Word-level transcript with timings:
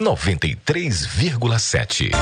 93,7. 0.00 2.12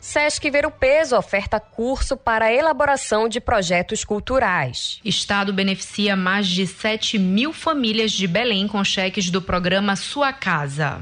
Sesc 0.00 0.48
Ver 0.50 0.66
o 0.66 0.70
Peso 0.70 1.16
oferta 1.16 1.58
curso 1.58 2.16
para 2.16 2.52
elaboração 2.52 2.93
de 3.28 3.40
projetos 3.40 4.04
culturais. 4.04 5.00
Estado 5.04 5.52
beneficia 5.52 6.16
mais 6.16 6.46
de 6.46 6.66
7 6.66 7.18
mil 7.18 7.52
famílias 7.52 8.12
de 8.12 8.26
Belém 8.26 8.66
com 8.68 8.82
cheques 8.84 9.30
do 9.30 9.42
programa 9.42 9.96
Sua 9.96 10.32
Casa. 10.32 11.00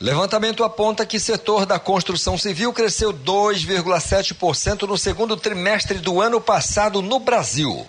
Levantamento 0.00 0.64
aponta 0.64 1.04
que 1.04 1.20
setor 1.20 1.66
da 1.66 1.78
construção 1.78 2.38
civil 2.38 2.72
cresceu 2.72 3.12
2,7% 3.12 4.82
no 4.82 4.96
segundo 4.96 5.36
trimestre 5.36 5.98
do 5.98 6.20
ano 6.20 6.40
passado 6.40 7.02
no 7.02 7.18
Brasil. 7.18 7.86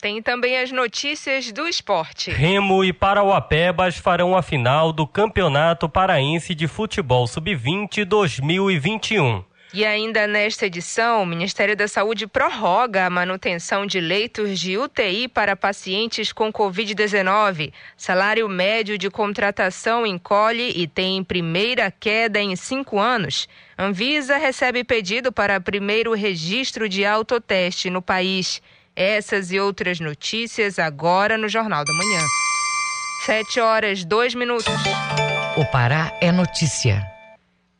Tem 0.00 0.22
também 0.22 0.56
as 0.58 0.70
notícias 0.70 1.50
do 1.50 1.66
esporte. 1.66 2.30
Remo 2.30 2.84
e 2.84 2.92
Parauapebas 2.92 3.96
farão 3.96 4.36
a 4.36 4.42
final 4.42 4.92
do 4.92 5.06
Campeonato 5.06 5.88
Paraense 5.88 6.54
de 6.54 6.68
Futebol 6.68 7.26
Sub-20 7.26 8.04
2021. 8.04 9.42
E 9.72 9.84
ainda 9.84 10.26
nesta 10.26 10.64
edição, 10.64 11.22
o 11.22 11.26
Ministério 11.26 11.76
da 11.76 11.86
Saúde 11.86 12.26
prorroga 12.26 13.04
a 13.04 13.10
manutenção 13.10 13.84
de 13.84 14.00
leitos 14.00 14.58
de 14.58 14.78
UTI 14.78 15.28
para 15.28 15.54
pacientes 15.54 16.32
com 16.32 16.50
Covid-19. 16.50 17.72
Salário 17.94 18.48
médio 18.48 18.96
de 18.96 19.10
contratação 19.10 20.06
encolhe 20.06 20.72
e 20.74 20.86
tem 20.86 21.22
primeira 21.22 21.90
queda 21.90 22.40
em 22.40 22.56
cinco 22.56 22.98
anos. 22.98 23.46
Anvisa 23.78 24.38
recebe 24.38 24.82
pedido 24.84 25.30
para 25.30 25.60
primeiro 25.60 26.14
registro 26.14 26.88
de 26.88 27.04
autoteste 27.04 27.90
no 27.90 28.00
país. 28.00 28.62
Essas 28.96 29.52
e 29.52 29.60
outras 29.60 30.00
notícias 30.00 30.78
agora 30.78 31.36
no 31.36 31.48
Jornal 31.48 31.84
da 31.84 31.92
Manhã. 31.92 32.20
Sete 33.26 33.60
horas, 33.60 34.02
dois 34.02 34.34
minutos. 34.34 34.72
O 35.56 35.64
Pará 35.66 36.16
é 36.22 36.32
notícia. 36.32 37.17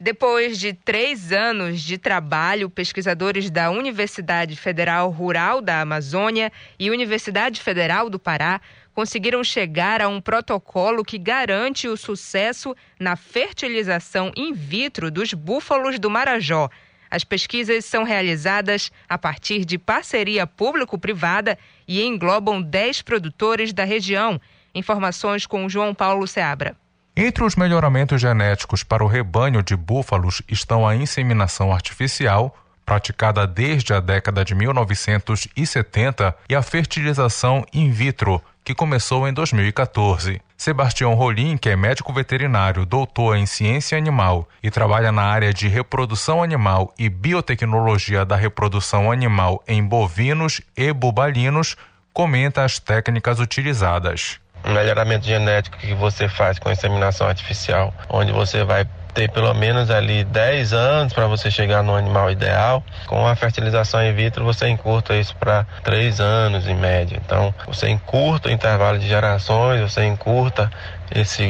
Depois 0.00 0.60
de 0.60 0.72
três 0.72 1.32
anos 1.32 1.81
de 1.81 1.98
trabalho, 1.98 2.70
pesquisadores 2.70 3.50
da 3.50 3.69
Universidade 3.69 4.54
Federal 4.54 5.10
Rural 5.10 5.60
da 5.60 5.81
Amazônia 5.81 6.53
e 6.78 6.88
Universidade 6.88 7.60
Federal 7.60 8.08
do 8.08 8.16
Pará 8.16 8.60
conseguiram 8.94 9.42
chegar 9.42 10.00
a 10.00 10.06
um 10.06 10.20
protocolo 10.20 11.04
que 11.04 11.19
garante 11.19 11.88
o 11.88 11.97
sucesso 11.97 12.76
na 12.98 13.16
fertilização 13.16 14.31
in 14.37 14.53
vitro 14.53 15.10
dos 15.10 15.34
búfalos 15.34 15.98
do 15.98 16.08
Marajó. 16.08 16.70
As 17.10 17.25
pesquisas 17.25 17.84
são 17.84 18.04
realizadas 18.04 18.92
a 19.08 19.19
partir 19.19 19.64
de 19.64 19.78
parceria 19.78 20.47
público-privada 20.47 21.58
e 21.88 22.04
englobam 22.04 22.62
10 22.62 23.03
produtores 23.03 23.72
da 23.72 23.82
região. 23.82 24.41
Informações 24.72 25.44
com 25.44 25.69
João 25.69 25.92
Paulo 25.92 26.25
Seabra. 26.25 26.76
Entre 27.20 27.42
os 27.42 27.56
melhoramentos 27.56 28.20
genéticos 28.20 28.84
para 28.84 29.02
o 29.02 29.08
rebanho 29.08 29.60
de 29.60 29.74
búfalos 29.74 30.40
estão 30.48 30.86
a 30.86 30.94
inseminação 30.94 31.72
artificial, 31.72 32.56
praticada 32.86 33.44
desde 33.44 33.92
a 33.92 33.98
década 33.98 34.44
de 34.44 34.54
1970, 34.54 36.36
e 36.48 36.54
a 36.54 36.62
fertilização 36.62 37.66
in 37.74 37.90
vitro, 37.90 38.40
que 38.62 38.72
começou 38.72 39.26
em 39.26 39.32
2014. 39.32 40.40
Sebastião 40.56 41.14
Rolim, 41.14 41.56
que 41.56 41.68
é 41.68 41.74
médico 41.74 42.12
veterinário, 42.12 42.86
doutor 42.86 43.36
em 43.36 43.46
ciência 43.46 43.98
animal 43.98 44.48
e 44.62 44.70
trabalha 44.70 45.10
na 45.10 45.22
área 45.22 45.52
de 45.52 45.66
reprodução 45.66 46.40
animal 46.40 46.94
e 46.96 47.08
biotecnologia 47.08 48.24
da 48.24 48.36
reprodução 48.36 49.10
animal 49.10 49.60
em 49.66 49.82
bovinos 49.82 50.60
e 50.76 50.92
bubalinos, 50.92 51.74
comenta 52.12 52.64
as 52.64 52.78
técnicas 52.78 53.40
utilizadas. 53.40 54.38
O 54.64 54.70
melhoramento 54.70 55.26
genético 55.26 55.78
que 55.78 55.94
você 55.94 56.28
faz 56.28 56.58
com 56.58 56.69
a 56.69 56.72
inseminação 56.72 57.28
artificial, 57.28 57.92
onde 58.08 58.32
você 58.32 58.64
vai 58.64 58.86
ter 59.19 59.30
pelo 59.30 59.52
menos 59.54 59.91
ali 59.91 60.22
10 60.22 60.72
anos 60.72 61.12
para 61.12 61.26
você 61.26 61.50
chegar 61.50 61.82
no 61.82 61.94
animal 61.94 62.30
ideal. 62.30 62.84
Com 63.06 63.26
a 63.26 63.34
fertilização 63.34 64.04
in 64.04 64.12
vitro, 64.12 64.44
você 64.44 64.69
encurta 64.69 65.14
isso 65.14 65.34
para 65.36 65.66
3 65.82 66.20
anos 66.20 66.69
em 66.69 66.74
média. 66.74 67.20
Então, 67.24 67.52
você 67.66 67.88
encurta 67.88 68.48
o 68.48 68.52
intervalo 68.52 68.98
de 68.98 69.08
gerações, 69.08 69.80
você 69.80 70.04
encurta 70.04 70.70
esse 71.14 71.42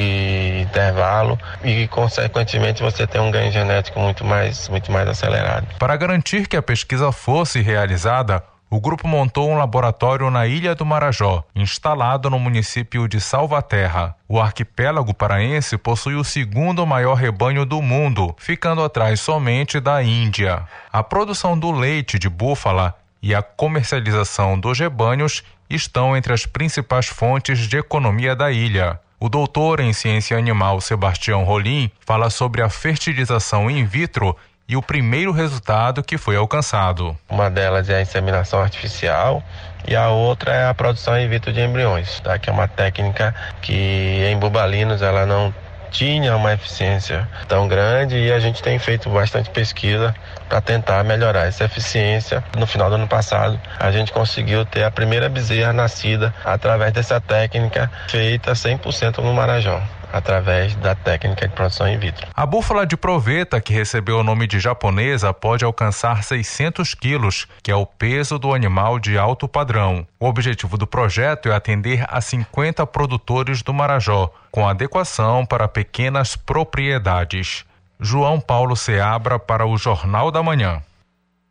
intervalo 0.63 1.39
e, 1.63 1.87
consequentemente, 1.89 2.83
você 2.83 3.07
tem 3.07 3.21
um 3.21 3.31
ganho 3.31 3.53
genético 3.53 4.01
muito 4.01 4.25
mais, 4.25 4.69
muito 4.69 4.91
mais 4.91 5.09
acelerado. 5.09 5.67
Para 5.79 5.97
garantir 5.97 6.47
que 6.47 6.57
a 6.57 6.63
pesquisa 6.63 7.13
fosse 7.13 7.61
realizada, 7.61 8.43
o 8.71 8.81
grupo 8.81 9.09
montou 9.09 9.51
um 9.51 9.57
laboratório 9.57 10.31
na 10.31 10.47
Ilha 10.47 10.75
do 10.75 10.85
Marajó, 10.85 11.43
instalado 11.55 12.29
no 12.29 12.39
município 12.39 13.09
de 13.09 13.21
Salvaterra. 13.21 14.15
O 14.29 14.39
arquipélago 14.39 15.15
paraense 15.15 15.79
possui 15.79 16.15
o 16.15 16.25
segundo 16.25 16.87
maior 16.87 17.15
rebanho 17.15 17.65
do 17.65 17.81
mundo, 17.81 18.35
ficando 18.39 18.83
atrás 18.85 19.21
somente 19.21 19.81
da 19.81 20.03
Índia. 20.03 20.65
A 20.93 21.03
produção 21.03 21.59
do 21.59 21.71
leite 21.71 22.19
de 22.19 22.29
búfala 22.29 22.95
e 23.23 23.35
a 23.35 23.43
comercialização 23.43 24.59
dos 24.59 24.79
rebanhos 24.79 25.43
estão 25.71 26.17
entre 26.17 26.33
as 26.33 26.45
principais 26.45 27.07
fontes 27.07 27.61
de 27.61 27.79
economia 27.79 28.37
da 28.37 28.51
ilha. 28.51 29.01
O 29.21 29.29
doutor 29.29 29.81
em 29.81 29.93
ciência 29.93 30.37
animal 30.37 30.81
Sebastião 30.81 31.43
Rolim 31.43 31.91
fala 32.07 32.31
sobre 32.31 32.63
a 32.63 32.69
fertilização 32.69 33.69
in 33.69 33.85
vitro 33.85 34.37
e 34.69 34.77
o 34.77 34.83
primeiro 34.83 35.33
resultado 35.33 36.03
que 36.03 36.19
foi 36.19 36.37
alcançado. 36.37 37.17
Uma 37.29 37.51
delas 37.51 37.89
é 37.89 37.97
a 37.97 38.03
inseminação 38.03 38.61
artificial 38.61 39.43
e 39.87 39.97
a 39.97 40.11
outra 40.11 40.53
é 40.53 40.69
a 40.69 40.75
produção 40.75 41.19
in 41.19 41.27
vitro 41.27 41.53
de 41.53 41.61
embriões, 41.61 42.21
tá? 42.21 42.39
que 42.39 42.51
é 42.51 42.53
uma 42.53 42.69
técnica 42.69 43.35
que 43.63 43.73
em 43.73 44.39
bubalinos 44.39 45.01
ela 45.01 45.25
não 45.25 45.55
tinha 45.91 46.37
uma 46.37 46.53
eficiência 46.53 47.27
tão 47.49 47.67
grande 47.67 48.15
e 48.15 48.31
a 48.31 48.39
gente 48.39 48.63
tem 48.63 48.79
feito 48.79 49.09
bastante 49.09 49.49
pesquisa 49.49 50.15
para 50.47 50.61
tentar 50.61 51.03
melhorar 51.03 51.47
essa 51.47 51.65
eficiência. 51.65 52.45
No 52.59 52.67
final 52.67 52.91
do 52.91 52.97
ano 52.97 53.09
passado, 53.09 53.59
a 53.79 53.91
gente 53.91 54.13
conseguiu 54.13 54.67
ter 54.67 54.85
a 54.85 54.91
primeira 54.91 55.31
bezerra 55.31 55.73
nascida 55.73 56.35
através 56.45 56.93
dessa 56.93 57.19
técnica 57.23 57.91
feita 58.09 58.53
100% 58.53 59.23
no 59.23 59.33
Marajó 59.33 59.83
através 60.13 60.75
da 60.77 60.95
técnica 60.95 61.49
de 61.49 61.55
produção 61.55 61.89
in 61.89 61.99
vitro. 61.99 62.27
A 62.35 62.47
búfala 62.47 62.87
de 62.87 62.97
proveta, 62.97 63.61
que 63.61 63.73
recebeu 63.73 64.19
o 64.19 64.25
nome 64.25 64.47
de 64.47 64.59
japonesa, 64.59 65.33
pode 65.33 65.65
alcançar 65.65 66.23
600 66.23 66.95
quilos, 66.95 67.47
que 67.63 67.71
é 67.71 67.77
o 67.77 67.87
peso 67.87 68.39
do 68.39 68.55
animal 68.55 68.99
de 68.99 69.19
alto 69.19 69.49
padrão. 69.49 70.07
O 70.19 70.27
objetivo 70.27 70.77
do 70.77 70.87
projeto 70.87 71.49
é 71.49 71.55
atender 71.55 72.05
a 72.09 72.21
50 72.21 72.87
produtores 72.87 73.63
do 73.63 73.73
Marajó, 73.75 74.31
com 74.51 74.69
adequação 74.69 75.45
para 75.45 75.69
pequenas 75.69 76.37
propriedades. 76.37 77.65
João 78.01 78.41
Paulo 78.41 78.77
Seabra 78.77 79.39
para 79.39 79.67
o 79.67 79.77
Jornal 79.77 80.31
da 80.31 80.43
Manhã. 80.43 80.83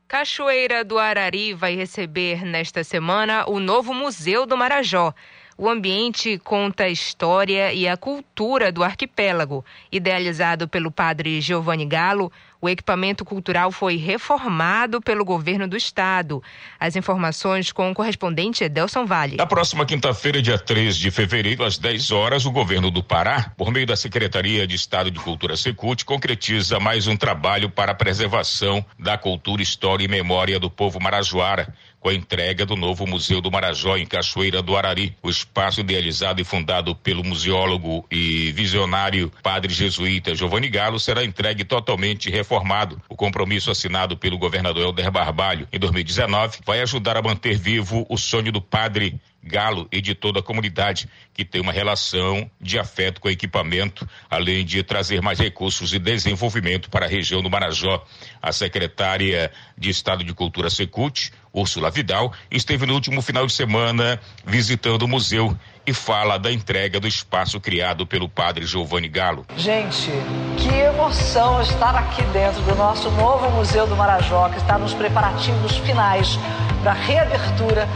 Cachoeira 0.08 0.86
do 0.86 0.98
Arari 0.98 1.54
vai 1.54 1.76
receber 1.76 2.46
nesta 2.46 2.82
semana 2.82 3.44
o 3.46 3.60
novo 3.60 3.94
Museu 3.94 4.46
do 4.46 4.56
Marajó. 4.56 5.14
O 5.58 5.68
ambiente 5.68 6.38
conta 6.38 6.84
a 6.84 6.90
história 6.90 7.74
e 7.74 7.88
a 7.88 7.98
cultura 7.98 8.72
do 8.72 8.84
arquipélago. 8.84 9.66
Idealizado 9.92 10.68
pelo 10.68 10.92
padre 10.92 11.42
Giovanni 11.42 11.86
Galo, 11.86 12.32
O 12.60 12.68
equipamento 12.68 13.24
cultural 13.24 13.72
foi 13.72 13.98
reformado 13.98 15.00
pelo 15.00 15.24
governo 15.24 15.68
do 15.68 15.78
estado. 15.78 16.42
As 16.80 16.96
informações 16.96 17.72
com 17.72 17.92
o 17.92 17.94
correspondente 17.94 18.64
Edelson 18.64 19.06
Vale. 19.06 19.38
Na 19.38 19.46
próxima 19.46 19.86
quinta-feira, 19.86 20.42
dia 20.42 20.58
3 20.58 20.98
de 20.98 21.12
fevereiro, 21.12 21.64
às 21.64 21.78
10 21.78 22.12
horas, 22.12 22.46
o 22.46 22.52
governo 22.52 22.90
do 22.90 23.04
Pará, 23.04 23.52
por 23.56 23.72
meio 23.72 23.86
da 23.86 23.96
Secretaria 23.96 24.66
de 24.66 24.76
Estado 24.76 25.12
de 25.12 25.20
Cultura 25.20 25.56
Secult, 25.56 26.04
concretiza 26.04 26.80
mais 26.80 27.06
um 27.06 27.16
trabalho 27.16 27.70
para 27.70 27.92
a 27.92 27.96
preservação 27.96 28.84
da 28.98 29.18
cultura, 29.18 29.62
história 29.62 30.06
e 30.06 30.08
memória 30.08 30.60
do 30.60 30.70
povo 30.70 31.00
marajoara 31.00 31.74
com 32.08 32.12
a 32.12 32.14
entrega 32.14 32.66
do 32.66 32.78
novo 32.78 33.06
Museu 33.06 33.42
do 33.42 33.52
Marajó 33.52 33.98
em 33.98 34.06
Cachoeira 34.06 34.62
do 34.62 34.78
Arari. 34.78 35.14
O 35.22 35.30
espaço 35.30 35.82
idealizado 35.82 36.40
e 36.40 36.46
fundado 36.46 36.96
pelo 36.96 37.22
museólogo 37.22 38.06
e 38.10 38.50
visionário 38.54 39.30
padre 39.44 39.74
jesuíta 39.74 40.34
Giovanni 40.34 40.70
Galo 40.70 41.02
será 41.02 41.22
entregue 41.22 41.66
totalmente 41.66 42.30
reformado. 42.30 43.02
O 43.10 43.16
compromisso 43.18 43.70
assinado 43.70 44.16
pelo 44.16 44.38
governador 44.38 44.84
Helder 44.84 45.12
Barbalho 45.12 45.68
em 45.70 45.78
2019 45.78 46.60
vai 46.66 46.80
ajudar 46.80 47.18
a 47.18 47.22
manter 47.22 47.58
vivo 47.58 48.06
o 48.10 48.18
sonho 48.18 48.54
do 48.54 48.62
padre 48.62 49.20
Galo 49.48 49.88
e 49.92 50.02
de 50.02 50.14
toda 50.14 50.40
a 50.40 50.44
comunidade, 50.44 51.10
que 51.34 51.46
tem 51.46 51.62
uma 51.62 51.72
relação 51.72 52.50
de 52.60 52.78
afeto 52.78 53.22
com 53.22 53.28
o 53.28 53.32
equipamento, 53.32 54.08
além 54.30 54.66
de 54.66 54.84
trazer 54.84 55.22
mais 55.22 55.40
recursos 55.40 55.94
e 55.94 56.00
desenvolvimento 56.00 56.90
para 56.90 57.06
a 57.06 57.10
região 57.10 57.42
do 57.42 57.50
Marajó. 57.50 58.06
A 58.42 58.52
secretária 58.52 59.52
de 59.78 59.90
Estado 59.90 60.24
de 60.24 60.34
Cultura 60.34 60.70
Secult, 60.70 61.32
Úrsula 61.54 61.90
Vidal, 61.90 62.34
esteve 62.52 62.86
no 62.86 62.94
último 62.94 63.22
final 63.22 63.48
de 63.48 63.54
semana 63.54 64.20
visitando 64.46 65.04
o 65.04 65.08
museu 65.08 65.58
e 65.88 65.94
fala 65.94 66.38
da 66.38 66.52
entrega 66.52 67.00
do 67.00 67.08
espaço 67.08 67.62
criado 67.62 68.06
pelo 68.06 68.28
padre 68.28 68.66
Giovanni 68.66 69.08
Galo. 69.08 69.46
Gente, 69.56 70.12
que 70.58 70.70
emoção 70.70 71.62
estar 71.62 71.96
aqui 71.96 72.22
dentro 72.26 72.62
do 72.64 72.76
nosso 72.76 73.10
novo 73.12 73.50
Museu 73.52 73.88
do 73.88 73.96
Marajó, 73.96 74.50
que 74.50 74.58
está 74.58 74.78
nos 74.78 74.94
preparativos 74.94 75.78
finais 75.78 76.38
para 76.82 76.92
a 76.92 76.96
reabertura 76.96 77.88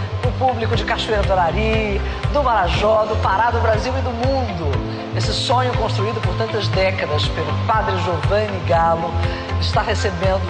público 0.42 0.76
de 0.76 0.84
Cachoeira 0.84 1.22
do 1.22 1.34
Arari, 1.34 2.02
do 2.34 2.42
Marajó, 2.42 3.06
do 3.06 3.16
Pará, 3.18 3.52
do 3.52 3.60
Brasil 3.60 3.94
e 3.96 4.02
do 4.02 4.10
mundo. 4.10 4.72
Esse 5.16 5.32
sonho 5.32 5.72
construído 5.78 6.20
por 6.20 6.34
tantas 6.34 6.68
décadas 6.70 7.28
pelo 7.28 7.54
padre 7.68 7.96
Giovanni 8.00 8.60
Galo 8.68 9.14
está 9.60 9.84
recebendo 9.84 10.42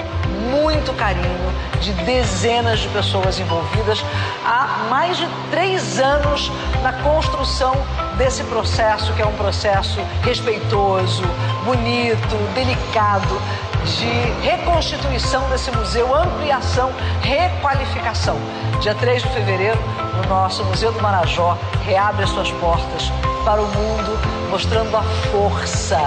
muito 0.49 0.93
carinho 0.93 1.51
de 1.81 1.91
dezenas 2.05 2.79
de 2.79 2.87
pessoas 2.89 3.37
envolvidas 3.37 4.01
há 4.45 4.85
mais 4.89 5.17
de 5.17 5.27
três 5.49 5.99
anos 5.99 6.49
na 6.81 6.93
construção 6.93 7.75
desse 8.17 8.45
processo, 8.45 9.11
que 9.13 9.21
é 9.21 9.25
um 9.25 9.35
processo 9.35 9.99
respeitoso, 10.23 11.23
bonito, 11.65 12.53
delicado, 12.53 13.41
de 13.85 14.47
reconstituição 14.47 15.49
desse 15.49 15.71
museu, 15.71 16.13
ampliação, 16.15 16.91
requalificação. 17.21 18.37
Dia 18.79 18.93
3 18.95 19.23
de 19.23 19.29
fevereiro, 19.29 19.79
o 20.23 20.27
nosso 20.27 20.63
Museu 20.65 20.91
do 20.91 21.01
Marajó 21.01 21.57
reabre 21.83 22.23
as 22.23 22.29
suas 22.29 22.51
portas 22.51 23.09
para 23.43 23.61
o 23.61 23.65
mundo, 23.65 24.49
mostrando 24.49 24.95
a 24.95 25.03
força, 25.31 25.97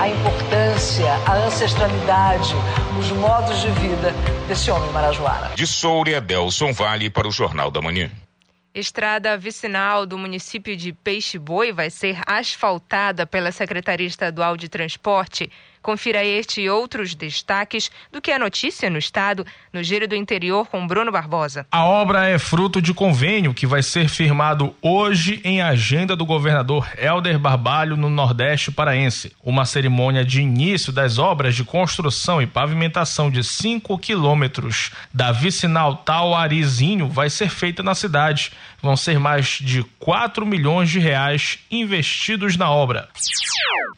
a 0.00 0.08
importância, 0.08 1.10
a 1.26 1.34
ancestralidade, 1.46 2.54
os 2.98 3.10
modos 3.10 3.60
de 3.60 3.70
vida 3.70 4.12
desse 4.46 4.70
homem 4.70 4.90
marajoara. 4.92 5.50
De 5.56 5.66
Soura, 5.66 6.20
Delson 6.20 6.72
Vale 6.72 7.10
para 7.10 7.26
o 7.26 7.32
Jornal 7.32 7.70
da 7.70 7.82
Manhã. 7.82 8.10
Estrada 8.74 9.36
vicinal 9.38 10.04
do 10.04 10.18
município 10.18 10.76
de 10.76 10.92
Peixe 10.92 11.38
Boi 11.38 11.72
vai 11.72 11.90
ser 11.90 12.20
asfaltada 12.26 13.24
pela 13.24 13.52
Secretaria 13.52 14.06
Estadual 14.06 14.56
de 14.56 14.68
Transporte 14.68 15.48
Confira 15.84 16.24
este 16.24 16.62
e 16.62 16.70
outros 16.70 17.14
destaques 17.14 17.90
do 18.10 18.18
que 18.18 18.30
é 18.30 18.38
notícia 18.38 18.88
no 18.88 18.96
estado, 18.96 19.44
no 19.70 19.82
Giro 19.82 20.08
do 20.08 20.16
Interior 20.16 20.66
com 20.66 20.86
Bruno 20.86 21.12
Barbosa. 21.12 21.66
A 21.70 21.84
obra 21.84 22.26
é 22.26 22.38
fruto 22.38 22.80
de 22.80 22.94
convênio 22.94 23.52
que 23.52 23.66
vai 23.66 23.82
ser 23.82 24.08
firmado 24.08 24.74
hoje 24.80 25.42
em 25.44 25.60
agenda 25.60 26.16
do 26.16 26.24
governador 26.24 26.88
Helder 26.96 27.38
Barbalho 27.38 27.98
no 27.98 28.08
Nordeste 28.08 28.72
Paraense. 28.72 29.32
Uma 29.44 29.66
cerimônia 29.66 30.24
de 30.24 30.40
início 30.40 30.90
das 30.90 31.18
obras 31.18 31.54
de 31.54 31.64
construção 31.64 32.40
e 32.40 32.46
pavimentação 32.46 33.30
de 33.30 33.44
5 33.44 33.98
quilômetros 33.98 34.90
da 35.12 35.32
vicinal 35.32 35.96
Tauarizinho 35.96 37.10
vai 37.10 37.28
ser 37.28 37.50
feita 37.50 37.82
na 37.82 37.94
cidade. 37.94 38.52
Vão 38.84 38.98
ser 38.98 39.18
mais 39.18 39.46
de 39.62 39.82
4 39.98 40.44
milhões 40.44 40.90
de 40.90 40.98
reais 40.98 41.58
investidos 41.70 42.54
na 42.54 42.70
obra. 42.70 43.08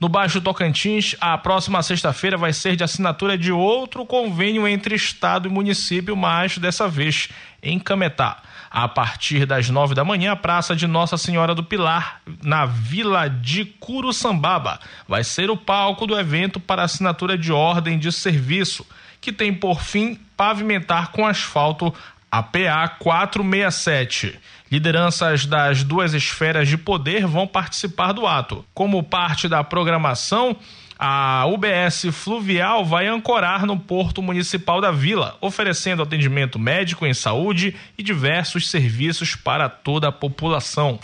No 0.01 0.09
Baixo 0.09 0.41
Tocantins, 0.41 1.17
a 1.21 1.37
próxima 1.37 1.83
sexta-feira 1.83 2.37
vai 2.37 2.53
ser 2.53 2.77
de 2.77 2.85
assinatura 2.85 3.37
de 3.37 3.51
outro 3.51 4.07
convênio 4.07 4.69
entre 4.69 4.95
Estado 4.95 5.49
e 5.49 5.51
município, 5.51 6.15
mas 6.15 6.57
dessa 6.59 6.87
vez 6.87 7.29
em 7.61 7.81
Cametá. 7.81 8.41
A 8.71 8.87
partir 8.87 9.45
das 9.45 9.69
nove 9.69 9.93
da 9.93 10.05
manhã, 10.05 10.31
a 10.31 10.37
Praça 10.37 10.77
de 10.77 10.87
Nossa 10.87 11.17
Senhora 11.17 11.53
do 11.53 11.65
Pilar, 11.65 12.21
na 12.45 12.65
Vila 12.65 13.29
de 13.29 13.65
Curuçambaba, 13.65 14.79
vai 15.09 15.25
ser 15.25 15.51
o 15.51 15.57
palco 15.57 16.07
do 16.07 16.17
evento 16.17 16.61
para 16.61 16.85
assinatura 16.85 17.37
de 17.37 17.51
ordem 17.51 17.99
de 17.99 18.13
serviço, 18.13 18.87
que 19.21 19.33
tem 19.33 19.53
por 19.53 19.83
fim 19.83 20.17
pavimentar 20.37 21.11
com 21.11 21.27
asfalto 21.27 21.93
a 22.31 22.43
PA 22.43 22.89
467. 23.01 24.39
Lideranças 24.77 25.47
das 25.47 25.83
duas 25.83 26.13
esferas 26.13 26.69
de 26.69 26.77
poder 26.77 27.27
vão 27.27 27.47
participar 27.47 28.13
do 28.13 28.27
ato. 28.27 28.63
Como 28.75 29.03
parte 29.03 29.49
da 29.49 29.65
programação, 29.65 30.55
a 30.99 31.47
UBS 31.47 32.09
Fluvial 32.13 32.85
vai 32.85 33.07
ancorar 33.07 33.65
no 33.65 33.81
Porto 33.81 34.21
Municipal 34.21 34.79
da 34.83 34.91
Vila, 34.91 35.39
oferecendo 35.41 36.03
atendimento 36.03 36.59
médico 36.59 37.07
em 37.07 37.15
saúde 37.15 37.75
e 37.97 38.03
diversos 38.03 38.69
serviços 38.69 39.35
para 39.35 39.67
toda 39.71 40.09
a 40.09 40.13
população. 40.13 41.01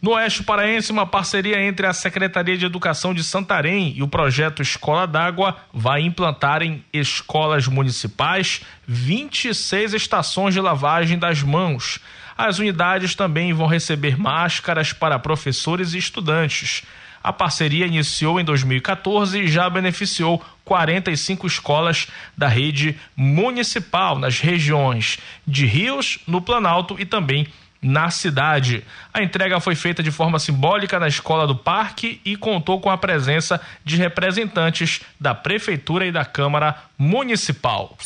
No 0.00 0.12
Oeste 0.12 0.44
Paraense, 0.44 0.92
uma 0.92 1.04
parceria 1.04 1.60
entre 1.60 1.88
a 1.88 1.92
Secretaria 1.92 2.56
de 2.56 2.64
Educação 2.64 3.12
de 3.12 3.24
Santarém 3.24 3.92
e 3.96 4.04
o 4.04 4.08
projeto 4.08 4.62
Escola 4.62 5.04
d'Água 5.04 5.56
vai 5.72 6.00
implantar 6.00 6.62
em 6.62 6.84
escolas 6.92 7.66
municipais 7.66 8.60
26 8.86 9.94
estações 9.94 10.54
de 10.54 10.60
lavagem 10.60 11.18
das 11.18 11.42
mãos. 11.42 11.98
As 12.36 12.58
unidades 12.58 13.14
também 13.14 13.52
vão 13.52 13.66
receber 13.66 14.18
máscaras 14.18 14.92
para 14.92 15.18
professores 15.18 15.94
e 15.94 15.98
estudantes. 15.98 16.82
A 17.22 17.32
parceria 17.32 17.86
iniciou 17.86 18.38
em 18.38 18.44
2014 18.44 19.40
e 19.40 19.48
já 19.48 19.70
beneficiou 19.70 20.44
45 20.64 21.46
escolas 21.46 22.08
da 22.36 22.48
rede 22.48 22.98
municipal 23.16 24.18
nas 24.18 24.40
regiões 24.40 25.18
de 25.46 25.64
Rios, 25.64 26.18
no 26.26 26.42
Planalto 26.42 26.96
e 26.98 27.06
também 27.06 27.46
na 27.80 28.10
cidade. 28.10 28.82
A 29.12 29.22
entrega 29.22 29.60
foi 29.60 29.74
feita 29.74 30.02
de 30.02 30.10
forma 30.10 30.38
simbólica 30.38 30.98
na 30.98 31.06
Escola 31.06 31.46
do 31.46 31.54
Parque 31.54 32.20
e 32.24 32.34
contou 32.34 32.80
com 32.80 32.90
a 32.90 32.96
presença 32.96 33.60
de 33.84 33.96
representantes 33.96 35.02
da 35.20 35.34
Prefeitura 35.34 36.06
e 36.06 36.12
da 36.12 36.24
Câmara 36.24 36.76
Municipal. 36.98 37.96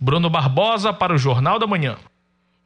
Bruno 0.00 0.28
Barbosa 0.28 0.92
para 0.92 1.14
o 1.14 1.18
Jornal 1.18 1.58
da 1.58 1.66
Manhã. 1.66 1.96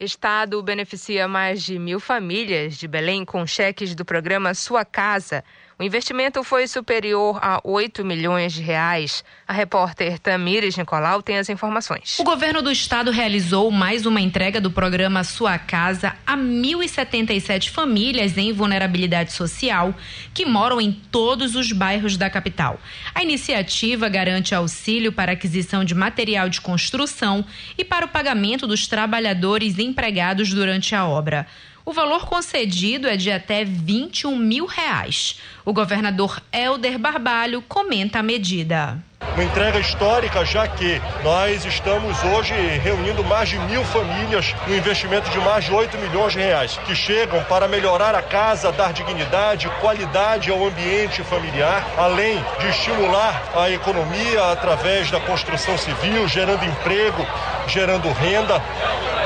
Estado 0.05 0.61
beneficia 0.65 1.29
mais 1.29 1.63
de 1.63 1.79
mil 1.79 2.01
famílias 2.01 2.77
de 2.77 2.89
Belém 2.89 3.25
com 3.25 3.47
cheques 3.47 3.95
do 3.95 4.05
programa 4.05 4.53
Sua 4.53 4.85
Casa. 4.85 5.45
O 5.83 5.85
investimento 5.85 6.45
foi 6.45 6.69
superior 6.69 7.41
a 7.43 7.61
8 7.65 8.05
milhões 8.05 8.53
de 8.53 8.63
reais. 8.63 9.25
A 9.49 9.53
repórter 9.53 10.17
Tamires 10.17 10.77
Nicolau 10.77 11.21
tem 11.21 11.39
as 11.39 11.49
informações. 11.49 12.21
O 12.21 12.23
governo 12.23 12.63
do 12.63 12.71
estado 12.71 13.11
realizou 13.11 13.69
mais 13.69 14.07
uma 14.07 14.21
entrega 14.21 14.61
do 14.61 14.71
programa 14.71 15.25
Sua 15.25 15.59
Casa 15.59 16.15
a 16.25 16.37
1.077 16.37 17.71
famílias 17.71 18.39
em 18.39 18.53
vulnerabilidade 18.53 19.33
social 19.33 19.93
que 20.33 20.47
moram 20.47 20.81
em 20.81 20.93
todos 20.93 21.57
os 21.57 21.73
bairros 21.73 22.17
da 22.17 22.31
capital. 22.31 22.79
A 23.13 23.21
iniciativa 23.21 24.09
garante 24.09 24.55
auxílio 24.55 25.11
para 25.11 25.33
aquisição 25.33 25.85
de 25.85 25.97
material 25.97 26.49
de 26.49 26.61
construção 26.61 27.45
e 27.77 27.85
para 27.85 28.07
o 28.07 28.09
pagamento 28.09 28.69
dos 28.69 28.87
trabalhadores 28.87 29.81
empregados 29.81 30.55
durante 30.55 30.95
a 30.95 31.05
obra. 31.05 31.45
O 31.85 31.93
valor 31.93 32.27
concedido 32.27 33.09
é 33.09 33.17
de 33.17 33.31
até 33.31 33.65
21 33.65 34.37
mil 34.37 34.67
reais. 34.67 35.41
O 35.65 35.73
governador 35.73 36.41
Helder 36.53 36.97
Barbalho 36.97 37.61
comenta 37.63 38.21
a 38.21 38.23
medida. 38.23 38.99
Uma 39.35 39.45
entrega 39.45 39.81
histórica, 39.81 40.45
já 40.45 40.69
que 40.69 41.01
nós 41.25 41.65
estamos 41.65 42.23
hoje 42.23 42.53
reunindo 42.83 43.25
mais 43.25 43.49
de 43.49 43.59
mil 43.61 43.83
famílias 43.85 44.55
no 44.67 44.77
investimento 44.77 45.31
de 45.31 45.39
mais 45.39 45.65
de 45.65 45.73
8 45.73 45.97
milhões 45.99 46.33
de 46.33 46.39
reais, 46.39 46.79
que 46.87 46.95
chegam 46.95 47.43
para 47.45 47.67
melhorar 47.67 48.15
a 48.15 48.23
casa, 48.23 48.71
dar 48.73 48.93
dignidade, 48.93 49.71
qualidade 49.81 50.51
ao 50.51 50.65
ambiente 50.67 51.23
familiar, 51.23 51.89
além 51.97 52.37
de 52.61 52.69
estimular 52.69 53.51
a 53.55 53.71
economia 53.71 54.53
através 54.53 55.11
da 55.11 55.19
construção 55.21 55.79
civil, 55.79 56.29
gerando 56.29 56.65
emprego, 56.65 57.27
gerando 57.69 58.13
renda 58.13 58.63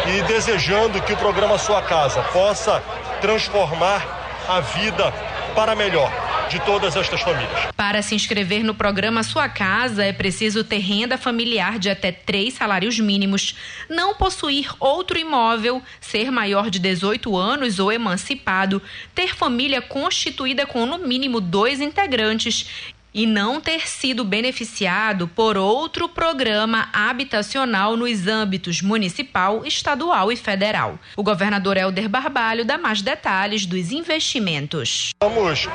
e 0.09 0.23
desejando 0.23 1.03
que 1.03 1.13
o 1.13 1.17
programa 1.17 1.59
Sua 1.59 1.83
Casa 1.83 2.23
possa 2.33 2.81
transformar 3.21 4.45
a 4.49 4.61
vida 4.61 5.13
para 5.55 5.75
melhor 5.75 6.13
de 6.49 6.61
todas 6.61 6.95
estas 6.95 7.21
famílias. 7.21 7.67
Para 7.77 8.03
se 8.03 8.15
inscrever 8.15 8.63
no 8.63 8.75
programa 8.75 9.23
Sua 9.25 9.49
Casa, 9.49 10.05
é 10.05 10.13
preciso 10.13 10.63
ter 10.63 10.79
renda 10.79 11.19
familiar 11.19 11.79
de 11.79 11.91
até 11.91 12.13
três 12.13 12.55
salários 12.55 13.01
mínimos, 13.01 13.57
não 13.89 14.15
possuir 14.15 14.71
outro 14.79 15.19
imóvel, 15.19 15.83
ser 16.01 16.31
maior 16.31 16.71
de 16.71 16.79
18 16.79 17.37
anos 17.37 17.81
ou 17.81 17.93
emancipado, 17.93 18.81
ter 19.15 19.35
família 19.35 19.83
constituída 19.83 20.67
com 20.67 20.87
no 20.87 20.99
mínimo 20.99 21.41
dois 21.41 21.81
integrantes 21.81 22.95
e 23.17 23.27
não 23.27 23.61
ter 23.63 23.89
sido 23.89 24.23
beneficiado 24.23 25.27
por 25.27 25.57
outro 25.57 26.07
programa 26.07 26.91
habitacional 26.93 27.97
nos 27.97 28.27
âmbitos 28.27 28.83
municipal, 28.83 29.65
estadual 29.65 30.31
e 30.31 30.37
federal. 30.37 30.99
O 31.17 31.23
governador 31.23 31.79
Helder 31.79 32.11
Barbalho 32.11 32.63
dá 32.63 32.77
mais 32.77 33.01
detalhes 33.01 33.65
dos 33.65 33.91
investimentos. 33.91 35.13
Estamos 35.15 35.67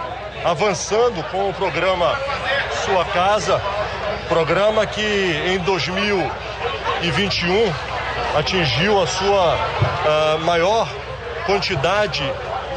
avançando 0.46 1.24
com 1.32 1.50
o 1.50 1.54
programa 1.56 2.16
Sua 2.86 3.04
Casa, 3.06 3.60
programa 4.30 4.86
que 4.86 5.02
em 5.02 5.58
2021 5.58 7.74
atingiu 8.38 9.02
a 9.02 9.08
sua 9.08 9.56
uh, 9.56 10.38
maior 10.46 10.88
quantidade 11.48 12.22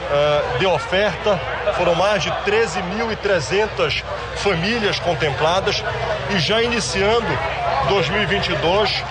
uh, 0.04 0.58
de 0.58 0.66
oferta. 0.66 1.40
Foram 1.76 1.94
mais 1.94 2.22
de 2.22 2.30
13.300 2.30 4.02
famílias 4.36 4.98
contempladas 4.98 5.82
e 6.34 6.38
já 6.38 6.62
iniciando 6.62 7.26
2022, 7.88 9.02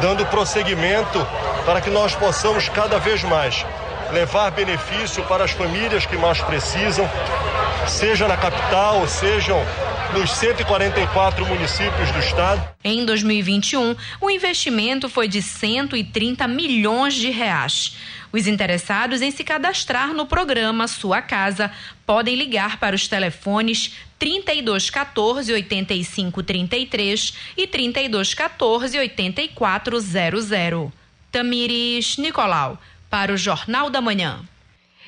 dando 0.00 0.26
prosseguimento 0.26 1.26
para 1.64 1.80
que 1.80 1.90
nós 1.90 2.14
possamos 2.14 2.68
cada 2.68 2.98
vez 2.98 3.22
mais 3.22 3.64
levar 4.12 4.50
benefício 4.50 5.24
para 5.24 5.44
as 5.44 5.50
famílias 5.50 6.06
que 6.06 6.16
mais 6.16 6.40
precisam, 6.40 7.08
seja 7.86 8.28
na 8.28 8.36
capital, 8.36 9.06
sejam 9.08 9.64
nos 10.12 10.30
144 10.32 11.44
municípios 11.46 12.10
do 12.12 12.18
estado. 12.20 12.62
Em 12.84 13.04
2021, 13.04 13.96
o 14.20 14.30
investimento 14.30 15.08
foi 15.08 15.26
de 15.26 15.42
130 15.42 16.46
milhões 16.46 17.14
de 17.14 17.30
reais. 17.30 17.96
Os 18.34 18.48
interessados 18.48 19.22
em 19.22 19.30
se 19.30 19.44
cadastrar 19.44 20.12
no 20.12 20.26
programa 20.26 20.88
Sua 20.88 21.22
Casa 21.22 21.70
podem 22.04 22.34
ligar 22.34 22.80
para 22.80 22.96
os 22.96 23.06
telefones 23.06 23.94
3214 24.18 25.52
8533 25.52 27.34
e 27.56 27.64
3214 27.68 28.98
8400. 28.98 30.90
Tamires 31.30 32.16
Nicolau, 32.16 32.76
para 33.08 33.32
o 33.32 33.36
Jornal 33.36 33.88
da 33.88 34.00
Manhã. 34.00 34.40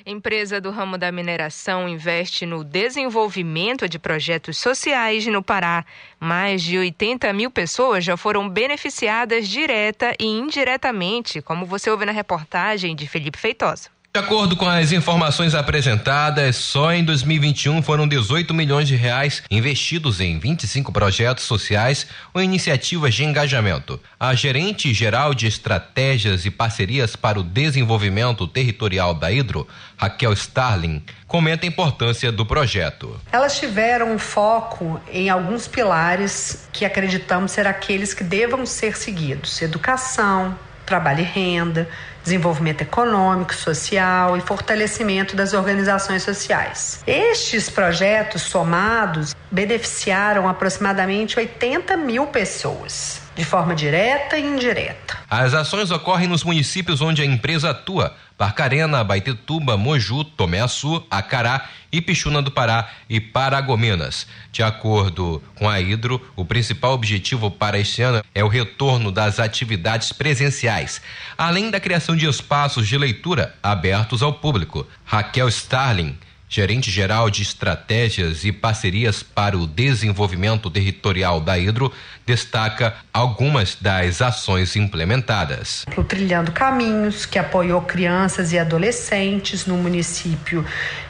Empresa 0.08 0.60
do 0.60 0.70
ramo 0.70 0.96
da 0.96 1.10
mineração 1.10 1.88
investe 1.88 2.46
no 2.46 2.62
desenvolvimento 2.62 3.88
de 3.88 3.98
projetos 3.98 4.56
sociais 4.56 5.26
no 5.26 5.42
Pará. 5.42 5.84
Mais 6.20 6.62
de 6.62 6.78
80 6.78 7.32
mil 7.32 7.50
pessoas 7.50 8.04
já 8.04 8.16
foram 8.16 8.48
beneficiadas 8.48 9.48
direta 9.48 10.14
e 10.20 10.24
indiretamente, 10.24 11.42
como 11.42 11.66
você 11.66 11.90
ouve 11.90 12.04
na 12.04 12.12
reportagem 12.12 12.94
de 12.94 13.08
Felipe 13.08 13.36
Feitosa. 13.36 13.95
De 14.16 14.20
acordo 14.20 14.56
com 14.56 14.66
as 14.66 14.92
informações 14.92 15.54
apresentadas, 15.54 16.56
só 16.56 16.90
em 16.90 17.04
2021 17.04 17.82
foram 17.82 18.08
18 18.08 18.54
milhões 18.54 18.88
de 18.88 18.96
reais 18.96 19.42
investidos 19.50 20.22
em 20.22 20.38
25 20.38 20.90
projetos 20.90 21.44
sociais 21.44 22.06
ou 22.32 22.40
iniciativas 22.40 23.14
de 23.14 23.24
engajamento. 23.24 24.00
A 24.18 24.34
gerente 24.34 24.94
geral 24.94 25.34
de 25.34 25.46
estratégias 25.46 26.46
e 26.46 26.50
parcerias 26.50 27.14
para 27.14 27.38
o 27.38 27.42
desenvolvimento 27.42 28.48
territorial 28.48 29.12
da 29.12 29.30
Hidro, 29.30 29.68
Raquel 29.98 30.32
Starling, 30.32 31.02
comenta 31.26 31.66
a 31.66 31.68
importância 31.68 32.32
do 32.32 32.46
projeto. 32.46 33.20
Elas 33.30 33.60
tiveram 33.60 34.14
um 34.14 34.18
foco 34.18 34.98
em 35.12 35.28
alguns 35.28 35.68
pilares 35.68 36.66
que 36.72 36.86
acreditamos 36.86 37.52
ser 37.52 37.66
aqueles 37.66 38.14
que 38.14 38.24
devam 38.24 38.64
ser 38.64 38.96
seguidos: 38.96 39.60
educação, 39.60 40.56
trabalho 40.86 41.20
e 41.20 41.24
renda, 41.24 41.86
desenvolvimento 42.26 42.82
econômico, 42.82 43.54
social 43.54 44.36
e 44.36 44.40
fortalecimento 44.40 45.36
das 45.36 45.54
organizações 45.54 46.24
sociais. 46.24 47.02
Estes 47.06 47.70
projetos 47.70 48.42
somados 48.42 49.34
beneficiaram 49.50 50.48
aproximadamente 50.48 51.38
80 51.38 51.96
mil 51.96 52.26
pessoas, 52.26 53.22
de 53.34 53.44
forma 53.44 53.74
direta 53.74 54.36
e 54.36 54.44
indireta. 54.44 55.18
As 55.30 55.54
ações 55.54 55.90
ocorrem 55.90 56.26
nos 56.26 56.42
municípios 56.42 57.00
onde 57.00 57.22
a 57.22 57.24
empresa 57.24 57.70
atua 57.70 58.14
Barcarena, 58.38 59.02
Baitetuba, 59.02 59.76
Moju, 59.76 60.22
Tomé 60.24 60.60
Açu, 60.60 61.02
Acará, 61.10 61.68
Ipixuna 61.90 62.42
do 62.42 62.50
Pará 62.50 62.90
e 63.08 63.18
Paragominas. 63.18 64.26
De 64.52 64.62
acordo 64.62 65.42
com 65.54 65.68
a 65.68 65.80
Hidro, 65.80 66.20
o 66.36 66.44
principal 66.44 66.92
objetivo 66.92 67.50
para 67.50 67.78
este 67.78 68.02
ano 68.02 68.22
é 68.34 68.44
o 68.44 68.48
retorno 68.48 69.10
das 69.10 69.40
atividades 69.40 70.12
presenciais, 70.12 71.00
além 71.38 71.70
da 71.70 71.80
criação 71.80 72.14
de 72.14 72.26
espaços 72.26 72.86
de 72.86 72.98
leitura 72.98 73.54
abertos 73.62 74.22
ao 74.22 74.34
público. 74.34 74.86
Raquel 75.04 75.48
Starling, 75.48 76.18
gerente 76.48 76.90
geral 76.90 77.28
de 77.30 77.42
estratégias 77.42 78.44
e 78.44 78.52
parcerias 78.52 79.22
para 79.22 79.56
o 79.56 79.66
desenvolvimento 79.66 80.70
territorial 80.70 81.40
da 81.40 81.58
Hidro, 81.58 81.92
destaca 82.24 82.94
algumas 83.12 83.76
das 83.80 84.22
ações 84.22 84.76
implementadas. 84.76 85.84
O 85.96 86.04
Trilhando 86.04 86.52
Caminhos, 86.52 87.26
que 87.26 87.38
apoiou 87.38 87.82
crianças 87.82 88.52
e 88.52 88.58
adolescentes 88.58 89.66
no 89.66 89.76
município 89.76 90.64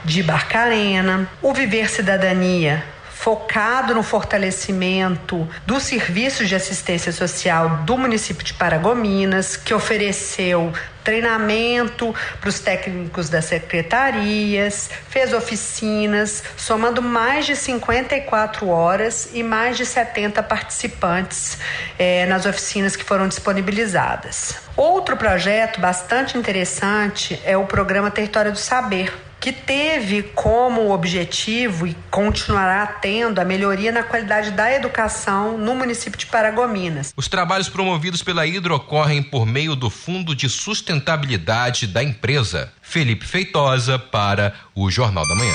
de 0.05 0.23
Barcarena, 0.23 1.29
o 1.43 1.53
Viver 1.53 1.89
Cidadania, 1.89 2.85
focado 3.27 3.93
no 3.93 4.05
fortalecimento 4.05 5.49
dos 5.67 5.83
serviços 5.83 6.49
de 6.49 6.55
assistência 6.55 7.11
social 7.11 7.79
do 7.79 7.99
município 7.99 8.45
de 8.45 8.55
Paragominas, 8.55 9.57
que 9.57 9.75
ofereceu 9.75 10.73
treinamento 11.03 12.15
para 12.41 12.49
os 12.49 12.61
técnicos 12.61 13.29
das 13.29 13.47
secretarias, 13.47 14.89
fez 15.09 15.33
oficinas, 15.33 16.45
somando 16.57 17.03
mais 17.03 17.47
de 17.47 17.57
54 17.57 18.69
horas 18.69 19.31
e 19.33 19.43
mais 19.43 19.77
de 19.77 19.85
70 19.85 20.41
participantes 20.45 21.59
eh, 21.99 22.27
nas 22.27 22.47
oficinas 22.47 22.95
que 22.95 23.03
foram 23.03 23.27
disponibilizadas. 23.27 24.55
Outro 24.77 25.17
projeto 25.17 25.81
bastante 25.81 26.39
interessante 26.39 27.43
é 27.45 27.57
o 27.57 27.67
programa 27.67 28.09
Território 28.09 28.53
do 28.53 28.59
Saber, 28.59 29.13
que 29.47 29.53
teve 29.53 30.25
como 30.35 30.91
objetivo 30.91 31.87
e 31.87 31.97
continuará 32.11 32.85
tendo 32.85 33.41
a 33.41 33.45
melhoria 33.45 33.93
na 33.93 34.03
qualidade 34.03 34.51
da 34.51 34.73
educação 34.73 35.57
no 35.57 35.73
município 35.73 36.19
de 36.19 36.27
Paragominas. 36.27 37.15
Os 37.17 37.29
trabalhos 37.29 37.69
promovidos 37.69 38.25
pela 38.25 38.45
Hidro 38.45 38.75
ocorrem 38.75 39.23
por 39.23 39.47
meio 39.47 39.77
do 39.77 39.89
Fundo 39.89 40.35
de 40.35 40.49
Sustentabilidade 40.49 41.87
da 41.87 42.03
empresa. 42.03 42.73
Felipe 42.83 43.25
Feitosa 43.25 44.01
para 44.01 44.53
o 44.75 44.91
Jornal 44.91 45.23
da 45.29 45.37
Manhã. 45.37 45.55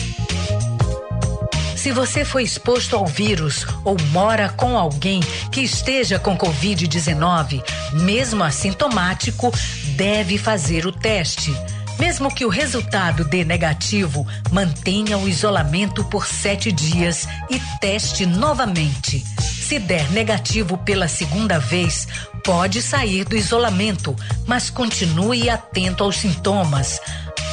Se 1.76 1.92
você 1.92 2.24
foi 2.24 2.44
exposto 2.44 2.96
ao 2.96 3.08
vírus 3.08 3.66
ou 3.84 3.98
mora 4.12 4.50
com 4.50 4.78
alguém 4.78 5.20
que 5.52 5.62
esteja 5.62 6.20
com 6.20 6.38
Covid-19, 6.38 7.64
mesmo 7.94 8.44
assintomático, 8.44 9.52
deve 9.96 10.38
fazer 10.38 10.86
o 10.86 10.92
teste. 10.92 11.52
Mesmo 12.00 12.34
que 12.34 12.46
o 12.46 12.50
resultado 12.50 13.24
dê 13.24 13.44
negativo, 13.44 14.26
mantenha 14.52 15.18
o 15.18 15.28
isolamento 15.28 16.04
por 16.06 16.26
sete 16.26 16.72
dias 16.72 17.28
e 17.50 17.60
teste 17.80 18.26
novamente. 18.26 19.24
Se 19.40 19.80
der 19.80 20.10
negativo 20.12 20.78
pela 20.78 21.08
segunda 21.08 21.60
vez, 21.60 22.08
pode 22.44 22.82
sair 22.82 23.24
do 23.24 23.36
isolamento, 23.36 24.16
mas 24.46 24.70
continue 24.70 25.50
atento 25.50 26.04
aos 26.04 26.18
sintomas. 26.18 27.00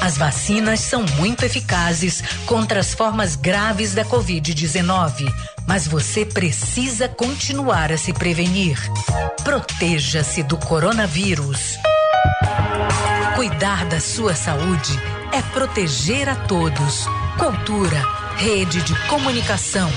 As 0.00 0.16
vacinas 0.16 0.80
são 0.80 1.04
muito 1.16 1.45
eficazes 1.45 2.23
contra 2.47 2.80
as 2.80 2.95
formas 2.95 3.35
graves 3.35 3.95
da 3.95 4.04
Covid-19, 4.04 5.33
mas 5.66 5.87
você 5.87 6.25
precisa 6.25 7.09
continuar 7.09 7.92
a 7.92 7.99
se 7.99 8.12
prevenir. 8.12 8.78
Proteja-se 9.42 10.42
do 10.42 10.57
coronavírus. 10.57 11.78
Cuidar 13.35 13.85
da 13.87 14.00
sua 14.00 14.35
saúde 14.35 14.99
é 15.32 15.40
proteger 15.52 16.28
a 16.28 16.35
todos. 16.35 17.06
Cultura, 17.38 18.02
rede 18.37 18.82
de 18.82 18.94
comunicação. 19.06 19.88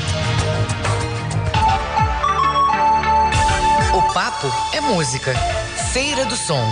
O 3.94 4.14
papo 4.14 4.48
é 4.74 4.82
música. 4.82 5.34
Feira 5.92 6.26
do 6.26 6.36
Som. 6.36 6.64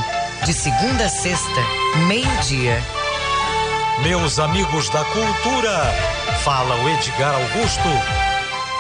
De 0.46 0.54
segunda 0.54 1.06
a 1.06 1.10
sexta, 1.10 1.62
meio-dia. 2.08 2.82
Meus 4.04 4.40
amigos 4.40 4.90
da 4.90 5.04
cultura, 5.04 5.82
fala 6.44 6.76
o 6.76 6.90
Edgar 6.90 7.34
Augusto. 7.34 7.90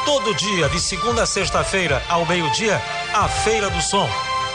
Todo 0.05 0.33
dia, 0.33 0.69
de 0.69 0.79
segunda 0.79 1.23
a 1.23 1.25
sexta-feira, 1.25 2.01
ao 2.07 2.25
meio-dia, 2.25 2.81
a 3.13 3.27
Feira 3.27 3.69
do 3.69 3.81
Som, 3.81 4.09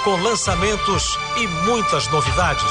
com 0.04 0.16
lançamentos 0.16 1.18
e 1.36 1.46
muitas 1.66 2.06
novidades. 2.08 2.70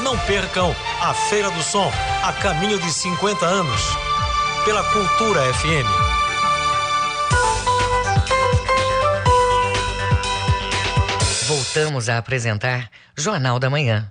Não 0.00 0.16
percam 0.20 0.74
a 1.02 1.12
Feira 1.12 1.50
do 1.50 1.60
Som, 1.60 1.90
a 2.22 2.32
caminho 2.34 2.78
de 2.78 2.92
50 2.92 3.44
anos, 3.44 3.82
pela 4.64 4.84
Cultura 4.84 5.40
FM. 5.54 5.86
Voltamos 11.48 12.08
a 12.08 12.18
apresentar 12.18 12.90
Jornal 13.16 13.58
da 13.58 13.68
Manhã. 13.68 14.10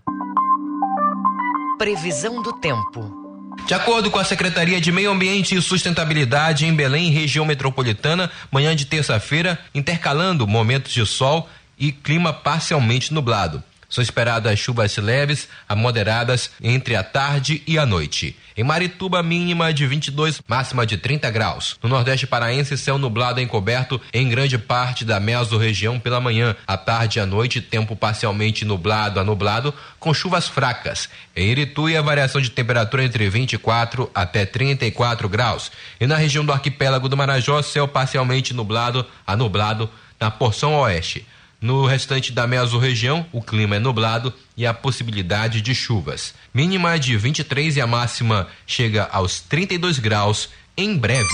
Previsão 1.77 2.41
do 2.41 2.51
tempo. 2.53 3.25
De 3.65 3.73
acordo 3.73 4.11
com 4.11 4.19
a 4.19 4.23
Secretaria 4.23 4.79
de 4.79 4.91
Meio 4.91 5.09
Ambiente 5.09 5.55
e 5.55 5.61
Sustentabilidade 5.61 6.67
em 6.67 6.75
Belém, 6.75 7.09
região 7.09 7.45
metropolitana, 7.45 8.29
manhã 8.51 8.75
de 8.75 8.85
terça-feira, 8.85 9.57
intercalando 9.73 10.45
momentos 10.45 10.93
de 10.93 11.03
sol 11.05 11.49
e 11.77 11.91
clima 11.91 12.33
parcialmente 12.33 13.13
nublado. 13.13 13.63
São 13.89 14.01
esperadas 14.01 14.59
chuvas 14.59 14.97
leves 14.97 15.47
a 15.69 15.75
moderadas 15.75 16.51
entre 16.61 16.95
a 16.95 17.03
tarde 17.03 17.63
e 17.65 17.77
a 17.77 17.85
noite. 17.85 18.35
Em 18.57 18.63
Marituba, 18.63 19.21
mínima 19.21 19.73
de 19.73 19.85
22, 19.85 20.41
máxima 20.47 20.85
de 20.85 20.97
30 20.97 21.29
graus. 21.29 21.77
No 21.83 21.89
Nordeste 21.89 22.25
Paraense, 22.25 22.77
céu 22.77 22.97
nublado 22.97 23.41
encoberto 23.41 24.01
em 24.13 24.27
grande 24.27 24.57
parte 24.57 25.03
da 25.03 25.19
mesorregião 25.19 25.99
pela 25.99 26.21
manhã. 26.21 26.55
À 26.65 26.77
tarde 26.77 27.19
e 27.19 27.21
à 27.21 27.25
noite, 27.25 27.61
tempo 27.61 27.95
parcialmente 27.95 28.65
nublado 28.65 29.19
a 29.19 29.23
nublado, 29.23 29.73
com 29.99 30.13
chuvas 30.13 30.47
fracas. 30.47 31.09
Em 31.35 31.49
Irituí, 31.49 31.95
a 31.95 32.01
variação 32.01 32.41
de 32.41 32.49
temperatura 32.49 33.03
entre 33.03 33.29
24 33.29 34.09
até 34.15 34.45
34 34.45 35.27
graus. 35.29 35.71
E 35.99 36.07
na 36.07 36.15
região 36.15 36.45
do 36.45 36.51
arquipélago 36.51 37.09
do 37.09 37.17
Marajó, 37.17 37.61
céu 37.61 37.87
parcialmente 37.87 38.53
nublado 38.53 39.05
a 39.27 39.35
nublado 39.35 39.89
na 40.19 40.31
porção 40.31 40.75
oeste. 40.75 41.25
No 41.65 41.83
restante 41.87 42.31
da 42.31 42.45
mesorregião, 42.45 43.25
o 43.31 43.41
clima 43.41 43.77
é 43.77 43.79
nublado 43.79 44.31
e 44.55 44.67
há 44.67 44.71
possibilidade 44.71 45.61
de 45.61 45.73
chuvas. 45.73 46.35
Mínima 46.53 46.99
de 46.99 47.17
23 47.17 47.77
e 47.77 47.81
a 47.81 47.87
máxima 47.87 48.47
chega 48.67 49.09
aos 49.11 49.39
32 49.39 49.97
graus 49.97 50.51
em 50.77 50.95
breves. 50.95 51.25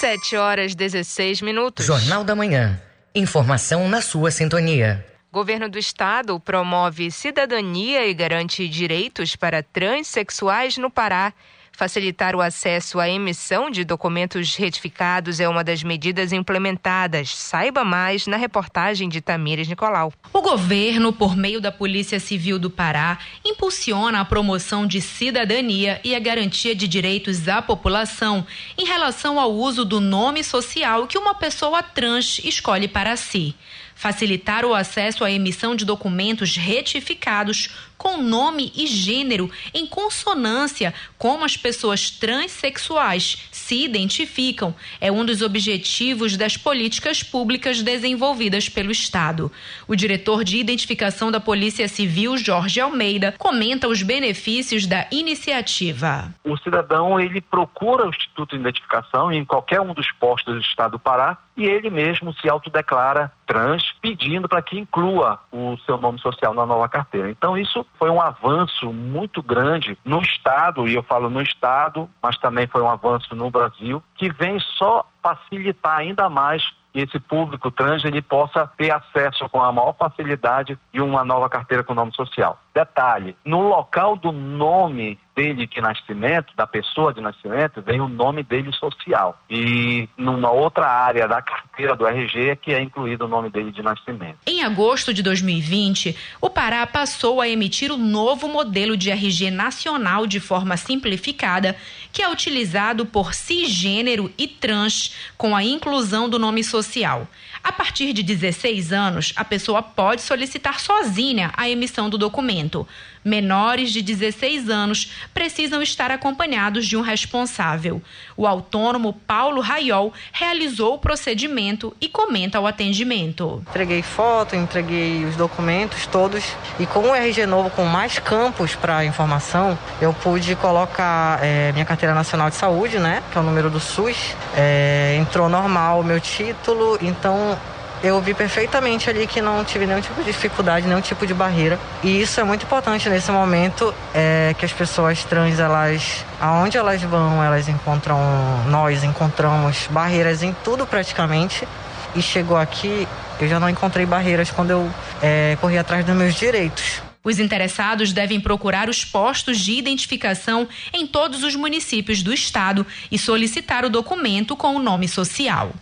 7 0.00 0.34
horas 0.34 0.74
16 0.74 1.42
minutos. 1.42 1.86
Jornal 1.86 2.24
da 2.24 2.34
Manhã. 2.34 2.82
Informação 3.14 3.88
na 3.88 4.02
sua 4.02 4.32
sintonia. 4.32 5.06
Governo 5.32 5.68
do 5.68 5.78
Estado 5.78 6.40
promove 6.40 7.08
cidadania 7.12 8.08
e 8.08 8.14
garante 8.14 8.68
direitos 8.68 9.36
para 9.36 9.62
transexuais 9.62 10.76
no 10.76 10.90
Pará. 10.90 11.32
Facilitar 11.76 12.36
o 12.36 12.40
acesso 12.40 13.00
à 13.00 13.08
emissão 13.08 13.68
de 13.68 13.84
documentos 13.84 14.54
retificados 14.54 15.40
é 15.40 15.48
uma 15.48 15.64
das 15.64 15.82
medidas 15.82 16.32
implementadas. 16.32 17.34
Saiba 17.34 17.84
mais 17.84 18.28
na 18.28 18.36
reportagem 18.36 19.08
de 19.08 19.20
Tamires 19.20 19.66
Nicolau. 19.66 20.12
O 20.32 20.40
governo, 20.40 21.12
por 21.12 21.36
meio 21.36 21.60
da 21.60 21.72
Polícia 21.72 22.20
Civil 22.20 22.60
do 22.60 22.70
Pará, 22.70 23.18
impulsiona 23.44 24.20
a 24.20 24.24
promoção 24.24 24.86
de 24.86 25.00
cidadania 25.00 26.00
e 26.04 26.14
a 26.14 26.20
garantia 26.20 26.76
de 26.76 26.86
direitos 26.86 27.48
à 27.48 27.60
população 27.60 28.46
em 28.78 28.84
relação 28.84 29.40
ao 29.40 29.52
uso 29.52 29.84
do 29.84 29.98
nome 29.98 30.44
social 30.44 31.08
que 31.08 31.18
uma 31.18 31.34
pessoa 31.34 31.82
trans 31.82 32.40
escolhe 32.44 32.86
para 32.86 33.16
si 33.16 33.52
facilitar 33.94 34.64
o 34.64 34.74
acesso 34.74 35.24
à 35.24 35.30
emissão 35.30 35.74
de 35.74 35.84
documentos 35.84 36.56
retificados 36.56 37.70
com 38.04 38.18
nome 38.18 38.70
e 38.76 38.86
gênero 38.86 39.50
em 39.72 39.86
consonância 39.86 40.92
como 41.16 41.42
as 41.42 41.56
pessoas 41.56 42.10
transexuais 42.10 43.48
se 43.50 43.82
identificam 43.82 44.74
é 45.00 45.10
um 45.10 45.24
dos 45.24 45.40
objetivos 45.40 46.36
das 46.36 46.54
políticas 46.54 47.22
públicas 47.22 47.80
desenvolvidas 47.80 48.68
pelo 48.68 48.90
Estado. 48.90 49.50
O 49.88 49.96
diretor 49.96 50.44
de 50.44 50.58
identificação 50.58 51.32
da 51.32 51.40
Polícia 51.40 51.88
Civil, 51.88 52.36
Jorge 52.36 52.78
Almeida, 52.78 53.34
comenta 53.38 53.88
os 53.88 54.02
benefícios 54.02 54.86
da 54.86 55.06
iniciativa. 55.10 56.28
O 56.44 56.58
cidadão 56.58 57.18
ele 57.18 57.40
procura 57.40 58.04
o 58.04 58.10
Instituto 58.10 58.54
de 58.54 58.60
Identificação 58.60 59.32
em 59.32 59.46
qualquer 59.46 59.80
um 59.80 59.94
dos 59.94 60.12
postos 60.12 60.54
do 60.56 60.60
Estado 60.60 60.92
do 60.92 60.98
Pará 60.98 61.38
e 61.56 61.64
ele 61.64 61.88
mesmo 61.88 62.34
se 62.34 62.48
autodeclara 62.48 63.32
trans, 63.46 63.92
pedindo 64.02 64.48
para 64.48 64.62
que 64.62 64.78
inclua 64.78 65.40
o 65.52 65.76
seu 65.86 65.96
nome 65.96 66.18
social 66.18 66.52
na 66.52 66.66
nova 66.66 66.88
carteira. 66.88 67.30
Então 67.30 67.56
isso 67.56 67.86
foi 67.98 68.10
um 68.10 68.20
avanço 68.20 68.92
muito 68.92 69.42
grande 69.42 69.96
no 70.04 70.20
Estado, 70.20 70.88
e 70.88 70.94
eu 70.94 71.02
falo 71.02 71.30
no 71.30 71.40
Estado, 71.40 72.08
mas 72.22 72.36
também 72.38 72.66
foi 72.66 72.82
um 72.82 72.90
avanço 72.90 73.34
no 73.34 73.50
Brasil, 73.50 74.02
que 74.14 74.30
vem 74.32 74.58
só 74.58 75.06
facilitar 75.22 75.98
ainda 75.98 76.28
mais 76.28 76.62
que 76.92 77.00
esse 77.00 77.18
público 77.18 77.72
trans 77.72 78.04
ele 78.04 78.22
possa 78.22 78.68
ter 78.76 78.92
acesso 78.92 79.48
com 79.48 79.60
a 79.60 79.72
maior 79.72 79.94
facilidade 79.94 80.78
de 80.92 81.00
uma 81.00 81.24
nova 81.24 81.48
carteira 81.48 81.82
com 81.82 81.92
nome 81.92 82.14
social. 82.14 82.58
Detalhe, 82.72 83.36
no 83.44 83.68
local 83.68 84.16
do 84.16 84.30
nome 84.30 85.18
dele 85.34 85.66
de 85.66 85.80
nascimento, 85.80 86.54
da 86.56 86.66
pessoa 86.66 87.12
de 87.12 87.20
nascimento, 87.20 87.82
vem 87.82 88.00
o 88.00 88.08
nome 88.08 88.42
dele 88.42 88.72
social. 88.72 89.38
E 89.50 90.08
numa 90.16 90.50
outra 90.50 90.86
área 90.86 91.26
da 91.26 91.42
carteira 91.42 91.96
do 91.96 92.06
RG 92.06 92.50
é 92.50 92.56
que 92.56 92.72
é 92.72 92.80
incluído 92.80 93.24
o 93.24 93.28
nome 93.28 93.50
dele 93.50 93.72
de 93.72 93.82
nascimento. 93.82 94.38
Em 94.46 94.62
agosto 94.62 95.12
de 95.12 95.22
2020, 95.22 96.16
o 96.40 96.48
Pará 96.48 96.86
passou 96.86 97.40
a 97.40 97.48
emitir 97.48 97.90
o 97.90 97.96
novo 97.96 98.48
modelo 98.48 98.96
de 98.96 99.10
RG 99.10 99.50
nacional 99.50 100.26
de 100.26 100.40
forma 100.40 100.76
simplificada, 100.76 101.76
que 102.12 102.22
é 102.22 102.30
utilizado 102.30 103.04
por 103.06 103.34
cisgênero 103.34 104.32
e 104.38 104.46
trans, 104.46 105.14
com 105.36 105.54
a 105.54 105.62
inclusão 105.62 106.28
do 106.28 106.38
nome 106.38 106.62
social. 106.62 107.26
A 107.62 107.72
partir 107.72 108.12
de 108.12 108.22
16 108.22 108.92
anos, 108.92 109.32
a 109.36 109.44
pessoa 109.44 109.82
pode 109.82 110.20
solicitar 110.20 110.80
sozinha 110.80 111.50
a 111.56 111.68
emissão 111.68 112.10
do 112.10 112.18
documento. 112.18 112.86
Menores 113.24 113.90
de 113.90 114.02
16 114.02 114.68
anos 114.68 115.12
precisam 115.32 115.80
estar 115.82 116.10
acompanhados 116.10 116.86
de 116.86 116.96
um 116.96 117.00
responsável. 117.00 118.02
O 118.36 118.46
autônomo 118.46 119.12
Paulo 119.26 119.60
Raiol 119.60 120.12
realizou 120.32 120.94
o 120.94 120.98
procedimento 120.98 121.96
e 122.00 122.08
comenta 122.08 122.60
o 122.60 122.66
atendimento. 122.66 123.62
Entreguei 123.70 124.02
foto, 124.02 124.54
entreguei 124.54 125.24
os 125.24 125.36
documentos 125.36 126.06
todos 126.06 126.44
e 126.78 126.86
com 126.86 127.00
o 127.00 127.14
RG 127.14 127.46
novo, 127.46 127.70
com 127.70 127.84
mais 127.84 128.18
campos 128.18 128.74
para 128.74 129.04
informação, 129.04 129.78
eu 130.00 130.12
pude 130.12 130.54
colocar 130.56 131.38
é, 131.42 131.72
minha 131.72 131.84
carteira 131.84 132.14
nacional 132.14 132.50
de 132.50 132.56
saúde, 132.56 132.98
né, 132.98 133.22
que 133.30 133.38
é 133.38 133.40
o 133.40 133.44
número 133.44 133.70
do 133.70 133.80
SUS, 133.80 134.34
é, 134.56 135.16
entrou 135.18 135.48
normal 135.48 136.00
o 136.00 136.04
meu 136.04 136.20
título, 136.20 136.98
então 137.00 137.58
eu 138.04 138.20
vi 138.20 138.34
perfeitamente 138.34 139.08
ali 139.08 139.26
que 139.26 139.40
não 139.40 139.64
tive 139.64 139.86
nenhum 139.86 140.00
tipo 140.00 140.22
de 140.22 140.26
dificuldade, 140.26 140.86
nenhum 140.86 141.00
tipo 141.00 141.26
de 141.26 141.32
barreira. 141.32 141.80
E 142.02 142.20
isso 142.20 142.38
é 142.38 142.44
muito 142.44 142.66
importante 142.66 143.08
nesse 143.08 143.32
momento, 143.32 143.94
é 144.14 144.54
que 144.58 144.64
as 144.64 144.72
pessoas 144.72 145.24
trans, 145.24 145.58
elas, 145.58 146.22
aonde 146.38 146.76
elas 146.76 147.00
vão, 147.02 147.42
elas 147.42 147.66
encontram, 147.66 148.20
nós 148.68 149.02
encontramos 149.02 149.88
barreiras 149.90 150.42
em 150.42 150.54
tudo 150.62 150.86
praticamente. 150.86 151.66
E 152.14 152.20
chegou 152.20 152.58
aqui, 152.58 153.08
eu 153.40 153.48
já 153.48 153.58
não 153.58 153.70
encontrei 153.70 154.04
barreiras 154.04 154.50
quando 154.50 154.70
eu 154.70 154.90
é, 155.22 155.56
corri 155.58 155.78
atrás 155.78 156.04
dos 156.04 156.14
meus 156.14 156.34
direitos. 156.34 157.02
Os 157.24 157.38
interessados 157.38 158.12
devem 158.12 158.38
procurar 158.38 158.90
os 158.90 159.02
postos 159.02 159.58
de 159.58 159.72
identificação 159.72 160.68
em 160.92 161.06
todos 161.06 161.42
os 161.42 161.56
municípios 161.56 162.22
do 162.22 162.34
estado 162.34 162.86
e 163.10 163.18
solicitar 163.18 163.82
o 163.82 163.88
documento 163.88 164.54
com 164.54 164.76
o 164.76 164.78
nome 164.78 165.08
social. 165.08 165.72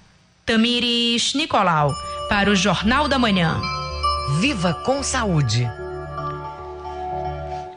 Tamires 0.44 1.34
Nicolau, 1.34 1.92
para 2.32 2.48
o 2.48 2.56
Jornal 2.56 3.08
da 3.08 3.18
Manhã. 3.18 3.60
Viva 4.40 4.72
com 4.72 5.02
saúde. 5.02 5.70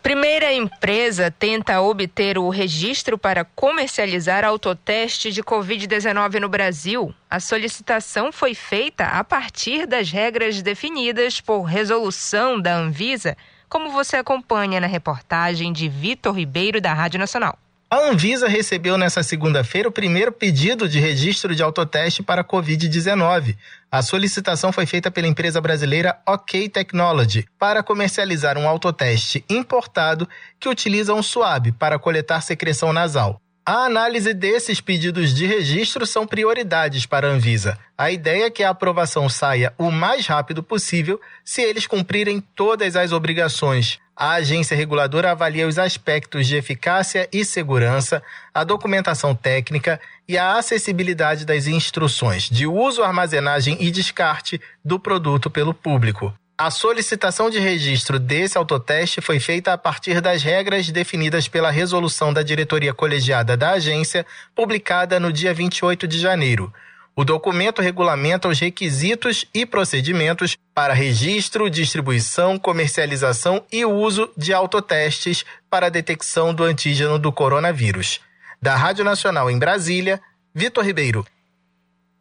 Primeira 0.01 0.53
empresa 0.53 1.29
tenta 1.29 1.81
obter 1.81 2.37
o 2.37 2.47
registro 2.47 3.17
para 3.17 3.43
comercializar 3.43 4.45
autoteste 4.45 5.29
de 5.29 5.43
Covid-19 5.43 6.39
no 6.39 6.47
Brasil. 6.47 7.13
A 7.29 7.41
solicitação 7.41 8.31
foi 8.31 8.55
feita 8.55 9.03
a 9.03 9.25
partir 9.25 9.85
das 9.85 10.09
regras 10.09 10.61
definidas 10.61 11.41
por 11.41 11.63
resolução 11.63 12.57
da 12.57 12.77
Anvisa, 12.77 13.35
como 13.67 13.89
você 13.89 14.15
acompanha 14.15 14.79
na 14.79 14.87
reportagem 14.87 15.73
de 15.73 15.89
Vitor 15.89 16.33
Ribeiro, 16.33 16.79
da 16.79 16.93
Rádio 16.93 17.19
Nacional. 17.19 17.59
A 17.95 18.09
Anvisa 18.09 18.49
recebeu 18.49 18.97
nesta 18.97 19.23
segunda-feira 19.23 19.87
o 19.87 19.91
primeiro 19.91 20.29
pedido 20.29 20.85
de 20.85 20.99
registro 20.99 21.55
de 21.55 21.63
autoteste 21.63 22.21
para 22.21 22.43
Covid-19. 22.43 23.55
A 23.89 24.01
solicitação 24.01 24.73
foi 24.73 24.85
feita 24.85 25.09
pela 25.09 25.27
empresa 25.27 25.61
brasileira 25.61 26.19
OK 26.27 26.67
Technology 26.67 27.47
para 27.57 27.81
comercializar 27.81 28.57
um 28.57 28.67
autoteste 28.67 29.45
importado 29.49 30.27
que 30.59 30.67
utiliza 30.67 31.13
um 31.13 31.23
suave 31.23 31.71
para 31.71 31.97
coletar 31.97 32.41
secreção 32.41 32.91
nasal. 32.91 33.41
A 33.67 33.85
análise 33.85 34.31
desses 34.31 34.79
pedidos 34.79 35.33
de 35.33 35.47
registro 35.47 36.05
são 36.05 36.27
prioridades 36.27 37.07
para 37.07 37.27
a 37.27 37.31
Anvisa. 37.31 37.79
A 37.97 38.11
ideia 38.11 38.45
é 38.45 38.49
que 38.51 38.61
a 38.61 38.69
aprovação 38.69 39.27
saia 39.27 39.73
o 39.75 39.89
mais 39.89 40.27
rápido 40.27 40.61
possível 40.61 41.19
se 41.43 41.63
eles 41.63 41.87
cumprirem 41.87 42.39
todas 42.55 42.95
as 42.95 43.11
obrigações. 43.11 43.99
A 44.15 44.33
agência 44.33 44.77
reguladora 44.77 45.31
avalia 45.31 45.67
os 45.67 45.79
aspectos 45.79 46.45
de 46.45 46.55
eficácia 46.55 47.27
e 47.33 47.43
segurança, 47.43 48.21
a 48.53 48.63
documentação 48.63 49.33
técnica 49.33 49.99
e 50.27 50.37
a 50.37 50.59
acessibilidade 50.59 51.43
das 51.43 51.65
instruções 51.65 52.43
de 52.43 52.67
uso, 52.67 53.01
armazenagem 53.01 53.77
e 53.79 53.89
descarte 53.89 54.61
do 54.83 54.99
produto 54.99 55.49
pelo 55.49 55.73
público. 55.73 56.31
A 56.57 56.71
solicitação 56.71 57.49
de 57.49 57.59
registro 57.59 58.17
desse 58.17 58.57
autoteste 58.57 59.19
foi 59.19 59.41
feita 59.41 59.73
a 59.73 59.77
partir 59.77 60.21
das 60.21 60.41
regras 60.41 60.89
definidas 60.89 61.49
pela 61.49 61.69
resolução 61.69 62.31
da 62.31 62.41
diretoria 62.41 62.93
colegiada 62.93 63.57
da 63.57 63.71
agência, 63.71 64.25
publicada 64.55 65.19
no 65.19 65.33
dia 65.33 65.53
28 65.53 66.07
de 66.07 66.17
janeiro. 66.17 66.73
O 67.13 67.25
documento 67.25 67.81
regulamenta 67.81 68.47
os 68.47 68.57
requisitos 68.57 69.45
e 69.53 69.65
procedimentos 69.65 70.57
para 70.73 70.93
registro, 70.93 71.69
distribuição, 71.69 72.57
comercialização 72.57 73.61
e 73.69 73.85
uso 73.85 74.29
de 74.37 74.53
autotestes 74.53 75.43
para 75.69 75.87
a 75.87 75.89
detecção 75.89 76.53
do 76.53 76.63
antígeno 76.63 77.19
do 77.19 77.33
coronavírus. 77.33 78.21
Da 78.61 78.77
Rádio 78.77 79.03
Nacional 79.03 79.51
em 79.51 79.59
Brasília, 79.59 80.21
Vitor 80.53 80.85
Ribeiro. 80.85 81.25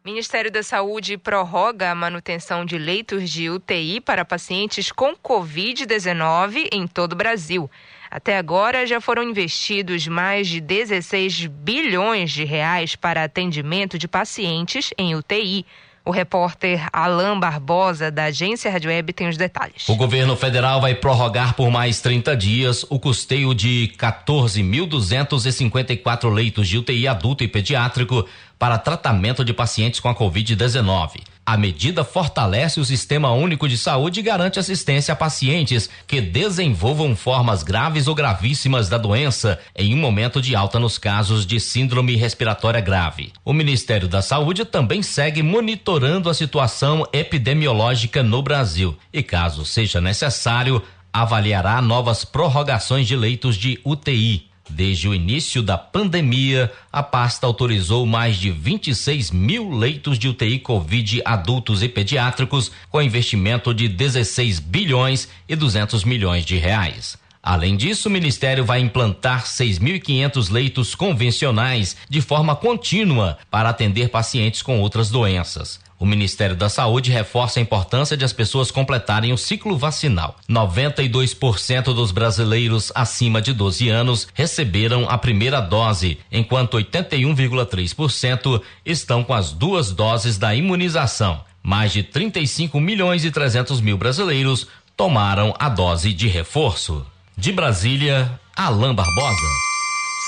Ministério 0.05 0.51
da 0.51 0.61
Saúde 0.61 1.17
prorroga 1.17 1.89
a 1.89 1.95
manutenção 1.95 2.63
de 2.63 2.77
leitos 2.77 3.27
de 3.27 3.49
UTI 3.49 3.99
para 3.99 4.23
pacientes 4.23 4.91
com 4.91 5.15
Covid-19 5.15 6.67
em 6.71 6.85
todo 6.85 7.13
o 7.13 7.15
Brasil. 7.15 7.67
Até 8.11 8.37
agora 8.37 8.85
já 8.85 9.01
foram 9.01 9.23
investidos 9.23 10.07
mais 10.07 10.47
de 10.47 10.61
16 10.61 11.47
bilhões 11.47 12.29
de 12.29 12.43
reais 12.43 12.95
para 12.95 13.23
atendimento 13.23 13.97
de 13.97 14.07
pacientes 14.07 14.91
em 14.95 15.15
UTI. 15.15 15.65
O 16.05 16.11
repórter 16.11 16.87
Alain 16.93 17.39
Barbosa, 17.39 18.11
da 18.11 18.25
agência 18.25 18.69
Rádio 18.69 18.91
Web, 18.91 19.11
tem 19.11 19.27
os 19.27 19.37
detalhes. 19.37 19.89
O 19.89 19.95
governo 19.95 20.35
federal 20.35 20.79
vai 20.79 20.93
prorrogar 20.93 21.55
por 21.55 21.71
mais 21.71 21.99
30 21.99 22.37
dias 22.37 22.85
o 22.91 22.99
custeio 22.99 23.55
de 23.55 23.91
14.254 23.97 26.31
leitos 26.31 26.67
de 26.67 26.77
UTI 26.77 27.07
adulto 27.07 27.43
e 27.43 27.47
pediátrico 27.47 28.23
para 28.59 28.77
tratamento 28.77 29.43
de 29.43 29.51
pacientes 29.51 29.99
com 29.99 30.07
a 30.07 30.15
Covid-19. 30.15 31.34
A 31.47 31.57
medida 31.57 32.03
fortalece 32.03 32.79
o 32.79 32.85
Sistema 32.85 33.31
Único 33.31 33.69
de 33.69 33.77
Saúde 33.77 34.19
e 34.19 34.23
garante 34.23 34.57
assistência 34.57 35.11
a 35.13 35.15
pacientes 35.15 35.87
que 36.07 36.19
desenvolvam 36.19 37.15
formas 37.15 37.61
graves 37.61 38.07
ou 38.07 38.15
gravíssimas 38.15 38.89
da 38.89 38.97
doença 38.97 39.59
em 39.75 39.93
um 39.93 39.97
momento 39.97 40.41
de 40.41 40.55
alta 40.55 40.79
nos 40.79 40.97
casos 40.97 41.45
de 41.45 41.59
síndrome 41.59 42.15
respiratória 42.15 42.81
grave. 42.81 43.31
O 43.45 43.53
Ministério 43.53 44.07
da 44.07 44.23
Saúde 44.23 44.65
também 44.65 45.03
segue 45.03 45.43
monitorando 45.43 46.31
a 46.31 46.33
situação 46.33 47.05
epidemiológica 47.13 48.23
no 48.23 48.41
Brasil 48.41 48.97
e, 49.13 49.21
caso 49.21 49.63
seja 49.63 50.01
necessário, 50.01 50.81
avaliará 51.13 51.79
novas 51.79 52.25
prorrogações 52.25 53.07
de 53.07 53.15
leitos 53.15 53.55
de 53.55 53.79
UTI. 53.85 54.54
Desde 54.69 55.07
o 55.07 55.13
início 55.13 55.61
da 55.61 55.77
pandemia, 55.77 56.71
a 56.91 57.03
pasta 57.03 57.45
autorizou 57.45 58.05
mais 58.05 58.37
de 58.37 58.49
26 58.49 59.31
mil 59.31 59.69
leitos 59.69 60.17
de 60.17 60.27
UTI 60.27 60.59
Covid 60.59 61.21
adultos 61.23 61.83
e 61.83 61.87
pediátricos, 61.87 62.71
com 62.89 63.01
investimento 63.01 63.73
de 63.73 63.87
16 63.87 64.59
bilhões 64.59 65.29
e 65.47 65.55
200 65.55 66.03
milhões 66.03 66.43
de 66.43 66.57
reais. 66.57 67.17
Além 67.45 67.77
disso, 67.77 68.09
o 68.09 68.11
Ministério 68.11 68.65
vai 68.65 68.79
implantar 68.79 69.45
6.500 69.45 70.51
leitos 70.51 70.95
convencionais 70.95 71.95
de 72.09 72.19
forma 72.19 72.55
contínua 72.55 73.37
para 73.51 73.69
atender 73.69 74.09
pacientes 74.09 74.63
com 74.63 74.81
outras 74.81 75.11
doenças. 75.11 75.79
O 75.97 76.05
Ministério 76.05 76.55
da 76.55 76.67
Saúde 76.67 77.11
reforça 77.11 77.59
a 77.59 77.61
importância 77.61 78.17
de 78.17 78.25
as 78.25 78.33
pessoas 78.33 78.69
completarem 78.69 79.31
o 79.31 79.37
ciclo 79.37 79.77
vacinal. 79.77 80.35
92% 80.49 81.93
dos 81.93 82.11
brasileiros 82.11 82.91
acima 82.93 83.41
de 83.41 83.53
12 83.53 83.89
anos 83.89 84.27
receberam 84.33 85.09
a 85.09 85.17
primeira 85.17 85.61
dose, 85.61 86.17
enquanto 86.31 86.77
81,3% 86.77 88.61
estão 88.85 89.23
com 89.23 89.33
as 89.33 89.51
duas 89.51 89.91
doses 89.91 90.37
da 90.37 90.53
imunização. 90.53 91.41
Mais 91.63 91.93
de 91.93 92.03
35 92.03 92.79
milhões 92.79 93.23
e 93.23 93.31
300 93.31 93.79
mil 93.81 93.97
brasileiros 93.97 94.67
tomaram 94.95 95.53
a 95.57 95.69
dose 95.69 96.13
de 96.13 96.27
reforço. 96.27 97.05
De 97.37 97.51
Brasília, 97.51 98.39
Alain 98.55 98.93
Barbosa. 98.93 99.74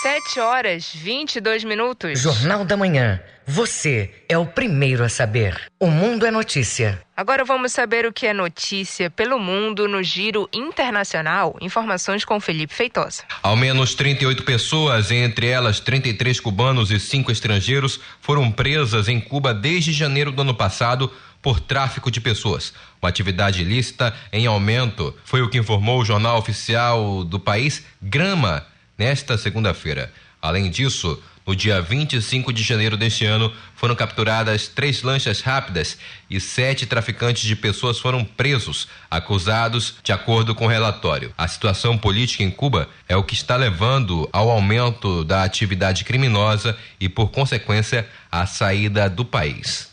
7 0.01 0.39
horas 0.39 0.93
22 0.93 1.63
minutos. 1.63 2.19
Jornal 2.19 2.63
da 2.63 2.77
Manhã. 2.77 3.19
Você 3.47 4.11
é 4.29 4.37
o 4.37 4.45
primeiro 4.45 5.03
a 5.03 5.09
saber. 5.09 5.59
O 5.79 5.87
Mundo 5.87 6.23
é 6.23 6.29
Notícia. 6.29 7.01
Agora 7.15 7.43
vamos 7.43 7.71
saber 7.71 8.05
o 8.05 8.13
que 8.13 8.27
é 8.27 8.33
notícia 8.33 9.09
pelo 9.09 9.39
mundo 9.39 9.87
no 9.87 10.03
Giro 10.03 10.47
Internacional. 10.53 11.57
Informações 11.61 12.23
com 12.23 12.39
Felipe 12.39 12.75
Feitosa. 12.75 13.23
Ao 13.41 13.55
menos 13.55 13.95
38 13.95 14.43
pessoas, 14.43 15.09
entre 15.09 15.47
elas 15.47 15.79
33 15.79 16.39
cubanos 16.41 16.91
e 16.91 16.99
5 16.99 17.31
estrangeiros, 17.31 17.99
foram 18.21 18.51
presas 18.51 19.07
em 19.07 19.19
Cuba 19.19 19.51
desde 19.51 19.91
janeiro 19.93 20.31
do 20.31 20.43
ano 20.43 20.53
passado 20.53 21.11
por 21.41 21.59
tráfico 21.59 22.11
de 22.11 22.21
pessoas. 22.21 22.71
Uma 23.01 23.09
atividade 23.09 23.63
ilícita 23.63 24.13
em 24.31 24.45
aumento, 24.45 25.15
foi 25.23 25.41
o 25.41 25.49
que 25.49 25.57
informou 25.57 26.01
o 26.01 26.05
jornal 26.05 26.37
oficial 26.37 27.23
do 27.23 27.39
país, 27.39 27.83
Grama, 27.99 28.63
nesta 28.97 29.37
segunda-feira. 29.37 30.11
Além 30.41 30.69
disso, 30.69 31.21
no 31.47 31.55
dia 31.55 31.81
25 31.81 32.51
de 32.51 32.61
janeiro 32.61 32.97
deste 32.97 33.25
ano, 33.25 33.53
foram 33.73 33.95
capturadas 33.95 34.67
três 34.67 35.01
lanchas 35.01 35.39
rápidas 35.39 35.97
e 36.29 36.41
sete 36.41 36.85
traficantes 36.85 37.43
de 37.43 37.55
pessoas 37.55 37.97
foram 37.99 38.25
presos, 38.25 38.89
acusados 39.09 39.95
de 40.03 40.11
acordo 40.11 40.53
com 40.53 40.65
o 40.65 40.67
relatório. 40.67 41.33
A 41.37 41.47
situação 41.47 41.97
política 41.97 42.43
em 42.43 42.51
Cuba 42.51 42.89
é 43.07 43.15
o 43.15 43.23
que 43.23 43.33
está 43.33 43.55
levando 43.55 44.27
ao 44.33 44.49
aumento 44.49 45.23
da 45.23 45.43
atividade 45.43 46.03
criminosa 46.03 46.77
e, 46.99 47.07
por 47.07 47.31
consequência, 47.31 48.05
à 48.29 48.45
saída 48.45 49.09
do 49.09 49.23
país. 49.23 49.89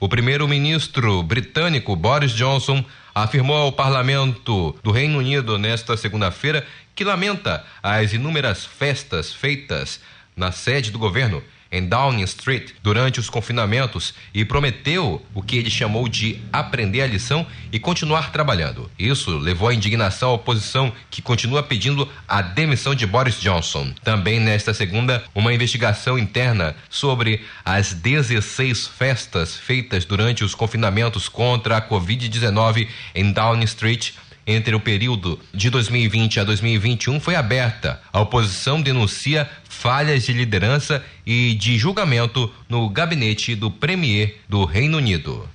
O 0.00 0.08
primeiro-ministro 0.08 1.22
britânico 1.22 1.94
Boris 1.94 2.32
Johnson 2.32 2.84
afirmou 3.14 3.56
ao 3.56 3.72
parlamento 3.72 4.76
do 4.82 4.90
Reino 4.90 5.18
Unido 5.18 5.56
nesta 5.56 5.96
segunda-feira 5.96 6.66
que 6.96 7.04
lamenta 7.04 7.64
as 7.82 8.14
inúmeras 8.14 8.64
festas 8.64 9.32
feitas 9.32 10.00
na 10.34 10.50
sede 10.50 10.90
do 10.90 10.98
governo 10.98 11.42
em 11.70 11.86
Downing 11.86 12.22
Street 12.22 12.70
durante 12.82 13.20
os 13.20 13.28
confinamentos 13.28 14.14
e 14.32 14.44
prometeu 14.44 15.24
o 15.34 15.42
que 15.42 15.56
ele 15.56 15.70
chamou 15.70 16.08
de 16.08 16.40
aprender 16.52 17.02
a 17.02 17.06
lição 17.06 17.46
e 17.72 17.78
continuar 17.78 18.32
trabalhando. 18.32 18.90
Isso 18.98 19.36
levou 19.36 19.68
à 19.68 19.74
indignação 19.74 20.30
à 20.30 20.32
oposição, 20.32 20.92
que 21.10 21.20
continua 21.20 21.62
pedindo 21.62 22.08
a 22.26 22.40
demissão 22.40 22.94
de 22.94 23.06
Boris 23.06 23.40
Johnson. 23.40 23.92
Também 24.02 24.40
nesta 24.40 24.72
segunda, 24.72 25.24
uma 25.34 25.52
investigação 25.52 26.18
interna 26.18 26.74
sobre 26.88 27.42
as 27.64 27.92
16 27.92 28.86
festas 28.86 29.56
feitas 29.56 30.04
durante 30.04 30.44
os 30.44 30.54
confinamentos 30.54 31.28
contra 31.28 31.76
a 31.76 31.82
Covid-19 31.82 32.88
em 33.14 33.32
Downing 33.32 33.64
Street 33.64 34.12
entre 34.46 34.74
o 34.74 34.80
período 34.80 35.38
de 35.52 35.68
2020 35.68 36.40
a 36.40 36.44
2021 36.44 37.18
foi 37.18 37.34
aberta. 37.34 38.00
A 38.12 38.20
oposição 38.20 38.80
denuncia 38.80 39.48
falhas 39.68 40.24
de 40.24 40.32
liderança 40.32 41.04
e 41.26 41.54
de 41.54 41.76
julgamento 41.76 42.52
no 42.68 42.88
gabinete 42.88 43.54
do 43.54 43.70
Premier 43.70 44.40
do 44.48 44.64
Reino 44.64 44.98
Unido. 44.98 45.48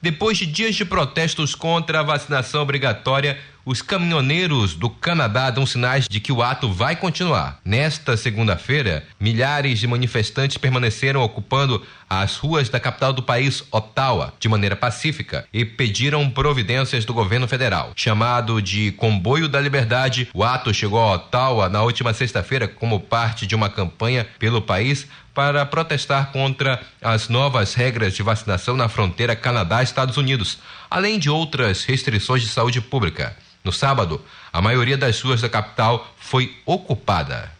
Depois 0.00 0.38
de 0.38 0.46
dias 0.46 0.76
de 0.76 0.84
protestos 0.84 1.54
contra 1.54 2.00
a 2.00 2.04
vacinação 2.04 2.62
obrigatória, 2.62 3.36
os 3.68 3.82
caminhoneiros 3.82 4.74
do 4.74 4.88
Canadá 4.88 5.50
dão 5.50 5.66
sinais 5.66 6.08
de 6.08 6.20
que 6.20 6.32
o 6.32 6.42
ato 6.42 6.72
vai 6.72 6.96
continuar. 6.96 7.60
Nesta 7.62 8.16
segunda-feira, 8.16 9.06
milhares 9.20 9.78
de 9.78 9.86
manifestantes 9.86 10.56
permaneceram 10.56 11.20
ocupando 11.20 11.84
as 12.08 12.38
ruas 12.38 12.70
da 12.70 12.80
capital 12.80 13.12
do 13.12 13.22
país, 13.22 13.62
Ottawa, 13.70 14.32
de 14.40 14.48
maneira 14.48 14.74
pacífica 14.74 15.46
e 15.52 15.66
pediram 15.66 16.30
providências 16.30 17.04
do 17.04 17.12
governo 17.12 17.46
federal. 17.46 17.92
Chamado 17.94 18.62
de 18.62 18.92
Comboio 18.92 19.50
da 19.50 19.60
Liberdade, 19.60 20.30
o 20.32 20.42
ato 20.42 20.72
chegou 20.72 20.98
a 20.98 21.16
Ottawa 21.16 21.68
na 21.68 21.82
última 21.82 22.14
sexta-feira 22.14 22.66
como 22.66 22.98
parte 22.98 23.46
de 23.46 23.54
uma 23.54 23.68
campanha 23.68 24.26
pelo 24.38 24.62
país 24.62 25.06
para 25.38 25.64
protestar 25.64 26.32
contra 26.32 26.80
as 27.00 27.28
novas 27.28 27.72
regras 27.74 28.12
de 28.12 28.24
vacinação 28.24 28.76
na 28.76 28.88
fronteira 28.88 29.36
Canadá-Estados 29.36 30.16
Unidos. 30.16 30.58
Além 30.90 31.18
de 31.18 31.30
outras 31.30 31.84
restrições 31.84 32.42
de 32.42 32.48
saúde 32.48 32.80
pública. 32.80 33.36
No 33.64 33.72
sábado, 33.72 34.24
a 34.52 34.62
maioria 34.62 34.96
das 34.96 35.20
ruas 35.20 35.40
da 35.40 35.48
capital 35.48 36.14
foi 36.18 36.56
ocupada. 36.64 37.50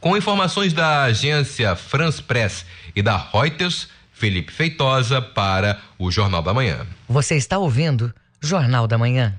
Com 0.00 0.16
informações 0.16 0.72
da 0.72 1.04
agência 1.04 1.76
France 1.76 2.22
Press 2.22 2.64
e 2.96 3.02
da 3.02 3.16
Reuters, 3.16 3.88
Felipe 4.12 4.52
Feitosa 4.52 5.20
para 5.20 5.80
o 5.98 6.10
Jornal 6.10 6.42
da 6.42 6.54
Manhã. 6.54 6.86
Você 7.08 7.36
está 7.36 7.58
ouvindo 7.58 8.14
Jornal 8.40 8.86
da 8.86 8.98
Manhã. 8.98 9.38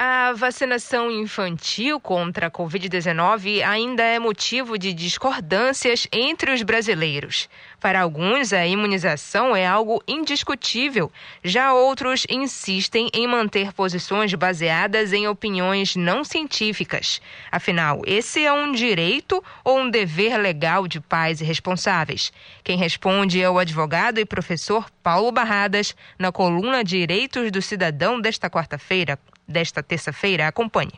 A 0.00 0.32
vacinação 0.32 1.10
infantil 1.10 1.98
contra 1.98 2.46
a 2.46 2.50
Covid-19 2.52 3.64
ainda 3.64 4.00
é 4.04 4.16
motivo 4.20 4.78
de 4.78 4.92
discordâncias 4.92 6.06
entre 6.12 6.52
os 6.52 6.62
brasileiros. 6.62 7.48
Para 7.80 8.02
alguns, 8.02 8.52
a 8.52 8.64
imunização 8.64 9.56
é 9.56 9.66
algo 9.66 10.00
indiscutível, 10.06 11.10
já 11.42 11.72
outros 11.72 12.24
insistem 12.30 13.10
em 13.12 13.26
manter 13.26 13.72
posições 13.72 14.32
baseadas 14.34 15.12
em 15.12 15.26
opiniões 15.26 15.96
não 15.96 16.22
científicas. 16.22 17.20
Afinal, 17.50 18.00
esse 18.06 18.44
é 18.44 18.52
um 18.52 18.70
direito 18.70 19.42
ou 19.64 19.80
um 19.80 19.90
dever 19.90 20.36
legal 20.38 20.86
de 20.86 21.00
pais 21.00 21.40
e 21.40 21.44
responsáveis? 21.44 22.32
Quem 22.62 22.78
responde 22.78 23.42
é 23.42 23.50
o 23.50 23.58
advogado 23.58 24.18
e 24.20 24.24
professor 24.24 24.88
Paulo 25.02 25.32
Barradas, 25.32 25.92
na 26.16 26.30
coluna 26.30 26.84
Direitos 26.84 27.50
do 27.50 27.60
Cidadão 27.60 28.20
desta 28.20 28.48
quarta-feira 28.48 29.18
desta 29.48 29.82
terça-feira. 29.82 30.46
Acompanhe. 30.46 30.92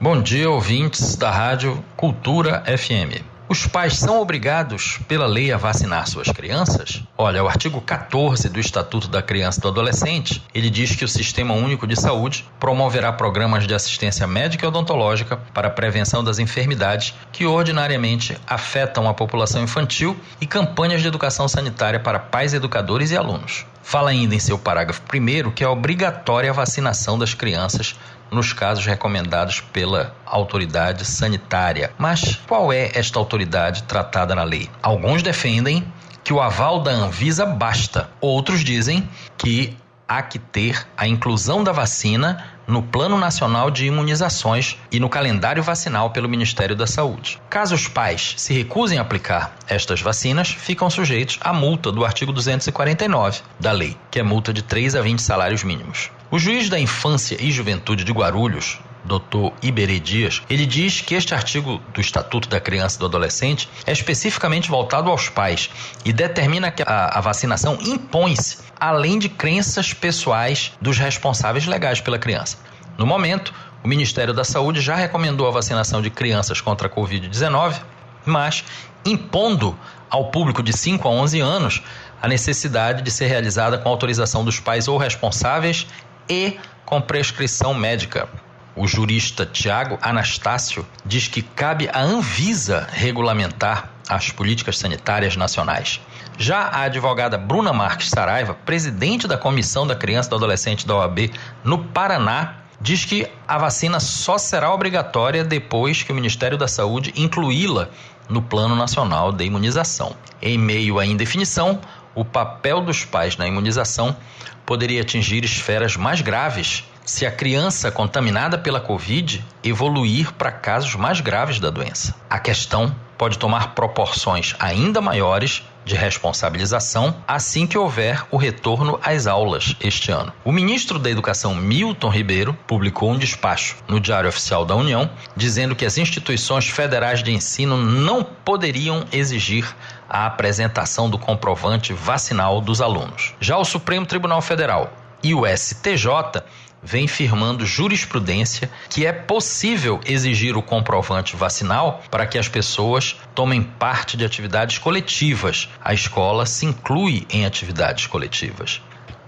Bom 0.00 0.22
dia, 0.22 0.48
ouvintes 0.48 1.14
da 1.14 1.30
Rádio 1.30 1.84
Cultura 1.96 2.64
FM. 2.64 3.22
Os 3.50 3.66
pais 3.66 3.98
são 3.98 4.20
obrigados 4.20 5.00
pela 5.08 5.26
lei 5.26 5.52
a 5.52 5.56
vacinar 5.56 6.06
suas 6.06 6.28
crianças? 6.28 7.02
Olha, 7.18 7.42
o 7.42 7.48
artigo 7.48 7.80
14 7.80 8.48
do 8.48 8.60
Estatuto 8.60 9.08
da 9.08 9.20
Criança 9.20 9.58
e 9.58 9.62
do 9.62 9.68
Adolescente, 9.68 10.40
ele 10.54 10.70
diz 10.70 10.94
que 10.94 11.04
o 11.04 11.08
Sistema 11.08 11.52
Único 11.52 11.84
de 11.84 12.00
Saúde 12.00 12.46
promoverá 12.60 13.12
programas 13.12 13.66
de 13.66 13.74
assistência 13.74 14.24
médica 14.24 14.64
e 14.64 14.68
odontológica 14.68 15.36
para 15.52 15.66
a 15.66 15.72
prevenção 15.72 16.22
das 16.22 16.38
enfermidades 16.38 17.12
que 17.32 17.44
ordinariamente 17.44 18.38
afetam 18.46 19.08
a 19.08 19.14
população 19.14 19.64
infantil 19.64 20.16
e 20.40 20.46
campanhas 20.46 21.02
de 21.02 21.08
educação 21.08 21.48
sanitária 21.48 21.98
para 21.98 22.20
pais, 22.20 22.54
educadores 22.54 23.10
e 23.10 23.16
alunos. 23.16 23.66
Fala 23.82 24.10
ainda 24.10 24.34
em 24.34 24.38
seu 24.38 24.58
parágrafo 24.58 25.02
1 25.12 25.50
que 25.50 25.64
é 25.64 25.68
obrigatória 25.68 26.50
a 26.50 26.54
vacinação 26.54 27.18
das 27.18 27.34
crianças 27.34 27.96
nos 28.30 28.52
casos 28.52 28.86
recomendados 28.86 29.60
pela 29.60 30.14
autoridade 30.24 31.04
sanitária. 31.04 31.92
Mas 31.98 32.36
qual 32.46 32.72
é 32.72 32.90
esta 32.94 33.18
autoridade 33.18 33.82
tratada 33.84 34.34
na 34.34 34.44
lei? 34.44 34.70
Alguns 34.82 35.22
defendem 35.22 35.84
que 36.22 36.32
o 36.32 36.40
aval 36.40 36.80
da 36.80 36.92
Anvisa 36.92 37.44
basta, 37.44 38.10
outros 38.20 38.62
dizem 38.62 39.08
que 39.36 39.76
há 40.06 40.22
que 40.22 40.38
ter 40.38 40.86
a 40.96 41.06
inclusão 41.06 41.64
da 41.64 41.72
vacina 41.72 42.44
no 42.70 42.82
Plano 42.82 43.18
Nacional 43.18 43.70
de 43.70 43.86
Imunizações 43.86 44.78
e 44.92 45.00
no 45.00 45.08
calendário 45.08 45.62
vacinal 45.62 46.10
pelo 46.10 46.28
Ministério 46.28 46.76
da 46.76 46.86
Saúde. 46.86 47.40
Caso 47.50 47.74
os 47.74 47.88
pais 47.88 48.34
se 48.36 48.54
recusem 48.54 48.98
a 48.98 49.02
aplicar 49.02 49.56
estas 49.68 50.00
vacinas, 50.00 50.48
ficam 50.48 50.88
sujeitos 50.88 51.38
à 51.40 51.52
multa 51.52 51.90
do 51.90 52.04
artigo 52.04 52.32
249 52.32 53.40
da 53.58 53.72
lei, 53.72 53.96
que 54.10 54.20
é 54.20 54.22
multa 54.22 54.52
de 54.52 54.62
3 54.62 54.94
a 54.94 55.02
20 55.02 55.20
salários 55.20 55.64
mínimos. 55.64 56.10
O 56.30 56.38
juiz 56.38 56.68
da 56.68 56.78
Infância 56.78 57.36
e 57.40 57.50
Juventude 57.50 58.04
de 58.04 58.12
Guarulhos, 58.12 58.78
Dr. 59.04 59.52
Iberê 59.62 59.98
Dias, 59.98 60.42
ele 60.48 60.66
diz 60.66 61.00
que 61.00 61.14
este 61.14 61.34
artigo 61.34 61.80
do 61.92 62.00
Estatuto 62.00 62.48
da 62.48 62.60
Criança 62.60 62.96
e 62.96 63.00
do 63.00 63.06
Adolescente 63.06 63.68
é 63.86 63.92
especificamente 63.92 64.68
voltado 64.68 65.10
aos 65.10 65.28
pais 65.28 65.70
e 66.04 66.12
determina 66.12 66.70
que 66.70 66.82
a, 66.82 67.18
a 67.18 67.20
vacinação 67.20 67.78
impõe-se 67.80 68.58
além 68.78 69.18
de 69.18 69.28
crenças 69.28 69.92
pessoais 69.92 70.72
dos 70.80 70.98
responsáveis 70.98 71.66
legais 71.66 72.00
pela 72.00 72.18
criança. 72.18 72.58
No 72.96 73.06
momento, 73.06 73.52
o 73.82 73.88
Ministério 73.88 74.34
da 74.34 74.44
Saúde 74.44 74.80
já 74.80 74.94
recomendou 74.94 75.48
a 75.48 75.50
vacinação 75.50 76.02
de 76.02 76.10
crianças 76.10 76.60
contra 76.60 76.86
a 76.86 76.90
Covid-19, 76.90 77.80
mas 78.26 78.64
impondo 79.04 79.78
ao 80.10 80.30
público 80.30 80.62
de 80.62 80.76
5 80.76 81.08
a 81.08 81.10
11 81.10 81.40
anos 81.40 81.82
a 82.20 82.28
necessidade 82.28 83.02
de 83.02 83.10
ser 83.10 83.26
realizada 83.26 83.78
com 83.78 83.88
autorização 83.88 84.44
dos 84.44 84.60
pais 84.60 84.88
ou 84.88 84.98
responsáveis 84.98 85.86
e 86.28 86.58
com 86.84 87.00
prescrição 87.00 87.72
médica. 87.72 88.28
O 88.76 88.86
jurista 88.86 89.44
Tiago 89.44 89.98
Anastácio 90.00 90.86
diz 91.04 91.26
que 91.26 91.42
cabe 91.42 91.88
à 91.92 92.00
Anvisa 92.00 92.86
regulamentar 92.92 93.90
as 94.08 94.30
políticas 94.30 94.78
sanitárias 94.78 95.36
nacionais. 95.36 96.00
Já 96.38 96.62
a 96.62 96.82
advogada 96.82 97.36
Bruna 97.36 97.72
Marques 97.72 98.08
Saraiva, 98.08 98.54
presidente 98.54 99.28
da 99.28 99.36
Comissão 99.36 99.86
da 99.86 99.94
Criança 99.94 100.28
e 100.28 100.30
do 100.30 100.36
Adolescente 100.36 100.86
da 100.86 100.96
OAB 100.96 101.30
no 101.64 101.84
Paraná, 101.84 102.54
diz 102.80 103.04
que 103.04 103.28
a 103.46 103.58
vacina 103.58 104.00
só 104.00 104.38
será 104.38 104.72
obrigatória 104.72 105.44
depois 105.44 106.02
que 106.02 106.12
o 106.12 106.14
Ministério 106.14 106.56
da 106.56 106.66
Saúde 106.66 107.12
incluí-la 107.16 107.90
no 108.28 108.40
Plano 108.40 108.74
Nacional 108.74 109.32
de 109.32 109.44
Imunização. 109.44 110.14
Em 110.40 110.56
meio 110.56 110.98
à 110.98 111.04
indefinição, 111.04 111.80
o 112.14 112.24
papel 112.24 112.80
dos 112.80 113.04
pais 113.04 113.36
na 113.36 113.46
imunização 113.46 114.16
poderia 114.64 115.02
atingir 115.02 115.44
esferas 115.44 115.96
mais 115.96 116.20
graves 116.20 116.84
se 117.10 117.26
a 117.26 117.30
criança 117.30 117.90
contaminada 117.90 118.56
pela 118.56 118.80
Covid 118.80 119.44
evoluir 119.64 120.32
para 120.32 120.52
casos 120.52 120.94
mais 120.94 121.20
graves 121.20 121.58
da 121.58 121.68
doença. 121.68 122.14
A 122.30 122.38
questão 122.38 122.94
pode 123.18 123.36
tomar 123.36 123.74
proporções 123.74 124.54
ainda 124.60 125.00
maiores 125.00 125.62
de 125.84 125.96
responsabilização 125.96 127.16
assim 127.26 127.66
que 127.66 127.76
houver 127.76 128.24
o 128.30 128.36
retorno 128.36 128.98
às 129.02 129.26
aulas 129.26 129.74
este 129.80 130.12
ano. 130.12 130.32
O 130.44 130.52
ministro 130.52 131.00
da 131.00 131.10
Educação, 131.10 131.52
Milton 131.52 132.10
Ribeiro, 132.10 132.56
publicou 132.64 133.10
um 133.10 133.18
despacho 133.18 133.76
no 133.88 133.98
Diário 133.98 134.28
Oficial 134.28 134.64
da 134.64 134.76
União 134.76 135.10
dizendo 135.36 135.74
que 135.74 135.84
as 135.84 135.98
instituições 135.98 136.68
federais 136.68 137.24
de 137.24 137.32
ensino 137.32 137.76
não 137.76 138.22
poderiam 138.22 139.04
exigir 139.12 139.66
a 140.08 140.26
apresentação 140.26 141.10
do 141.10 141.18
comprovante 141.18 141.92
vacinal 141.92 142.60
dos 142.60 142.80
alunos. 142.80 143.34
Já 143.40 143.58
o 143.58 143.64
Supremo 143.64 144.06
Tribunal 144.06 144.40
Federal 144.40 144.92
e 145.22 145.34
o 145.34 145.46
STJ 145.46 146.42
vem 146.82 147.06
firmando 147.06 147.66
jurisprudência 147.66 148.70
que 148.88 149.06
é 149.06 149.12
possível 149.12 150.00
exigir 150.04 150.56
o 150.56 150.62
comprovante 150.62 151.36
vacinal 151.36 152.02
para 152.10 152.26
que 152.26 152.38
as 152.38 152.48
pessoas 152.48 153.16
tomem 153.34 153.62
parte 153.62 154.16
de 154.16 154.24
atividades 154.24 154.78
coletivas. 154.78 155.68
A 155.80 155.92
escola 155.92 156.46
se 156.46 156.66
inclui 156.66 157.26
em 157.30 157.44
atividades 157.44 158.06
coletivas. 158.06 158.80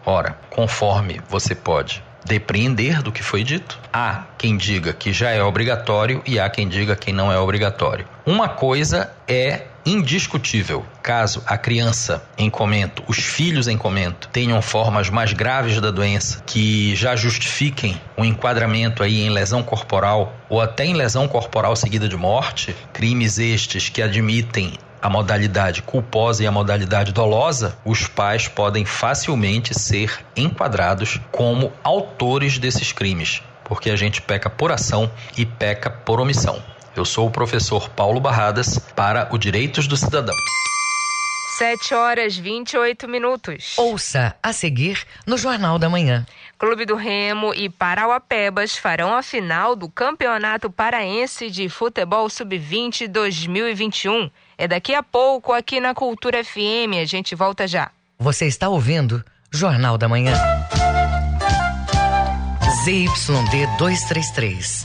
Ora, 0.04 0.38
conforme 0.50 1.20
você 1.28 1.54
pode 1.54 2.02
depreender 2.24 3.02
do 3.02 3.12
que 3.12 3.22
foi 3.22 3.42
dito, 3.42 3.78
há 3.92 4.24
quem 4.38 4.56
diga 4.56 4.92
que 4.92 5.12
já 5.12 5.30
é 5.30 5.42
obrigatório 5.42 6.22
e 6.26 6.38
há 6.38 6.48
quem 6.48 6.68
diga 6.68 6.96
que 6.96 7.12
não 7.12 7.32
é 7.32 7.38
obrigatório. 7.38 8.06
Uma 8.24 8.48
coisa 8.48 9.12
é 9.26 9.66
indiscutível. 9.84 10.84
Caso 11.02 11.42
a 11.46 11.58
criança 11.58 12.22
em 12.38 12.48
comento, 12.48 13.02
os 13.06 13.18
filhos 13.18 13.68
em 13.68 13.76
comento, 13.76 14.28
tenham 14.28 14.60
formas 14.62 15.10
mais 15.10 15.32
graves 15.32 15.80
da 15.80 15.90
doença 15.90 16.42
que 16.46 16.94
já 16.94 17.16
justifiquem 17.16 18.00
o 18.16 18.22
um 18.22 18.24
enquadramento 18.24 19.02
aí 19.02 19.22
em 19.22 19.30
lesão 19.30 19.62
corporal 19.62 20.32
ou 20.48 20.60
até 20.60 20.84
em 20.84 20.94
lesão 20.94 21.26
corporal 21.26 21.74
seguida 21.74 22.08
de 22.08 22.16
morte, 22.16 22.74
crimes 22.92 23.38
estes 23.38 23.88
que 23.88 24.02
admitem 24.02 24.74
a 25.02 25.10
modalidade 25.10 25.82
culposa 25.82 26.44
e 26.44 26.46
a 26.46 26.52
modalidade 26.52 27.12
dolosa, 27.12 27.76
os 27.84 28.06
pais 28.06 28.46
podem 28.46 28.84
facilmente 28.84 29.76
ser 29.76 30.16
enquadrados 30.36 31.20
como 31.32 31.72
autores 31.82 32.56
desses 32.56 32.92
crimes, 32.92 33.42
porque 33.64 33.90
a 33.90 33.96
gente 33.96 34.22
peca 34.22 34.48
por 34.48 34.70
ação 34.70 35.10
e 35.36 35.44
peca 35.44 35.90
por 35.90 36.20
omissão. 36.20 36.62
Eu 36.94 37.05
sou 37.05 37.26
o 37.26 37.31
professor 37.31 37.88
Paulo 37.90 38.20
Barradas 38.20 38.78
para 38.78 39.28
o 39.33 39.38
Direitos 39.38 39.87
do 39.87 39.96
Cidadão. 39.96 40.35
7 41.59 41.94
horas 41.94 42.37
28 42.37 43.09
minutos. 43.09 43.74
Ouça 43.78 44.35
a 44.42 44.52
seguir 44.52 45.05
no 45.26 45.37
Jornal 45.38 45.78
da 45.78 45.88
Manhã. 45.88 46.26
Clube 46.59 46.85
do 46.85 46.94
Remo 46.94 47.55
e 47.55 47.68
Parauapebas 47.68 48.76
farão 48.76 49.14
a 49.14 49.22
final 49.22 49.76
do 49.76 49.88
Campeonato 49.88 50.70
Paraense 50.70 51.50
de 51.50 51.68
Futebol 51.68 52.28
Sub-20 52.28 53.09
2021. 53.09 54.31
É 54.57 54.66
daqui 54.68 54.94
a 54.94 55.02
pouco 55.02 55.52
aqui 55.52 55.81
na 55.81 55.94
Cultura 55.94 56.42
FM. 56.42 57.00
A 57.00 57.05
gente 57.05 57.35
volta 57.35 57.66
já. 57.66 57.90
Você 58.18 58.46
está 58.46 58.68
ouvindo 58.68 59.24
Jornal 59.50 59.98
da 59.98 60.09
Manhã. 60.09 60.35
ZYD 62.85 63.66
233, 63.78 64.85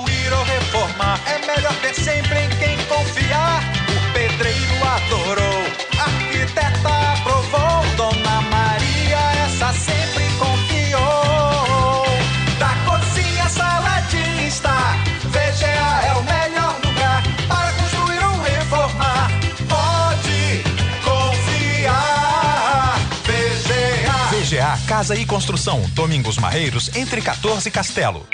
Casa 25.01 25.15
e 25.15 25.25
Construção, 25.25 25.81
Domingos 25.95 26.37
Marreiros, 26.37 26.95
entre 26.95 27.23
14 27.23 27.67
e 27.67 27.71
Castelo. 27.71 28.27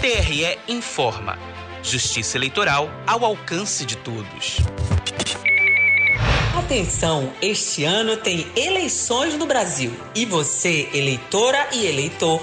TRE 0.00 0.58
informa. 0.66 1.38
Justiça 1.80 2.36
eleitoral 2.36 2.90
ao 3.06 3.24
alcance 3.24 3.86
de 3.86 3.96
todos. 3.98 4.56
Atenção, 6.58 7.32
este 7.40 7.84
ano 7.84 8.16
tem 8.16 8.48
eleições 8.56 9.38
no 9.38 9.46
Brasil 9.46 9.96
e 10.12 10.26
você, 10.26 10.88
eleitora 10.92 11.68
e 11.72 11.86
eleitor, 11.86 12.42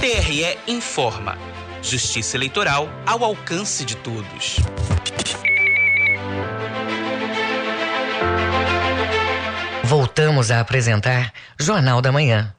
TRE 0.00 0.58
informa. 0.66 1.38
Justiça 1.82 2.36
eleitoral 2.36 2.88
ao 3.06 3.24
alcance 3.24 3.84
de 3.84 3.96
todos. 3.96 4.56
Voltamos 9.84 10.50
a 10.50 10.60
apresentar 10.60 11.32
Jornal 11.58 12.02
da 12.02 12.10
Manhã. 12.10 12.52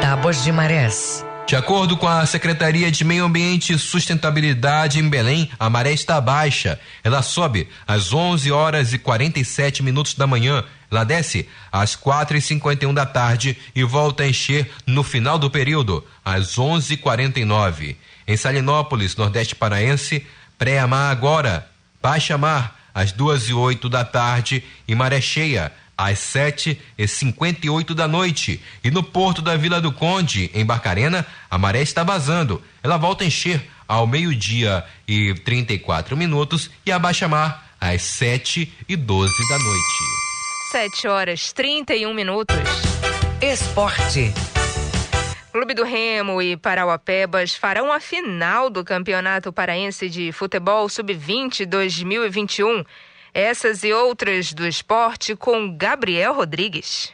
Tábuas 0.00 0.42
de 0.42 0.50
Marés. 0.50 1.24
De 1.46 1.56
acordo 1.56 1.98
com 1.98 2.08
a 2.08 2.24
Secretaria 2.24 2.90
de 2.90 3.04
Meio 3.04 3.26
Ambiente 3.26 3.74
e 3.74 3.78
Sustentabilidade 3.78 4.98
em 4.98 5.06
Belém, 5.06 5.50
a 5.58 5.68
maré 5.68 5.92
está 5.92 6.18
baixa. 6.18 6.80
Ela 7.04 7.20
sobe 7.20 7.68
às 7.86 8.10
11 8.10 8.50
horas 8.50 8.94
e 8.94 8.98
47 8.98 9.82
minutos 9.82 10.14
da 10.14 10.26
manhã. 10.26 10.64
Ela 10.92 11.04
desce 11.04 11.48
às 11.72 11.96
4 11.96 12.36
e 12.36 12.40
51 12.40 12.92
da 12.92 13.06
tarde 13.06 13.56
e 13.74 13.82
volta 13.82 14.24
a 14.24 14.28
encher 14.28 14.70
no 14.86 15.02
final 15.02 15.38
do 15.38 15.50
período, 15.50 16.06
às 16.22 16.58
11 16.58 16.92
e 16.92 16.96
49 16.98 17.96
Em 18.28 18.36
Salinópolis, 18.36 19.16
Nordeste 19.16 19.54
Paraense, 19.54 20.26
pré-mar 20.58 21.10
agora, 21.10 21.66
baixa 22.00 22.36
mar, 22.36 22.78
às 22.94 23.10
2 23.10 23.48
e 23.48 23.54
8 23.54 23.88
da 23.88 24.04
tarde 24.04 24.62
e 24.86 24.94
maré 24.94 25.18
cheia, 25.18 25.72
às 25.96 26.18
7 26.18 26.78
e 26.98 27.08
58 27.08 27.94
da 27.94 28.06
noite. 28.06 28.60
E 28.84 28.90
no 28.90 29.02
porto 29.02 29.40
da 29.40 29.56
Vila 29.56 29.80
do 29.80 29.92
Conde, 29.92 30.50
em 30.52 30.64
Barcarena, 30.64 31.26
a 31.50 31.56
maré 31.56 31.80
está 31.80 32.04
vazando. 32.04 32.62
Ela 32.82 32.98
volta 32.98 33.24
a 33.24 33.26
encher 33.26 33.66
ao 33.88 34.06
meio-dia 34.06 34.84
e 35.08 35.32
34 35.34 36.14
minutos 36.18 36.70
e 36.84 36.92
a 36.92 36.98
baixa 36.98 37.26
mar 37.26 37.74
às 37.80 38.02
7 38.02 38.70
e 38.86 38.94
12 38.94 39.48
da 39.48 39.58
noite. 39.58 40.21
7 40.72 41.06
horas 41.06 41.52
31 41.52 42.14
minutos. 42.14 42.56
Esporte. 43.42 44.32
Clube 45.52 45.74
do 45.74 45.84
Remo 45.84 46.40
e 46.40 46.56
Parauapebas 46.56 47.54
farão 47.54 47.92
a 47.92 48.00
final 48.00 48.70
do 48.70 48.82
Campeonato 48.82 49.52
Paraense 49.52 50.08
de 50.08 50.32
Futebol 50.32 50.88
Sub-20 50.88 51.66
2021. 51.66 52.84
Essas 53.34 53.84
e 53.84 53.92
outras 53.92 54.54
do 54.54 54.66
esporte 54.66 55.36
com 55.36 55.76
Gabriel 55.76 56.32
Rodrigues. 56.32 57.12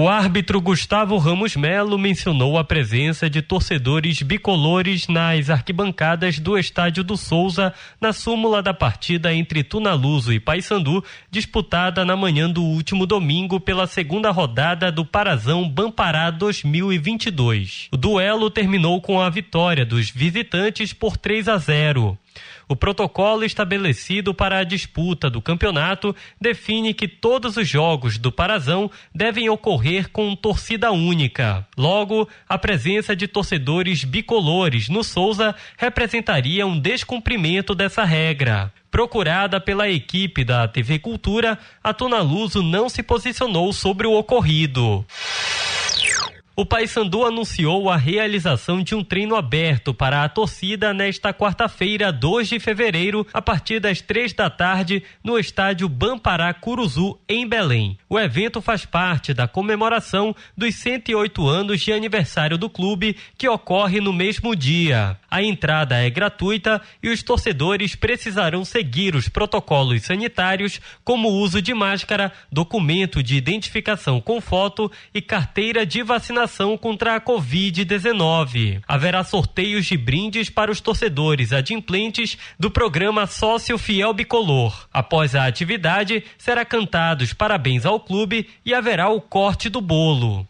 O 0.00 0.08
árbitro 0.08 0.60
Gustavo 0.60 1.18
Ramos 1.18 1.56
Melo 1.56 1.98
mencionou 1.98 2.56
a 2.56 2.62
presença 2.62 3.28
de 3.28 3.42
torcedores 3.42 4.22
bicolores 4.22 5.08
nas 5.08 5.50
arquibancadas 5.50 6.38
do 6.38 6.56
Estádio 6.56 7.02
do 7.02 7.16
Souza 7.16 7.74
na 8.00 8.12
súmula 8.12 8.62
da 8.62 8.72
partida 8.72 9.34
entre 9.34 9.64
Tunaluso 9.64 10.32
e 10.32 10.38
Paysandu, 10.38 11.02
disputada 11.32 12.04
na 12.04 12.14
manhã 12.14 12.48
do 12.48 12.62
último 12.62 13.06
domingo 13.06 13.58
pela 13.58 13.88
segunda 13.88 14.30
rodada 14.30 14.92
do 14.92 15.04
Parazão 15.04 15.68
Bampará 15.68 16.30
2022. 16.30 17.88
O 17.90 17.96
duelo 17.96 18.50
terminou 18.50 19.00
com 19.00 19.20
a 19.20 19.28
vitória 19.28 19.84
dos 19.84 20.10
visitantes 20.10 20.92
por 20.92 21.16
3 21.16 21.48
a 21.48 21.58
0. 21.58 22.16
O 22.68 22.76
protocolo 22.76 23.44
estabelecido 23.44 24.34
para 24.34 24.58
a 24.58 24.64
disputa 24.64 25.30
do 25.30 25.40
campeonato 25.40 26.14
define 26.38 26.92
que 26.92 27.08
todos 27.08 27.56
os 27.56 27.66
jogos 27.66 28.18
do 28.18 28.30
Parazão 28.30 28.90
devem 29.14 29.48
ocorrer 29.48 30.10
com 30.10 30.36
torcida 30.36 30.92
única. 30.92 31.66
Logo, 31.78 32.28
a 32.46 32.58
presença 32.58 33.16
de 33.16 33.26
torcedores 33.26 34.04
bicolores 34.04 34.90
no 34.90 35.02
Souza 35.02 35.54
representaria 35.78 36.66
um 36.66 36.78
descumprimento 36.78 37.74
dessa 37.74 38.04
regra. 38.04 38.70
Procurada 38.90 39.58
pela 39.60 39.88
equipe 39.88 40.44
da 40.44 40.68
TV 40.68 40.98
Cultura, 40.98 41.58
a 41.82 41.94
Tona 41.94 42.20
Luso 42.20 42.62
não 42.62 42.88
se 42.88 43.02
posicionou 43.02 43.72
sobre 43.72 44.06
o 44.06 44.12
ocorrido 44.12 45.06
o 46.58 46.66
Paysandu 46.66 47.24
anunciou 47.24 47.88
a 47.88 47.96
realização 47.96 48.82
de 48.82 48.92
um 48.92 49.04
treino 49.04 49.36
aberto 49.36 49.94
para 49.94 50.24
a 50.24 50.28
torcida 50.28 50.92
nesta 50.92 51.32
quarta-feira, 51.32 52.10
2 52.10 52.48
de 52.48 52.58
fevereiro, 52.58 53.24
a 53.32 53.40
partir 53.40 53.78
das 53.78 54.00
três 54.00 54.32
da 54.32 54.50
tarde, 54.50 55.04
no 55.22 55.38
estádio 55.38 55.88
Bampará 55.88 56.52
Curuzu, 56.52 57.16
em 57.28 57.46
Belém. 57.46 57.96
O 58.08 58.18
evento 58.18 58.60
faz 58.60 58.84
parte 58.84 59.32
da 59.32 59.46
comemoração 59.46 60.34
dos 60.56 60.74
108 60.74 61.46
anos 61.46 61.80
de 61.80 61.92
aniversário 61.92 62.58
do 62.58 62.68
clube, 62.68 63.14
que 63.36 63.48
ocorre 63.48 64.00
no 64.00 64.12
mesmo 64.12 64.56
dia. 64.56 65.16
A 65.30 65.40
entrada 65.40 65.94
é 65.94 66.10
gratuita 66.10 66.82
e 67.00 67.08
os 67.08 67.22
torcedores 67.22 67.94
precisarão 67.94 68.64
seguir 68.64 69.14
os 69.14 69.28
protocolos 69.28 70.02
sanitários, 70.02 70.80
como 71.04 71.28
o 71.28 71.36
uso 71.36 71.62
de 71.62 71.72
máscara, 71.72 72.32
documento 72.50 73.22
de 73.22 73.36
identificação 73.36 74.20
com 74.20 74.40
foto 74.40 74.90
e 75.14 75.22
carteira 75.22 75.86
de 75.86 76.02
vacinação 76.02 76.47
vacinação 76.48 76.76
contra 76.76 77.14
a 77.14 77.20
Covid-19. 77.20 78.80
Haverá 78.88 79.22
sorteios 79.22 79.86
de 79.86 79.96
brindes 79.96 80.48
para 80.48 80.70
os 80.70 80.80
torcedores 80.80 81.52
adimplentes 81.52 82.38
do 82.58 82.70
programa 82.70 83.26
Sócio 83.26 83.76
Fiel 83.76 84.14
Bicolor. 84.14 84.88
Após 84.92 85.34
a 85.34 85.46
atividade, 85.46 86.24
será 86.38 86.64
cantados 86.64 87.32
parabéns 87.34 87.84
ao 87.84 88.00
clube 88.00 88.48
e 88.64 88.74
haverá 88.74 89.08
o 89.10 89.20
corte 89.20 89.68
do 89.68 89.80
bolo. 89.80 90.48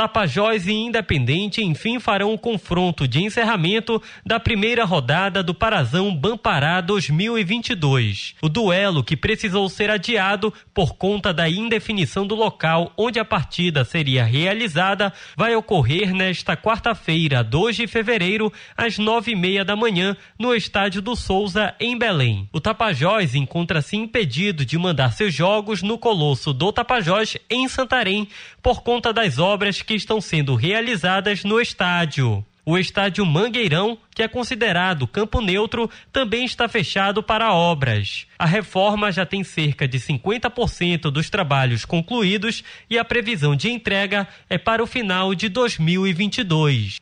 Tapajós 0.00 0.66
e 0.66 0.72
Independente 0.72 1.62
enfim 1.62 2.00
farão 2.00 2.32
o 2.32 2.38
confronto 2.38 3.06
de 3.06 3.22
encerramento 3.22 4.02
da 4.24 4.40
primeira 4.40 4.82
rodada 4.82 5.42
do 5.42 5.54
Parazão 5.54 6.16
Bampará 6.16 6.80
2022. 6.80 8.34
O 8.40 8.48
duelo 8.48 9.04
que 9.04 9.14
precisou 9.14 9.68
ser 9.68 9.90
adiado 9.90 10.54
por 10.72 10.94
conta 10.94 11.34
da 11.34 11.50
indefinição 11.50 12.26
do 12.26 12.34
local 12.34 12.94
onde 12.96 13.20
a 13.20 13.26
partida 13.26 13.84
seria 13.84 14.24
realizada 14.24 15.12
vai 15.36 15.54
ocorrer 15.54 16.14
nesta 16.14 16.56
quarta-feira, 16.56 17.44
2 17.44 17.76
de 17.76 17.86
fevereiro, 17.86 18.50
às 18.74 18.96
nove 18.96 19.32
e 19.32 19.36
meia 19.36 19.66
da 19.66 19.76
manhã, 19.76 20.16
no 20.38 20.54
Estádio 20.54 21.02
do 21.02 21.14
Souza, 21.14 21.74
em 21.78 21.98
Belém. 21.98 22.48
O 22.54 22.58
Tapajós 22.58 23.34
encontra-se 23.34 23.98
impedido 23.98 24.64
de 24.64 24.78
mandar 24.78 25.12
seus 25.12 25.34
jogos 25.34 25.82
no 25.82 25.98
Colosso 25.98 26.54
do 26.54 26.72
Tapajós, 26.72 27.36
em 27.50 27.68
Santarém, 27.68 28.26
por 28.62 28.82
conta 28.82 29.12
das 29.12 29.38
obras 29.38 29.82
que 29.82 29.94
estão 29.94 30.20
sendo 30.20 30.54
realizadas 30.54 31.44
no 31.44 31.60
estádio. 31.60 32.44
O 32.64 32.78
estádio 32.78 33.24
Mangueirão, 33.24 33.98
que 34.14 34.22
é 34.22 34.28
considerado 34.28 35.06
campo 35.06 35.40
neutro, 35.40 35.90
também 36.12 36.44
está 36.44 36.68
fechado 36.68 37.22
para 37.22 37.52
obras. 37.52 38.26
A 38.38 38.46
reforma 38.46 39.10
já 39.10 39.24
tem 39.24 39.42
cerca 39.42 39.88
de 39.88 39.98
50% 39.98 41.10
dos 41.10 41.30
trabalhos 41.30 41.84
concluídos 41.84 42.62
e 42.88 42.98
a 42.98 43.04
previsão 43.04 43.56
de 43.56 43.70
entrega 43.70 44.28
é 44.48 44.58
para 44.58 44.82
o 44.82 44.86
final 44.86 45.34
de 45.34 45.48
2022. 45.48 47.00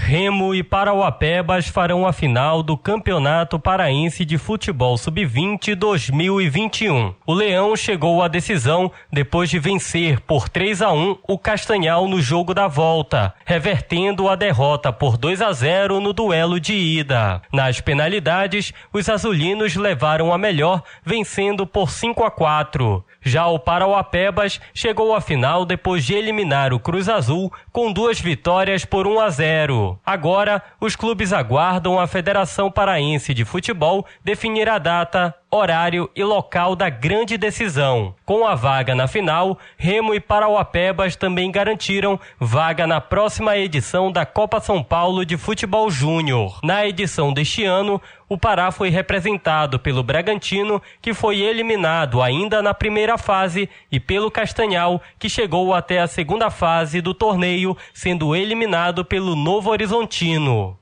Remo 0.00 0.54
e 0.54 0.62
Parauapebas 0.62 1.68
farão 1.68 2.06
a 2.06 2.14
final 2.14 2.62
do 2.62 2.78
Campeonato 2.78 3.58
Paraense 3.58 4.24
de 4.24 4.38
Futebol 4.38 4.96
Sub-20 4.96 5.74
2021. 5.74 7.14
O 7.26 7.34
Leão 7.34 7.76
chegou 7.76 8.22
à 8.22 8.28
decisão 8.28 8.90
depois 9.12 9.50
de 9.50 9.58
vencer 9.58 10.20
por 10.20 10.48
3 10.48 10.80
a 10.80 10.92
1 10.92 11.18
o 11.28 11.38
Castanhal 11.38 12.08
no 12.08 12.22
jogo 12.22 12.54
da 12.54 12.66
volta, 12.68 13.34
revertendo 13.44 14.28
a 14.28 14.36
derrota 14.36 14.90
por 14.90 15.18
2 15.18 15.42
a 15.42 15.52
0 15.52 16.00
no 16.00 16.14
duelo 16.14 16.58
de 16.58 16.72
ida. 16.72 17.42
Nas 17.52 17.80
penalidades, 17.80 18.72
os 18.92 19.10
azulinos 19.10 19.74
levaram 19.74 20.32
a 20.32 20.38
melhor, 20.38 20.82
vencendo 21.04 21.66
por 21.66 21.90
5 21.90 22.24
a 22.24 22.30
4. 22.30 23.04
Já 23.20 23.46
o 23.46 23.58
Parauapebas 23.58 24.60
chegou 24.72 25.14
à 25.14 25.20
final 25.20 25.66
depois 25.66 26.04
de 26.04 26.14
eliminar 26.14 26.72
o 26.72 26.80
Cruz 26.80 27.08
Azul 27.08 27.52
com 27.72 27.92
duas 27.92 28.20
vitórias 28.20 28.84
por 28.84 29.06
1 29.06 29.20
a 29.20 29.28
0. 29.28 29.87
Agora, 30.04 30.62
os 30.80 30.96
clubes 30.96 31.32
aguardam 31.32 31.98
a 31.98 32.06
Federação 32.06 32.70
Paraense 32.70 33.32
de 33.32 33.44
Futebol 33.44 34.04
definir 34.24 34.68
a 34.68 34.78
data, 34.78 35.34
horário 35.50 36.10
e 36.14 36.22
local 36.22 36.76
da 36.76 36.88
grande 36.88 37.38
decisão. 37.38 38.14
Com 38.24 38.46
a 38.46 38.54
vaga 38.54 38.94
na 38.94 39.08
final, 39.08 39.58
Remo 39.76 40.14
e 40.14 40.20
Parauapebas 40.20 41.16
também 41.16 41.50
garantiram 41.50 42.20
vaga 42.38 42.86
na 42.86 43.00
próxima 43.00 43.56
edição 43.56 44.12
da 44.12 44.26
Copa 44.26 44.60
São 44.60 44.82
Paulo 44.82 45.24
de 45.24 45.36
Futebol 45.36 45.90
Júnior. 45.90 46.60
Na 46.62 46.86
edição 46.86 47.32
deste 47.32 47.64
ano, 47.64 48.00
o 48.28 48.36
Pará 48.36 48.70
foi 48.70 48.90
representado 48.90 49.78
pelo 49.78 50.02
Bragantino, 50.02 50.82
que 51.00 51.14
foi 51.14 51.40
eliminado 51.40 52.20
ainda 52.20 52.60
na 52.60 52.74
primeira 52.74 53.16
fase, 53.16 53.70
e 53.90 53.98
pelo 53.98 54.30
Castanhal, 54.30 55.00
que 55.18 55.30
chegou 55.30 55.72
até 55.72 56.00
a 56.00 56.06
segunda 56.06 56.50
fase 56.50 57.00
do 57.00 57.14
torneio, 57.14 57.74
sendo 57.94 58.36
eliminado 58.36 59.02
pelo 59.02 59.34
Novo 59.34 59.70
Horizontino. 59.70 60.78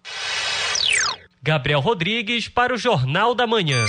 Gabriel 1.40 1.78
Rodrigues 1.78 2.48
para 2.48 2.74
o 2.74 2.76
Jornal 2.76 3.32
da 3.32 3.46
Manhã. 3.46 3.84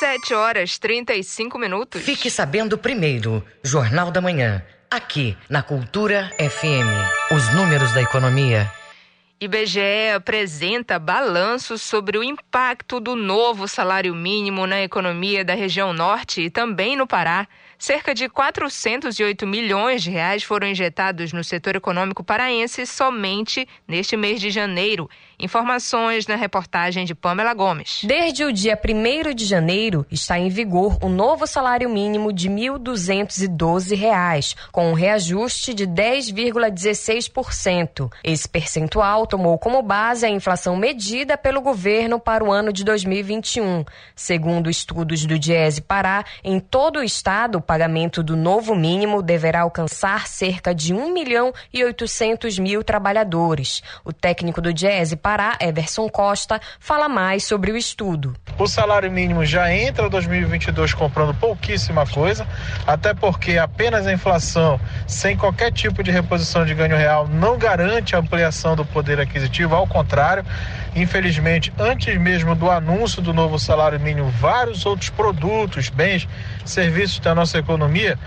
7 0.00 0.32
horas 0.32 0.78
35 0.78 1.58
minutos. 1.58 2.00
Fique 2.00 2.30
sabendo 2.30 2.78
primeiro, 2.78 3.44
Jornal 3.62 4.10
da 4.10 4.18
Manhã, 4.18 4.64
aqui 4.90 5.36
na 5.46 5.62
Cultura 5.62 6.30
FM. 6.38 7.36
Os 7.36 7.54
números 7.54 7.92
da 7.92 8.00
economia. 8.00 8.72
IBGE 9.38 10.10
apresenta 10.16 10.98
balanço 10.98 11.76
sobre 11.76 12.16
o 12.16 12.22
impacto 12.22 12.98
do 12.98 13.14
novo 13.14 13.68
salário 13.68 14.14
mínimo 14.14 14.66
na 14.66 14.82
economia 14.82 15.44
da 15.44 15.54
região 15.54 15.92
norte 15.92 16.42
e 16.42 16.50
também 16.50 16.96
no 16.96 17.06
Pará. 17.06 17.46
Cerca 17.78 18.14
de 18.14 18.28
408 18.28 19.46
milhões 19.46 20.02
de 20.02 20.10
reais 20.10 20.42
foram 20.42 20.66
injetados 20.66 21.32
no 21.32 21.44
setor 21.44 21.76
econômico 21.76 22.24
paraense 22.24 22.84
somente 22.86 23.66
neste 23.88 24.16
mês 24.16 24.40
de 24.40 24.50
janeiro. 24.50 25.08
Informações 25.42 26.26
na 26.26 26.36
reportagem 26.36 27.06
de 27.06 27.14
Pamela 27.14 27.54
Gomes. 27.54 28.02
Desde 28.04 28.44
o 28.44 28.52
dia 28.52 28.78
1 28.78 29.34
de 29.34 29.46
janeiro 29.46 30.04
está 30.10 30.38
em 30.38 30.50
vigor 30.50 30.98
o 31.00 31.08
novo 31.08 31.46
salário 31.46 31.88
mínimo 31.88 32.30
de 32.30 32.48
R$ 32.48 32.54
1.212, 32.78 34.54
com 34.70 34.90
um 34.90 34.92
reajuste 34.92 35.72
de 35.72 35.86
10,16%. 35.86 38.12
Esse 38.22 38.46
percentual 38.46 39.26
tomou 39.26 39.58
como 39.58 39.80
base 39.80 40.26
a 40.26 40.28
inflação 40.28 40.76
medida 40.76 41.38
pelo 41.38 41.62
governo 41.62 42.20
para 42.20 42.44
o 42.44 42.52
ano 42.52 42.70
de 42.70 42.84
2021. 42.84 43.86
Segundo 44.14 44.68
estudos 44.68 45.24
do 45.24 45.38
Diese 45.38 45.80
Pará, 45.80 46.22
em 46.44 46.60
todo 46.60 46.98
o 46.98 47.02
estado, 47.02 47.56
o 47.56 47.62
pagamento 47.62 48.22
do 48.22 48.36
novo 48.36 48.74
mínimo 48.74 49.22
deverá 49.22 49.62
alcançar 49.62 50.28
cerca 50.28 50.74
de 50.74 50.92
1 50.92 51.14
milhão 51.14 51.50
e 51.72 51.82
800 51.82 52.58
mil 52.58 52.84
trabalhadores. 52.84 53.82
O 54.04 54.12
técnico 54.12 54.60
do 54.60 54.74
Diese 54.74 55.16
Pará 55.16 55.29
Pará, 55.30 55.56
Everson 55.60 56.08
Costa, 56.08 56.60
fala 56.80 57.08
mais 57.08 57.44
sobre 57.44 57.70
o 57.70 57.76
estudo. 57.76 58.34
O 58.58 58.66
salário 58.66 59.08
mínimo 59.12 59.44
já 59.44 59.72
entra 59.72 60.10
2022 60.10 60.92
comprando 60.92 61.32
pouquíssima 61.32 62.04
coisa, 62.04 62.44
até 62.84 63.14
porque 63.14 63.56
apenas 63.56 64.08
a 64.08 64.12
inflação, 64.12 64.80
sem 65.06 65.36
qualquer 65.36 65.70
tipo 65.70 66.02
de 66.02 66.10
reposição 66.10 66.66
de 66.66 66.74
ganho 66.74 66.96
real, 66.96 67.28
não 67.28 67.56
garante 67.56 68.16
a 68.16 68.18
ampliação 68.18 68.74
do 68.74 68.84
poder 68.84 69.20
aquisitivo, 69.20 69.72
ao 69.72 69.86
contrário, 69.86 70.44
infelizmente, 70.96 71.72
antes 71.78 72.20
mesmo 72.20 72.56
do 72.56 72.68
anúncio 72.68 73.22
do 73.22 73.32
novo 73.32 73.56
salário 73.56 74.00
mínimo, 74.00 74.30
vários 74.30 74.84
outros 74.84 75.10
produtos, 75.10 75.90
bens, 75.90 76.26
serviços 76.64 77.18
da 77.20 77.34
nossa 77.34 77.58
economia 77.58 78.18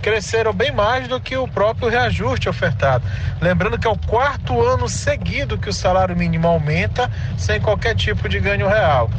cresceram 0.00 0.52
bem 0.52 0.72
mais 0.72 1.08
do 1.08 1.20
que 1.20 1.36
o 1.36 1.46
próprio 1.46 1.88
reajuste 1.88 2.48
ofertado. 2.48 3.04
Lembrando 3.40 3.78
que 3.78 3.86
é 3.86 3.90
o 3.90 3.98
quarto 3.98 4.60
ano 4.60 4.88
seguido 4.88 5.58
que 5.58 5.68
o 5.68 5.72
salário 5.72 6.16
mínimo 6.16 6.46
aumenta 6.48 7.10
sem 7.36 7.60
qualquer 7.60 7.94
tipo 7.94 8.28
de 8.28 8.40
ganho 8.40 8.68
real. 8.68 9.10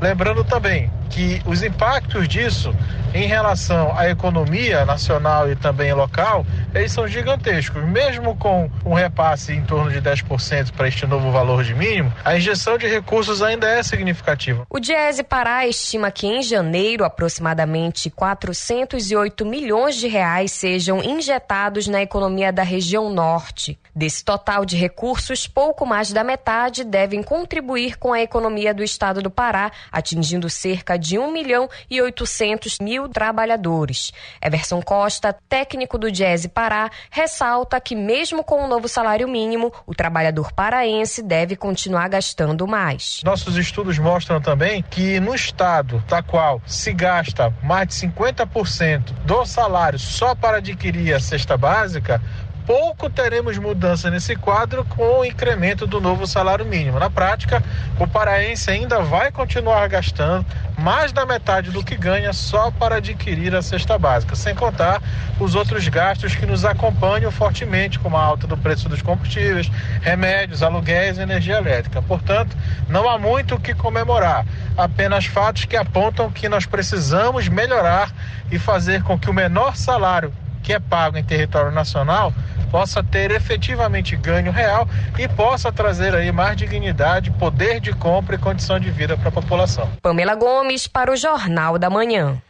Lembrando 0.00 0.44
também 0.44 0.90
que 1.08 1.40
os 1.46 1.62
impactos 1.62 2.26
disso 2.28 2.74
em 3.14 3.28
relação 3.28 3.96
à 3.96 4.10
economia 4.10 4.84
nacional 4.84 5.48
e 5.48 5.54
também 5.54 5.92
local, 5.92 6.44
eles 6.74 6.90
são 6.90 7.06
gigantescos. 7.06 7.82
Mesmo 7.84 8.36
com 8.36 8.68
um 8.84 8.92
repasse 8.92 9.52
em 9.52 9.62
torno 9.62 9.90
de 9.90 10.02
10% 10.02 10.72
para 10.72 10.88
este 10.88 11.06
novo 11.06 11.30
valor 11.30 11.62
de 11.62 11.72
mínimo, 11.74 12.12
a 12.24 12.36
injeção 12.36 12.76
de 12.76 12.88
recursos 12.88 13.40
ainda 13.40 13.68
é 13.68 13.84
significativa. 13.84 14.66
O 14.68 14.80
Diese 14.80 15.22
Pará 15.22 15.64
estima 15.64 16.10
que 16.10 16.26
em 16.26 16.42
janeiro 16.42 17.04
aproximadamente 17.04 18.10
408 18.10 19.46
milhões 19.46 19.94
de 19.94 20.08
reais 20.08 20.50
sejam 20.50 21.00
injetados 21.00 21.86
na 21.86 22.02
economia 22.02 22.52
da 22.52 22.64
região 22.64 23.08
norte. 23.10 23.78
Desse 23.94 24.24
total 24.24 24.64
de 24.64 24.76
recursos, 24.76 25.46
pouco 25.46 25.86
mais 25.86 26.12
da 26.12 26.24
metade 26.24 26.82
devem 26.82 27.22
contribuir 27.22 27.96
com 27.96 28.12
a 28.12 28.20
economia 28.20 28.74
do 28.74 28.82
estado 28.82 29.22
do 29.22 29.30
Pará, 29.30 29.70
atingindo 29.92 30.50
cerca 30.50 30.98
de 30.98 31.16
1 31.16 31.30
milhão 31.30 31.70
e 31.88 32.02
800 32.02 32.80
mil 32.80 33.03
trabalhadores. 33.08 34.12
Everson 34.40 34.82
Costa, 34.82 35.36
técnico 35.48 35.98
do 35.98 36.10
Diese 36.10 36.48
Pará, 36.48 36.90
ressalta 37.10 37.80
que 37.80 37.94
mesmo 37.94 38.44
com 38.44 38.64
o 38.64 38.68
novo 38.68 38.88
salário 38.88 39.28
mínimo, 39.28 39.72
o 39.86 39.94
trabalhador 39.94 40.52
paraense 40.52 41.22
deve 41.22 41.56
continuar 41.56 42.08
gastando 42.08 42.66
mais. 42.66 43.20
Nossos 43.24 43.56
estudos 43.56 43.98
mostram 43.98 44.40
também 44.40 44.82
que 44.82 45.18
no 45.20 45.34
estado 45.34 46.02
da 46.08 46.22
qual 46.22 46.60
se 46.66 46.92
gasta 46.92 47.52
mais 47.62 47.88
de 47.88 47.94
50% 47.94 49.12
do 49.24 49.44
salário 49.44 49.98
só 49.98 50.34
para 50.34 50.58
adquirir 50.58 51.14
a 51.14 51.20
cesta 51.20 51.56
básica, 51.56 52.20
pouco 52.66 53.10
teremos 53.10 53.58
mudança 53.58 54.10
nesse 54.10 54.34
quadro 54.36 54.84
com 54.84 55.20
o 55.20 55.24
incremento 55.24 55.86
do 55.86 56.00
novo 56.00 56.26
salário 56.26 56.64
mínimo. 56.64 56.98
Na 56.98 57.10
prática, 57.10 57.62
o 57.98 58.06
paraense 58.06 58.70
ainda 58.70 59.00
vai 59.00 59.30
continuar 59.30 59.86
gastando 59.88 60.46
mais 60.78 61.12
da 61.12 61.24
metade 61.24 61.70
do 61.70 61.84
que 61.84 61.96
ganha 61.96 62.32
só 62.32 62.70
para 62.70 62.96
adquirir 62.96 63.54
a 63.54 63.62
cesta 63.62 63.98
básica, 63.98 64.34
sem 64.34 64.54
contar 64.54 65.00
os 65.38 65.54
outros 65.54 65.86
gastos 65.88 66.34
que 66.34 66.46
nos 66.46 66.64
acompanham 66.64 67.30
fortemente, 67.30 67.98
como 67.98 68.16
a 68.16 68.22
alta 68.22 68.46
do 68.46 68.56
preço 68.56 68.88
dos 68.88 69.02
combustíveis, 69.02 69.70
remédios, 70.00 70.62
aluguéis 70.62 71.18
e 71.18 71.22
energia 71.22 71.58
elétrica. 71.58 72.02
Portanto, 72.02 72.56
não 72.88 73.08
há 73.08 73.18
muito 73.18 73.56
o 73.56 73.60
que 73.60 73.74
comemorar, 73.74 74.44
apenas 74.76 75.26
fatos 75.26 75.64
que 75.64 75.76
apontam 75.76 76.30
que 76.30 76.48
nós 76.48 76.66
precisamos 76.66 77.46
melhorar 77.46 78.10
e 78.50 78.58
fazer 78.58 79.02
com 79.02 79.18
que 79.18 79.30
o 79.30 79.34
menor 79.34 79.76
salário 79.76 80.32
que 80.64 80.72
é 80.72 80.80
pago 80.80 81.18
em 81.18 81.22
território 81.22 81.70
nacional 81.70 82.32
possa 82.64 83.02
ter 83.02 83.30
efetivamente 83.30 84.16
ganho 84.16 84.50
real 84.50 84.88
e 85.18 85.28
possa 85.28 85.72
trazer 85.72 86.14
aí 86.14 86.32
mais 86.32 86.56
dignidade, 86.56 87.30
poder 87.32 87.80
de 87.80 87.92
compra 87.92 88.36
e 88.36 88.38
condição 88.38 88.78
de 88.80 88.90
vida 88.90 89.16
para 89.16 89.28
a 89.28 89.32
população. 89.32 89.90
Pamela 90.02 90.34
Gomes 90.34 90.86
para 90.86 91.12
o 91.12 91.16
Jornal 91.16 91.78
da 91.78 91.90
Manhã. 91.90 92.40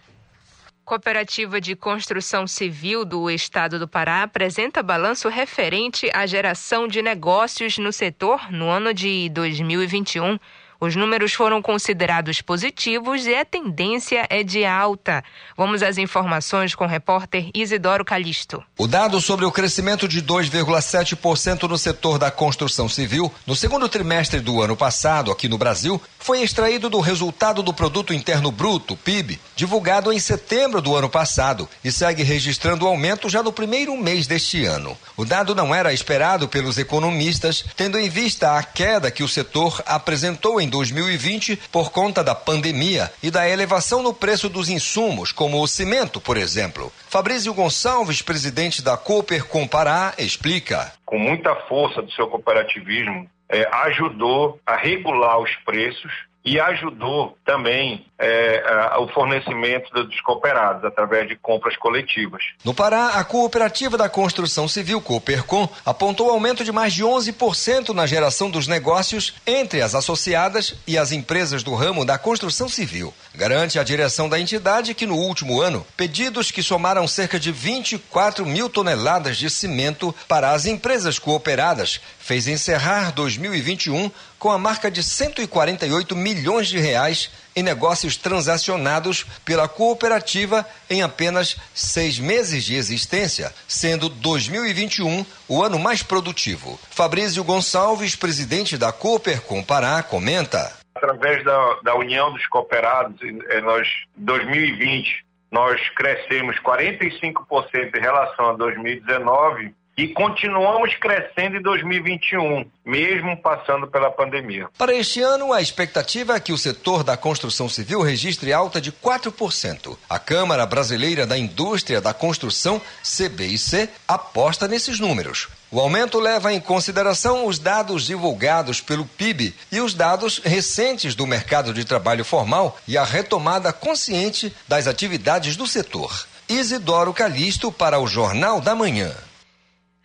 Cooperativa 0.84 1.62
de 1.62 1.74
Construção 1.74 2.46
Civil 2.46 3.06
do 3.06 3.30
Estado 3.30 3.78
do 3.78 3.88
Pará 3.88 4.22
apresenta 4.22 4.82
balanço 4.82 5.30
referente 5.30 6.10
à 6.12 6.26
geração 6.26 6.86
de 6.86 7.00
negócios 7.00 7.78
no 7.78 7.90
setor 7.90 8.52
no 8.52 8.68
ano 8.68 8.92
de 8.92 9.30
2021. 9.30 10.38
Os 10.84 10.94
números 10.94 11.32
foram 11.32 11.62
considerados 11.62 12.42
positivos 12.42 13.26
e 13.26 13.34
a 13.34 13.42
tendência 13.42 14.26
é 14.28 14.42
de 14.42 14.66
alta. 14.66 15.24
Vamos 15.56 15.82
às 15.82 15.96
informações 15.96 16.74
com 16.74 16.84
o 16.84 16.86
repórter 16.86 17.48
Isidoro 17.54 18.04
Calixto. 18.04 18.62
O 18.76 18.86
dado 18.86 19.18
sobre 19.18 19.46
o 19.46 19.50
crescimento 19.50 20.06
de 20.06 20.20
2,7% 20.20 21.62
no 21.62 21.78
setor 21.78 22.18
da 22.18 22.30
construção 22.30 22.86
civil 22.86 23.32
no 23.46 23.56
segundo 23.56 23.88
trimestre 23.88 24.40
do 24.40 24.60
ano 24.60 24.76
passado 24.76 25.32
aqui 25.32 25.48
no 25.48 25.56
Brasil 25.56 25.98
foi 26.18 26.42
extraído 26.42 26.90
do 26.90 27.00
resultado 27.00 27.62
do 27.62 27.72
Produto 27.72 28.12
Interno 28.12 28.50
Bruto, 28.50 28.94
PIB, 28.94 29.40
divulgado 29.56 30.12
em 30.12 30.18
setembro 30.18 30.82
do 30.82 30.94
ano 30.94 31.08
passado 31.08 31.66
e 31.82 31.90
segue 31.90 32.22
registrando 32.22 32.86
aumento 32.86 33.30
já 33.30 33.42
no 33.42 33.54
primeiro 33.54 33.96
mês 33.96 34.26
deste 34.26 34.66
ano. 34.66 34.98
O 35.16 35.24
dado 35.24 35.54
não 35.54 35.74
era 35.74 35.94
esperado 35.94 36.46
pelos 36.46 36.76
economistas, 36.76 37.64
tendo 37.74 37.98
em 37.98 38.10
vista 38.10 38.58
a 38.58 38.62
queda 38.62 39.10
que 39.10 39.22
o 39.22 39.28
setor 39.28 39.82
apresentou 39.86 40.60
em 40.60 40.73
2020 40.74 41.56
por 41.70 41.92
conta 41.92 42.22
da 42.24 42.34
pandemia 42.34 43.10
e 43.22 43.30
da 43.30 43.48
elevação 43.48 44.02
no 44.02 44.12
preço 44.12 44.48
dos 44.48 44.68
insumos, 44.68 45.30
como 45.30 45.62
o 45.62 45.68
cimento, 45.68 46.20
por 46.20 46.36
exemplo. 46.36 46.92
Fabrício 47.08 47.54
Gonçalves, 47.54 48.20
presidente 48.20 48.82
da 48.82 48.96
Cooper 48.96 49.44
Compará, 49.46 50.14
explica. 50.18 50.92
Com 51.06 51.18
muita 51.18 51.54
força 51.68 52.02
do 52.02 52.10
seu 52.12 52.26
cooperativismo, 52.26 53.28
é, 53.48 53.68
ajudou 53.86 54.58
a 54.66 54.76
regular 54.76 55.38
os 55.38 55.54
preços 55.64 56.12
e 56.44 56.58
ajudou 56.60 57.38
também 57.44 58.04
é, 58.18 58.62
o 58.98 59.08
fornecimento 59.08 59.92
dos 59.92 60.20
cooperados 60.20 60.84
através 60.84 61.28
de 61.28 61.36
compras 61.36 61.76
coletivas. 61.76 62.42
No 62.64 62.72
Pará, 62.72 63.08
a 63.14 63.24
Cooperativa 63.24 63.98
da 63.98 64.08
Construção 64.08 64.68
Civil, 64.68 65.00
Coopercom, 65.00 65.68
apontou 65.84 66.30
aumento 66.30 66.64
de 66.64 66.70
mais 66.70 66.92
de 66.92 67.02
11% 67.02 67.90
na 67.90 68.06
geração 68.06 68.48
dos 68.50 68.68
negócios 68.68 69.34
entre 69.46 69.82
as 69.82 69.94
associadas 69.94 70.76
e 70.86 70.96
as 70.96 71.12
empresas 71.12 71.62
do 71.62 71.74
ramo 71.74 72.04
da 72.04 72.16
construção 72.16 72.68
civil. 72.68 73.12
Garante 73.34 73.78
a 73.78 73.84
direção 73.84 74.28
da 74.28 74.38
entidade 74.38 74.94
que 74.94 75.06
no 75.06 75.16
último 75.16 75.60
ano, 75.60 75.84
pedidos 75.96 76.50
que 76.50 76.62
somaram 76.62 77.08
cerca 77.08 77.38
de 77.38 77.50
24 77.50 78.46
mil 78.46 78.68
toneladas 78.68 79.36
de 79.36 79.50
cimento 79.50 80.14
para 80.28 80.52
as 80.52 80.66
empresas 80.66 81.18
cooperadas 81.18 82.00
fez 82.18 82.46
encerrar 82.46 83.12
2021 83.12 84.10
com 84.38 84.50
a 84.50 84.58
marca 84.58 84.90
de 84.90 85.02
148 85.02 86.14
milhões 86.14 86.68
de 86.68 86.78
reais 86.78 87.30
em 87.56 87.62
negócios 87.62 88.16
transacionados 88.16 89.24
pela 89.44 89.68
cooperativa 89.68 90.66
em 90.88 91.02
apenas 91.02 91.56
seis 91.74 92.18
meses 92.18 92.64
de 92.64 92.74
existência, 92.74 93.52
sendo 93.68 94.08
2021 94.08 95.24
o 95.48 95.62
ano 95.62 95.78
mais 95.78 96.02
produtivo. 96.02 96.78
Fabrício 96.90 97.44
Gonçalves, 97.44 98.16
presidente 98.16 98.76
da 98.76 98.92
Coopercom 98.92 99.62
Pará, 99.62 100.02
comenta. 100.02 100.72
Através 100.94 101.44
da, 101.44 101.78
da 101.82 101.94
União 101.94 102.32
dos 102.32 102.46
Cooperados, 102.46 103.20
nós 103.62 103.88
2020 104.16 105.24
nós 105.54 105.80
crescemos 105.90 106.56
45% 106.56 107.96
em 107.96 108.00
relação 108.00 108.50
a 108.50 108.52
2019 108.54 109.72
e 109.96 110.08
continuamos 110.08 110.94
crescendo 110.96 111.56
em 111.56 111.62
2021, 111.62 112.66
mesmo 112.84 113.36
passando 113.36 113.86
pela 113.86 114.10
pandemia. 114.10 114.68
Para 114.76 114.94
este 114.94 115.20
ano, 115.20 115.52
a 115.52 115.62
expectativa 115.62 116.34
é 116.34 116.40
que 116.40 116.52
o 116.52 116.58
setor 116.58 117.04
da 117.04 117.16
construção 117.16 117.68
civil 117.68 118.02
registre 118.02 118.52
alta 118.52 118.80
de 118.80 118.90
4%. 118.90 119.96
A 120.08 120.18
Câmara 120.18 120.66
Brasileira 120.66 121.26
da 121.26 121.38
Indústria 121.38 122.00
da 122.00 122.12
Construção, 122.12 122.80
CBIC, 123.02 123.88
aposta 124.08 124.66
nesses 124.66 124.98
números. 124.98 125.48
O 125.70 125.80
aumento 125.80 126.20
leva 126.20 126.52
em 126.52 126.60
consideração 126.60 127.46
os 127.46 127.58
dados 127.58 128.04
divulgados 128.04 128.80
pelo 128.80 129.04
PIB 129.04 129.54
e 129.72 129.80
os 129.80 129.94
dados 129.94 130.38
recentes 130.38 131.14
do 131.14 131.26
mercado 131.26 131.72
de 131.72 131.84
trabalho 131.84 132.24
formal 132.24 132.78
e 132.86 132.96
a 132.96 133.04
retomada 133.04 133.72
consciente 133.72 134.54
das 134.68 134.86
atividades 134.86 135.56
do 135.56 135.66
setor. 135.66 136.26
Isidoro 136.48 137.12
Calixto 137.12 137.72
para 137.72 137.98
o 137.98 138.06
Jornal 138.06 138.60
da 138.60 138.74
Manhã. 138.74 139.14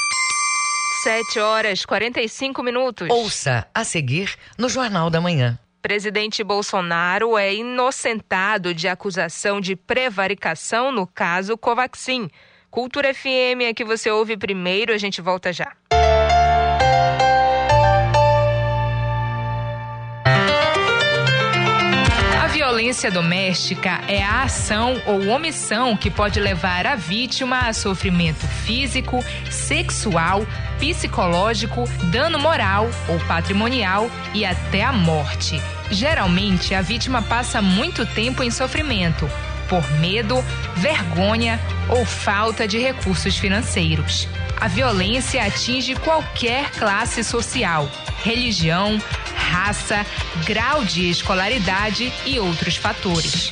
7 1.03 1.39
horas 1.39 1.85
45 1.85 2.63
minutos. 2.63 3.09
Ouça 3.09 3.67
a 3.73 3.83
seguir 3.83 4.35
no 4.57 4.69
Jornal 4.69 5.09
da 5.09 5.19
Manhã. 5.21 5.59
Presidente 5.85 6.43
Bolsonaro 6.43 7.37
é 7.37 7.53
inocentado 7.53 8.73
de 8.73 8.87
acusação 8.87 9.61
de 9.61 9.75
prevaricação 9.75 10.91
no 10.91 11.05
caso 11.05 11.55
Covaxin. 11.55 12.27
Cultura 12.71 13.13
FM 13.13 13.61
é 13.67 13.71
que 13.71 13.85
você 13.85 14.09
ouve 14.09 14.35
primeiro, 14.35 14.91
a 14.91 14.97
gente 14.97 15.21
volta 15.21 15.53
já. 15.53 15.71
Violência 22.75 23.09
doméstica 23.09 24.01
é 24.05 24.21
a 24.21 24.43
ação 24.43 25.01
ou 25.05 25.29
omissão 25.29 25.95
que 25.95 26.11
pode 26.11 26.41
levar 26.41 26.85
a 26.85 26.93
vítima 26.93 27.59
a 27.59 27.71
sofrimento 27.71 28.45
físico, 28.45 29.23
sexual, 29.49 30.45
psicológico, 30.77 31.85
dano 32.11 32.37
moral 32.37 32.89
ou 33.07 33.17
patrimonial 33.27 34.11
e 34.33 34.43
até 34.43 34.83
a 34.83 34.91
morte. 34.91 35.57
Geralmente, 35.89 36.75
a 36.75 36.81
vítima 36.81 37.21
passa 37.21 37.61
muito 37.61 38.05
tempo 38.05 38.43
em 38.43 38.51
sofrimento 38.51 39.25
por 39.69 39.89
medo, 39.99 40.43
vergonha 40.75 41.59
ou 41.89 42.05
falta 42.05 42.67
de 42.67 42.79
recursos 42.79 43.37
financeiros. 43.37 44.27
A 44.59 44.67
violência 44.67 45.43
atinge 45.43 45.95
qualquer 45.95 46.71
classe 46.71 47.23
social, 47.23 47.89
religião, 48.23 49.01
raça, 49.35 50.05
grau 50.45 50.83
de 50.83 51.09
escolaridade 51.09 52.11
e 52.25 52.39
outros 52.39 52.75
fatores. 52.77 53.51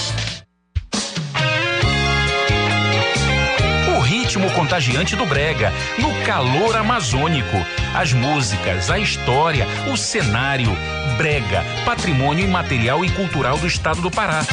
Ritmo 4.31 4.49
contagiante 4.51 5.13
do 5.13 5.25
Brega, 5.25 5.73
no 5.97 6.13
calor 6.23 6.77
amazônico. 6.77 7.57
As 7.93 8.13
músicas, 8.13 8.89
a 8.89 8.97
história, 8.97 9.67
o 9.91 9.97
cenário. 9.97 10.69
Brega, 11.17 11.65
patrimônio 11.83 12.45
imaterial 12.45 13.03
e 13.03 13.11
cultural 13.11 13.57
do 13.57 13.67
estado 13.67 14.01
do 14.01 14.09
Pará. 14.09 14.45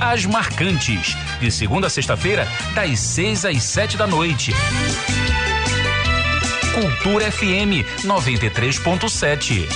As 0.00 0.24
Marcantes, 0.24 1.16
de 1.40 1.50
segunda 1.50 1.88
a 1.88 1.90
sexta-feira, 1.90 2.46
das 2.76 3.00
seis 3.00 3.44
às 3.44 3.60
sete 3.64 3.96
da 3.96 4.06
noite. 4.06 4.52
Cultura 6.72 7.28
FM 7.32 7.82
93.7. 8.04 9.68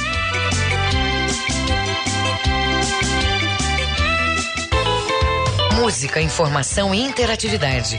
Música, 5.74 6.20
informação 6.20 6.94
e 6.94 7.00
interatividade. 7.00 7.98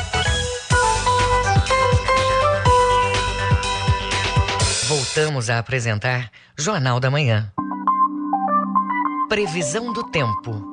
Voltamos 5.13 5.49
a 5.49 5.59
apresentar 5.59 6.31
Jornal 6.57 6.97
da 6.97 7.11
Manhã. 7.11 7.51
Previsão 9.27 9.91
do 9.91 10.05
tempo. 10.05 10.65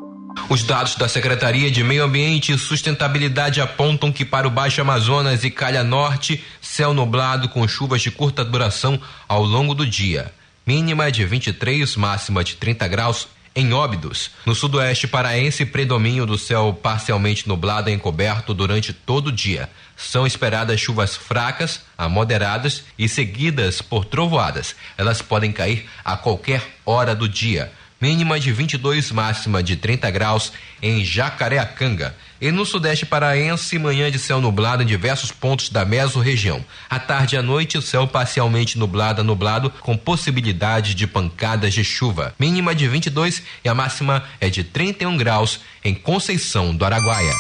Os 0.49 0.63
dados 0.63 0.95
da 0.95 1.09
Secretaria 1.09 1.69
de 1.73 1.83
Meio 1.83 2.05
Ambiente 2.05 2.53
e 2.53 2.59
Sustentabilidade 2.59 3.61
apontam 3.61 4.13
que 4.13 4.25
para 4.25 4.47
o 4.47 4.51
Baixo 4.51 4.81
Amazonas 4.81 5.43
e 5.43 5.51
Calha 5.51 5.83
Norte, 5.83 6.45
céu 6.61 6.95
nublado 6.95 7.49
com 7.49 7.67
chuvas 7.67 8.01
de 8.01 8.13
curta 8.13 8.45
duração 8.45 9.01
ao 9.27 9.43
longo 9.43 9.75
do 9.75 9.85
dia. 9.85 10.33
Mínima 10.65 11.11
de 11.11 11.25
23, 11.25 11.97
máxima 11.97 12.45
de 12.45 12.55
30 12.55 12.87
graus 12.87 13.27
em 13.59 13.73
Óbidos. 13.73 14.31
No 14.47 14.55
sudoeste 14.55 15.09
paraense, 15.09 15.67
predomínio 15.67 16.25
do 16.25 16.39
céu 16.39 16.79
parcialmente 16.81 17.49
nublado 17.49 17.91
e 17.91 17.93
encoberto 17.93 18.55
durante 18.55 18.93
todo 18.93 19.27
o 19.27 19.33
dia 19.33 19.69
são 19.97 20.25
esperadas 20.25 20.81
chuvas 20.81 21.17
fracas 21.17 21.81
a 21.99 22.09
moderadas 22.09 22.85
e 22.97 23.09
seguidas 23.09 23.83
por 23.83 24.05
trovoadas. 24.05 24.77
Elas 24.97 25.21
podem 25.21 25.51
cair 25.51 25.91
a 26.05 26.17
qualquer 26.17 26.63
hora 26.87 27.17
do 27.17 27.29
dia. 27.29 27.73
Mínima 28.01 28.39
de 28.39 28.53
22, 28.53 29.11
máxima 29.11 29.61
de 29.61 29.75
30 29.75 30.09
graus 30.13 30.53
em 30.81 31.05
Jacareacanga. 31.05 32.15
E 32.41 32.53
no 32.53 32.65
sudeste 32.65 33.05
paraense, 33.05 33.79
manhã 33.79 34.11
de 34.11 34.19
céu 34.19 34.41
nublado 34.41 34.83
em 34.83 34.87
diversos 34.87 35.33
pontos 35.33 35.71
da 35.71 35.85
mesorregião. 35.85 36.65
À 36.89 36.99
tarde 36.99 37.35
e 37.35 37.39
à 37.39 37.43
noite, 37.43 37.77
o 37.77 37.83
céu 37.83 38.07
parcialmente 38.07 38.79
nublado 38.79 39.21
a 39.21 39.25
nublado, 39.25 39.71
com 39.81 39.97
possibilidade 39.97 40.95
de 40.95 41.07
pancadas 41.07 41.75
de 41.75 41.83
chuva. 41.83 42.35
Mínima 42.39 42.75
de 42.75 42.87
22 42.87 43.43
e 43.65 43.69
a 43.69 43.75
máxima 43.75 44.25
é 44.41 44.49
de 44.49 44.63
31 44.63 45.17
graus 45.17 45.61
em 45.85 45.95
Conceição 45.95 46.75
do 46.75 46.85
Araguaia. 46.85 47.35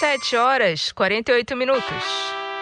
7 0.00 0.36
horas 0.36 0.92
48 0.92 1.56
minutos. 1.56 2.04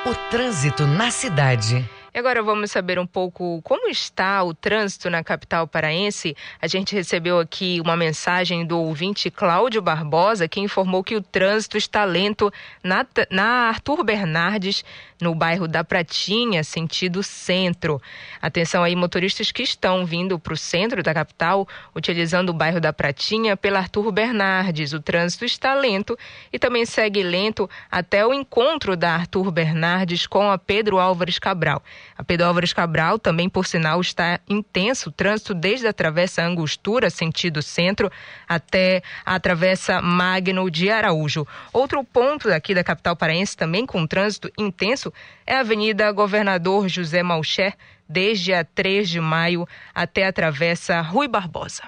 O 0.04 0.14
trânsito 0.30 0.86
na 0.86 1.10
cidade. 1.10 1.88
E 2.16 2.18
agora 2.18 2.42
vamos 2.42 2.70
saber 2.70 2.98
um 2.98 3.06
pouco 3.06 3.60
como 3.60 3.90
está 3.90 4.42
o 4.42 4.54
trânsito 4.54 5.10
na 5.10 5.22
capital 5.22 5.68
paraense. 5.68 6.34
A 6.62 6.66
gente 6.66 6.94
recebeu 6.94 7.38
aqui 7.38 7.78
uma 7.84 7.94
mensagem 7.94 8.64
do 8.64 8.78
ouvinte 8.78 9.30
Cláudio 9.30 9.82
Barbosa, 9.82 10.48
que 10.48 10.58
informou 10.58 11.04
que 11.04 11.14
o 11.14 11.20
trânsito 11.20 11.76
está 11.76 12.06
lento 12.06 12.50
na, 12.82 13.06
na 13.30 13.68
Arthur 13.68 14.02
Bernardes, 14.02 14.82
no 15.20 15.34
bairro 15.34 15.68
da 15.68 15.84
Pratinha, 15.84 16.64
sentido 16.64 17.22
centro. 17.22 18.00
Atenção 18.40 18.82
aí, 18.82 18.96
motoristas 18.96 19.52
que 19.52 19.62
estão 19.62 20.06
vindo 20.06 20.38
para 20.38 20.54
o 20.54 20.56
centro 20.56 21.02
da 21.02 21.12
capital, 21.12 21.68
utilizando 21.94 22.48
o 22.48 22.54
bairro 22.54 22.80
da 22.80 22.94
Pratinha 22.94 23.58
pela 23.58 23.80
Arthur 23.80 24.10
Bernardes. 24.10 24.94
O 24.94 25.00
trânsito 25.00 25.44
está 25.44 25.74
lento 25.74 26.18
e 26.50 26.58
também 26.58 26.86
segue 26.86 27.22
lento 27.22 27.68
até 27.90 28.26
o 28.26 28.32
encontro 28.32 28.96
da 28.96 29.12
Arthur 29.12 29.50
Bernardes 29.50 30.26
com 30.26 30.50
a 30.50 30.56
Pedro 30.56 30.98
Álvares 30.98 31.38
Cabral. 31.38 31.82
A 32.16 32.24
Pedro 32.24 32.46
Álvares 32.46 32.72
Cabral 32.72 33.18
também, 33.18 33.48
por 33.48 33.66
sinal, 33.66 34.00
está 34.00 34.40
intenso 34.48 35.08
o 35.08 35.12
trânsito 35.12 35.54
desde 35.54 35.86
a 35.86 35.92
Travessa 35.92 36.42
Angostura, 36.42 37.10
sentido 37.10 37.62
centro, 37.62 38.10
até 38.48 39.02
a 39.24 39.38
Travessa 39.40 40.00
Magno 40.02 40.70
de 40.70 40.90
Araújo. 40.90 41.46
Outro 41.72 42.02
ponto 42.04 42.52
aqui 42.52 42.74
da 42.74 42.84
capital 42.84 43.16
paraense, 43.16 43.56
também 43.56 43.86
com 43.86 44.06
trânsito 44.06 44.50
intenso, 44.58 45.12
é 45.46 45.56
a 45.56 45.60
Avenida 45.60 46.10
Governador 46.12 46.88
José 46.88 47.22
Malcher, 47.22 47.74
desde 48.08 48.54
a 48.54 48.64
3 48.64 49.08
de 49.08 49.20
maio 49.20 49.66
até 49.94 50.26
a 50.26 50.32
Travessa 50.32 51.00
Rui 51.00 51.28
Barbosa. 51.28 51.82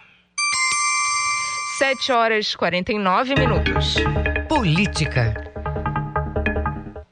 7 1.78 2.10
horas 2.10 2.56
49 2.56 3.34
minutos. 3.36 3.94
Política. 4.48 5.47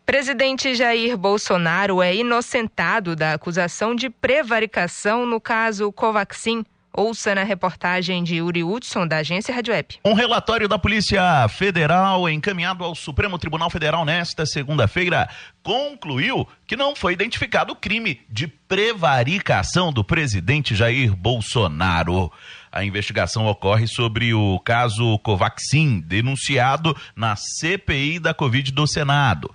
Presidente 0.06 0.72
Jair 0.76 1.16
Bolsonaro 1.16 2.00
é 2.00 2.14
inocentado 2.14 3.16
da 3.16 3.32
acusação 3.32 3.92
de 3.92 4.08
prevaricação 4.08 5.26
no 5.26 5.40
caso 5.40 5.90
Covaxin. 5.90 6.64
Ouça 6.92 7.34
na 7.34 7.42
reportagem 7.42 8.22
de 8.22 8.36
Yuri 8.36 8.62
Hudson, 8.62 9.04
da 9.04 9.18
agência 9.18 9.52
Rádio 9.52 9.74
Web. 9.74 9.98
Um 10.04 10.14
relatório 10.14 10.68
da 10.68 10.78
Polícia 10.78 11.46
Federal 11.48 12.26
encaminhado 12.28 12.84
ao 12.84 12.94
Supremo 12.94 13.36
Tribunal 13.36 13.68
Federal 13.68 14.04
nesta 14.04 14.46
segunda-feira 14.46 15.28
concluiu 15.60 16.48
que 16.66 16.76
não 16.76 16.94
foi 16.94 17.12
identificado 17.12 17.72
o 17.72 17.76
crime 17.76 18.20
de 18.30 18.46
prevaricação 18.46 19.92
do 19.92 20.04
presidente 20.04 20.74
Jair 20.74 21.14
Bolsonaro. 21.14 22.32
A 22.76 22.84
investigação 22.84 23.46
ocorre 23.46 23.86
sobre 23.86 24.34
o 24.34 24.60
caso 24.60 25.18
Covaxin, 25.20 25.98
denunciado 26.00 26.94
na 27.16 27.34
CPI 27.34 28.18
da 28.18 28.34
Covid 28.34 28.70
do 28.70 28.86
Senado. 28.86 29.50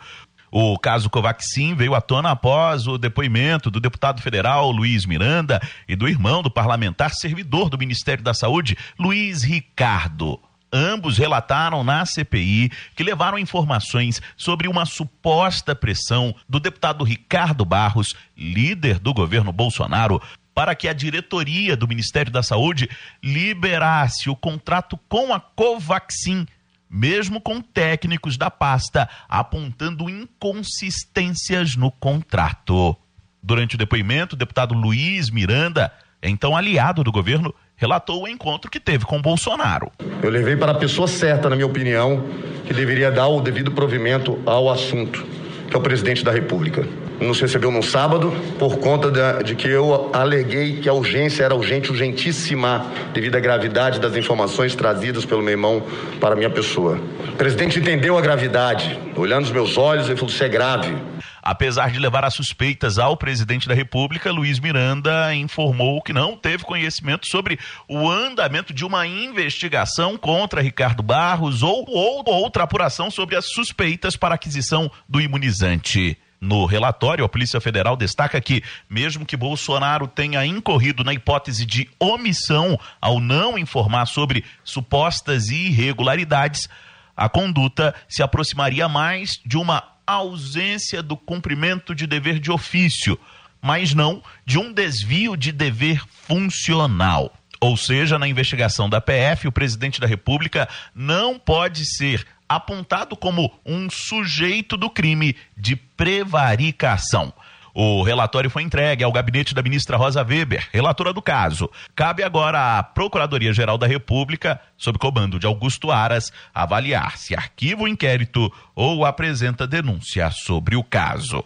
O 0.54 0.78
caso 0.78 1.10
Covaxin 1.10 1.76
veio 1.76 1.96
à 1.96 2.02
tona 2.02 2.32
após 2.32 2.86
o 2.86 2.98
depoimento 2.98 3.72
do 3.72 3.80
deputado 3.80 4.22
federal 4.22 4.70
Luiz 4.70 5.06
Miranda 5.06 5.62
e 5.88 5.96
do 5.96 6.10
irmão 6.10 6.44
do 6.44 6.52
parlamentar 6.52 7.12
servidor 7.12 7.70
do 7.70 7.78
Ministério 7.78 8.22
da 8.22 8.34
Saúde, 8.34 8.78
Luiz 9.00 9.44
Ricardo. 9.44 10.38
Ambos 10.74 11.18
relataram 11.18 11.86
na 11.86 12.06
CPI 12.06 12.70
que 12.98 13.04
levaram 13.04 13.40
informações 13.40 14.22
sobre 14.36 14.68
uma 14.68 14.86
suposta 14.86 15.74
pressão 15.74 16.36
do 16.50 16.60
deputado 16.60 17.06
Ricardo 17.06 17.64
Barros, 17.64 18.14
líder 18.38 19.00
do 19.00 19.14
governo 19.14 19.54
Bolsonaro, 19.54 20.22
para 20.54 20.76
que 20.76 20.90
a 20.90 20.94
diretoria 20.94 21.78
do 21.78 21.88
Ministério 21.88 22.32
da 22.32 22.44
Saúde 22.44 22.90
liberasse 23.24 24.30
o 24.30 24.36
contrato 24.36 25.00
com 25.08 25.34
a 25.34 25.40
Covaxin 25.40 26.46
mesmo 26.92 27.40
com 27.40 27.62
técnicos 27.62 28.38
da 28.38 28.52
pasta 28.52 29.08
apontando 29.30 30.10
inconsistências 30.10 31.78
no 31.78 31.90
contrato. 31.90 32.98
Durante 33.42 33.76
o 33.76 33.78
depoimento, 33.78 34.36
o 34.36 34.38
deputado 34.38 34.74
Luiz 34.74 35.30
Miranda, 35.30 35.92
então 36.22 36.56
aliado 36.56 37.04
do 37.04 37.12
governo, 37.12 37.56
relatou 37.78 38.24
o 38.24 38.28
encontro 38.28 38.70
que 38.70 38.80
teve 38.80 39.06
com 39.06 39.22
Bolsonaro. 39.22 39.92
Eu 40.22 40.30
levei 40.30 40.58
para 40.58 40.74
a 40.74 40.76
pessoa 40.76 41.08
certa, 41.08 41.50
na 41.50 41.56
minha 41.56 41.66
opinião, 41.66 42.26
que 42.68 42.74
deveria 42.74 43.10
dar 43.10 43.28
o 43.28 43.42
devido 43.42 43.72
provimento 43.72 44.40
ao 44.46 44.70
assunto, 44.70 45.26
que 45.68 45.76
é 45.76 45.80
o 45.80 45.82
presidente 45.82 46.24
da 46.24 46.32
República 46.32 46.86
nos 47.22 47.40
recebeu 47.40 47.72
no 47.72 47.84
sábado 47.84 48.32
por 48.58 48.78
conta 48.80 49.12
de, 49.12 49.44
de, 49.44 49.56
que 49.56 49.68
eu 49.68 50.10
aleguei 50.12 50.80
que 50.80 50.90
a 50.90 50.94
urgência 50.94 51.44
era 51.44 51.56
urgente, 51.56 51.92
urgentíssima, 51.92 52.86
devido 53.14 53.36
à 53.36 53.40
gravidade 53.40 54.00
das 54.00 54.16
informações 54.16 54.76
trazidas 54.76 55.24
pelo 55.24 55.42
meu 55.42 55.52
irmão 55.52 55.84
para 56.20 56.36
minha 56.36 56.50
pessoa. 56.50 57.00
O 57.30 57.36
presidente 57.36 57.80
entendeu 57.80 58.18
a 58.18 58.22
gravidade, 58.22 59.00
olhando 59.16 59.46
os 59.46 59.52
meus 59.52 59.78
olhos, 59.78 60.08
ele 60.08 60.16
falou: 60.16 60.34
Isso 60.34 60.44
é 60.44 60.50
grave. 60.50 60.96
Apesar 61.44 61.90
de 61.90 62.00
levar 62.00 62.24
as 62.24 62.36
suspeitas 62.36 63.00
ao 63.00 63.18
presidente 63.18 63.68
da 63.68 63.74
República, 63.74 64.32
Luiz 64.32 64.60
Miranda 64.60 65.34
informou 65.34 66.02
que 66.02 66.14
não 66.14 66.38
teve 66.38 66.64
conhecimento 66.64 67.26
sobre 67.26 67.58
o 67.88 68.10
andamento 68.10 68.74
de 68.74 68.86
uma 68.86 69.08
investigação 69.08 70.18
contra 70.18 70.62
Ricardo 70.62 71.02
Barros 71.02 71.64
ou, 71.64 71.84
ou 71.88 72.24
outra 72.28 72.64
apuração 72.64 73.10
sobre 73.10 73.36
as 73.36 73.46
suspeitas 73.46 74.16
para 74.16 74.36
aquisição 74.36 74.92
do 75.10 75.20
imunizante. 75.20 76.18
No 76.42 76.66
relatório, 76.66 77.24
a 77.24 77.30
Polícia 77.30 77.62
Federal 77.62 77.96
destaca 77.96 78.42
que, 78.42 78.64
mesmo 78.90 79.28
que 79.28 79.38
Bolsonaro 79.38 80.08
tenha 80.08 80.44
incorrido 80.44 81.04
na 81.04 81.14
hipótese 81.14 81.68
de 81.68 81.88
omissão 82.00 82.80
ao 83.00 83.20
não 83.20 83.60
informar 83.60 84.08
sobre 84.08 84.44
supostas 84.64 85.50
irregularidades, 85.50 86.68
a 87.16 87.30
conduta 87.30 87.94
se 88.10 88.24
aproximaria 88.24 88.90
mais 88.90 89.40
de 89.46 89.56
uma 89.56 89.84
ausência 90.08 91.04
do 91.04 91.16
cumprimento 91.16 91.94
de 91.94 92.08
dever 92.08 92.40
de 92.40 92.52
ofício, 92.52 93.20
mas 93.62 93.94
não 93.94 94.24
de 94.44 94.58
um 94.58 94.74
desvio 94.74 95.38
de 95.38 95.52
dever 95.52 96.04
funcional. 96.10 97.32
Ou 97.60 97.78
seja, 97.78 98.18
na 98.18 98.28
investigação 98.28 98.90
da 98.90 99.00
PF, 99.00 99.48
o 99.48 99.52
presidente 99.52 100.02
da 100.02 100.08
República 100.08 100.68
não 100.96 101.38
pode 101.38 101.86
ser 101.86 102.26
apontado 102.56 103.16
como 103.16 103.52
um 103.66 103.90
sujeito 103.90 104.76
do 104.78 104.90
crime 104.90 105.36
de 105.58 105.76
prevaricação. 105.76 107.34
O 107.74 108.04
relatório 108.04 108.50
foi 108.50 108.64
entregue 108.64 109.04
ao 109.04 109.12
gabinete 109.12 109.56
da 109.56 109.62
ministra 109.62 109.96
Rosa 109.96 110.22
Weber, 110.22 110.68
relatora 110.74 111.14
do 111.14 111.22
caso. 111.22 111.70
Cabe 111.96 112.22
agora 112.22 112.78
à 112.78 112.84
Procuradoria-Geral 112.84 113.78
da 113.78 113.88
República, 113.88 114.60
sob 114.78 115.00
comando 115.00 115.40
de 115.40 115.48
Augusto 115.48 115.90
Aras, 115.90 116.34
avaliar 116.54 117.18
se 117.18 117.34
arquiva 117.34 117.84
o 117.84 117.88
inquérito 117.88 118.52
ou 118.76 119.06
apresenta 119.06 119.66
denúncia 119.66 120.30
sobre 120.32 120.76
o 120.76 120.84
caso. 120.84 121.44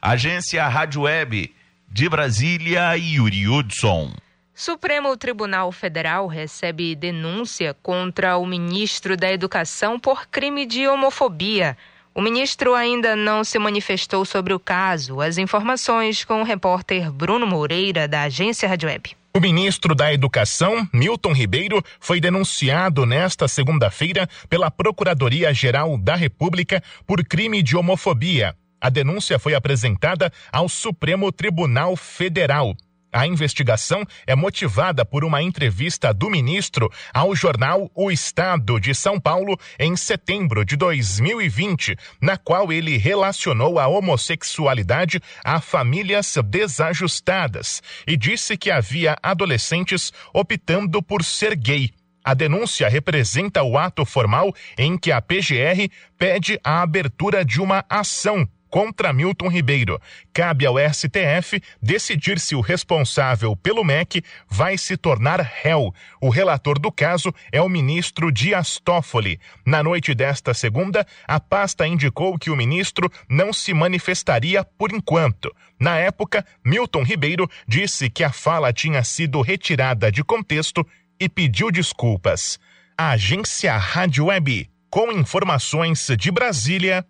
Agência 0.00 0.66
Rádio 0.68 1.02
Web 1.02 1.52
de 1.90 2.08
Brasília, 2.08 2.96
Yuri 2.96 3.48
Hudson. 3.48 4.12
Supremo 4.58 5.16
Tribunal 5.16 5.70
Federal 5.70 6.26
recebe 6.26 6.96
denúncia 6.96 7.76
contra 7.80 8.36
o 8.38 8.44
ministro 8.44 9.16
da 9.16 9.32
Educação 9.32 10.00
por 10.00 10.26
crime 10.26 10.66
de 10.66 10.84
homofobia. 10.88 11.78
O 12.12 12.20
ministro 12.20 12.74
ainda 12.74 13.14
não 13.14 13.44
se 13.44 13.56
manifestou 13.56 14.24
sobre 14.24 14.52
o 14.52 14.58
caso. 14.58 15.20
As 15.20 15.38
informações 15.38 16.24
com 16.24 16.40
o 16.40 16.44
repórter 16.44 17.12
Bruno 17.12 17.46
Moreira, 17.46 18.08
da 18.08 18.22
agência 18.22 18.68
Rádio 18.68 18.88
Web. 18.88 19.16
O 19.32 19.38
ministro 19.38 19.94
da 19.94 20.12
Educação, 20.12 20.88
Milton 20.92 21.32
Ribeiro, 21.32 21.80
foi 22.00 22.20
denunciado 22.20 23.06
nesta 23.06 23.46
segunda-feira 23.46 24.28
pela 24.48 24.72
Procuradoria-Geral 24.72 25.96
da 25.96 26.16
República 26.16 26.82
por 27.06 27.24
crime 27.24 27.62
de 27.62 27.76
homofobia. 27.76 28.56
A 28.80 28.90
denúncia 28.90 29.38
foi 29.38 29.54
apresentada 29.54 30.32
ao 30.50 30.68
Supremo 30.68 31.30
Tribunal 31.30 31.94
Federal. 31.94 32.74
A 33.12 33.26
investigação 33.26 34.04
é 34.26 34.34
motivada 34.34 35.04
por 35.04 35.24
uma 35.24 35.42
entrevista 35.42 36.12
do 36.12 36.28
ministro 36.28 36.90
ao 37.12 37.34
jornal 37.34 37.90
O 37.94 38.10
Estado 38.10 38.78
de 38.78 38.94
São 38.94 39.18
Paulo 39.18 39.58
em 39.78 39.96
setembro 39.96 40.64
de 40.64 40.76
2020, 40.76 41.96
na 42.20 42.36
qual 42.36 42.70
ele 42.70 42.98
relacionou 42.98 43.78
a 43.78 43.86
homossexualidade 43.88 45.20
a 45.42 45.60
famílias 45.60 46.36
desajustadas 46.44 47.82
e 48.06 48.16
disse 48.16 48.56
que 48.56 48.70
havia 48.70 49.16
adolescentes 49.22 50.12
optando 50.34 51.02
por 51.02 51.24
ser 51.24 51.56
gay. 51.56 51.90
A 52.22 52.34
denúncia 52.34 52.90
representa 52.90 53.62
o 53.62 53.78
ato 53.78 54.04
formal 54.04 54.54
em 54.76 54.98
que 54.98 55.10
a 55.10 55.22
PGR 55.22 55.88
pede 56.18 56.60
a 56.62 56.82
abertura 56.82 57.42
de 57.42 57.58
uma 57.58 57.82
ação 57.88 58.46
contra 58.70 59.12
Milton 59.12 59.48
Ribeiro. 59.48 60.00
Cabe 60.32 60.66
ao 60.66 60.76
STF 60.78 61.60
decidir 61.80 62.38
se 62.38 62.54
o 62.54 62.60
responsável 62.60 63.56
pelo 63.56 63.84
MEC 63.84 64.22
vai 64.48 64.78
se 64.78 64.96
tornar 64.96 65.40
réu. 65.40 65.92
O 66.20 66.28
relator 66.28 66.78
do 66.78 66.92
caso 66.92 67.32
é 67.52 67.60
o 67.60 67.68
ministro 67.68 68.30
Dias 68.32 68.80
Toffoli. 68.82 69.40
Na 69.66 69.82
noite 69.82 70.14
desta 70.14 70.54
segunda, 70.54 71.06
a 71.26 71.40
pasta 71.40 71.86
indicou 71.86 72.38
que 72.38 72.50
o 72.50 72.56
ministro 72.56 73.10
não 73.28 73.52
se 73.52 73.74
manifestaria 73.74 74.64
por 74.64 74.92
enquanto. 74.92 75.54
Na 75.78 75.96
época, 75.98 76.44
Milton 76.64 77.02
Ribeiro 77.02 77.48
disse 77.66 78.10
que 78.10 78.24
a 78.24 78.32
fala 78.32 78.72
tinha 78.72 79.02
sido 79.04 79.40
retirada 79.40 80.10
de 80.10 80.24
contexto 80.24 80.86
e 81.20 81.28
pediu 81.28 81.70
desculpas. 81.70 82.58
A 82.96 83.10
agência 83.10 83.76
Rádio 83.76 84.26
Web, 84.26 84.68
com 84.90 85.12
informações 85.12 86.08
de 86.18 86.30
Brasília, 86.30 87.06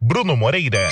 Bruno 0.00 0.36
Moreira. 0.36 0.88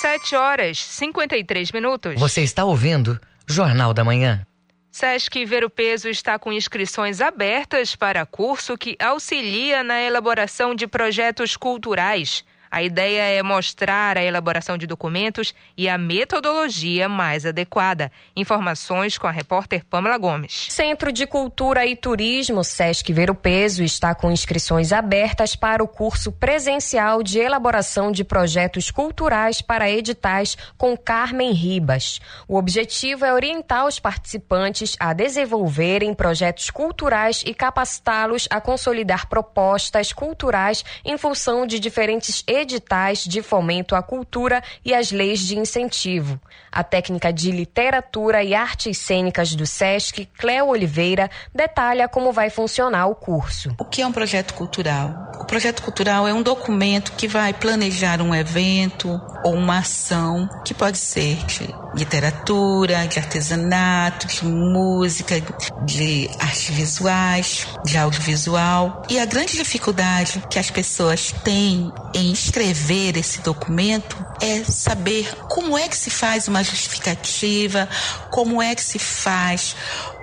7 0.00 0.34
horas 0.34 0.78
53 0.78 1.70
minutos. 1.70 2.18
Você 2.18 2.42
está 2.42 2.64
ouvindo 2.64 3.20
Jornal 3.46 3.94
da 3.94 4.02
Manhã. 4.02 4.44
Sesc 4.90 5.44
Ver 5.44 5.64
o 5.64 5.70
Peso 5.70 6.08
está 6.08 6.36
com 6.36 6.52
inscrições 6.52 7.20
abertas 7.20 7.94
para 7.94 8.26
curso 8.26 8.76
que 8.76 8.96
auxilia 8.98 9.84
na 9.84 10.02
elaboração 10.02 10.74
de 10.74 10.86
projetos 10.86 11.56
culturais. 11.56 12.44
A 12.76 12.82
ideia 12.82 13.22
é 13.22 13.42
mostrar 13.42 14.18
a 14.18 14.22
elaboração 14.22 14.76
de 14.76 14.86
documentos 14.86 15.54
e 15.78 15.88
a 15.88 15.96
metodologia 15.96 17.08
mais 17.08 17.46
adequada. 17.46 18.12
Informações 18.36 19.16
com 19.16 19.26
a 19.26 19.30
repórter 19.30 19.82
Pamela 19.86 20.18
Gomes. 20.18 20.66
Centro 20.68 21.10
de 21.10 21.26
Cultura 21.26 21.86
e 21.86 21.96
Turismo, 21.96 22.62
Sesc 22.62 23.10
Ver 23.14 23.30
o 23.30 23.34
Peso, 23.34 23.82
está 23.82 24.14
com 24.14 24.30
inscrições 24.30 24.92
abertas 24.92 25.56
para 25.56 25.82
o 25.82 25.88
curso 25.88 26.30
presencial 26.30 27.22
de 27.22 27.38
elaboração 27.38 28.12
de 28.12 28.22
projetos 28.22 28.90
culturais 28.90 29.62
para 29.62 29.90
editais 29.90 30.54
com 30.76 30.94
Carmen 30.98 31.52
Ribas. 31.52 32.20
O 32.46 32.58
objetivo 32.58 33.24
é 33.24 33.32
orientar 33.32 33.86
os 33.86 33.98
participantes 33.98 34.96
a 35.00 35.14
desenvolverem 35.14 36.12
projetos 36.12 36.68
culturais 36.68 37.42
e 37.46 37.54
capacitá-los 37.54 38.46
a 38.50 38.60
consolidar 38.60 39.30
propostas 39.30 40.12
culturais 40.12 40.84
em 41.06 41.16
função 41.16 41.66
de 41.66 41.80
diferentes 41.80 42.44
editais 42.46 42.65
de 42.66 43.42
fomento 43.42 43.94
à 43.94 44.02
cultura 44.02 44.62
e 44.84 44.94
as 44.94 45.10
leis 45.10 45.40
de 45.40 45.58
incentivo. 45.58 46.40
A 46.70 46.82
técnica 46.82 47.32
de 47.32 47.50
literatura 47.50 48.42
e 48.42 48.54
artes 48.54 48.98
cênicas 48.98 49.54
do 49.54 49.66
SESC, 49.66 50.28
Cléo 50.38 50.68
Oliveira, 50.68 51.30
detalha 51.54 52.08
como 52.08 52.32
vai 52.32 52.50
funcionar 52.50 53.06
o 53.06 53.14
curso. 53.14 53.74
O 53.78 53.84
que 53.84 54.02
é 54.02 54.06
um 54.06 54.12
projeto 54.12 54.54
cultural? 54.54 55.14
O 55.40 55.44
projeto 55.44 55.82
cultural 55.82 56.26
é 56.26 56.34
um 56.34 56.42
documento 56.42 57.12
que 57.12 57.28
vai 57.28 57.52
planejar 57.52 58.20
um 58.20 58.34
evento 58.34 59.20
ou 59.44 59.54
uma 59.54 59.78
ação 59.78 60.48
que 60.64 60.74
pode 60.74 60.98
ser 60.98 61.36
de 61.46 61.72
literatura, 61.94 63.06
de 63.06 63.18
artesanato, 63.18 64.26
de 64.26 64.44
música, 64.44 65.40
de 65.84 66.28
artes 66.38 66.68
visuais, 66.68 67.66
de 67.84 67.96
audiovisual. 67.96 69.02
E 69.08 69.18
a 69.18 69.24
grande 69.24 69.56
dificuldade 69.56 70.42
que 70.50 70.58
as 70.58 70.70
pessoas 70.70 71.32
têm 71.44 71.90
em 72.14 72.32
escrever 72.56 73.18
esse 73.18 73.42
documento 73.42 74.16
é 74.40 74.64
saber 74.64 75.30
como 75.50 75.76
é 75.76 75.86
que 75.88 75.96
se 75.96 76.08
faz 76.08 76.48
uma 76.48 76.64
justificativa, 76.64 77.86
como 78.30 78.62
é 78.62 78.74
que 78.74 78.82
se 78.82 78.98
faz 78.98 79.76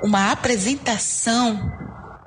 uma 0.03 0.31
apresentação 0.31 1.71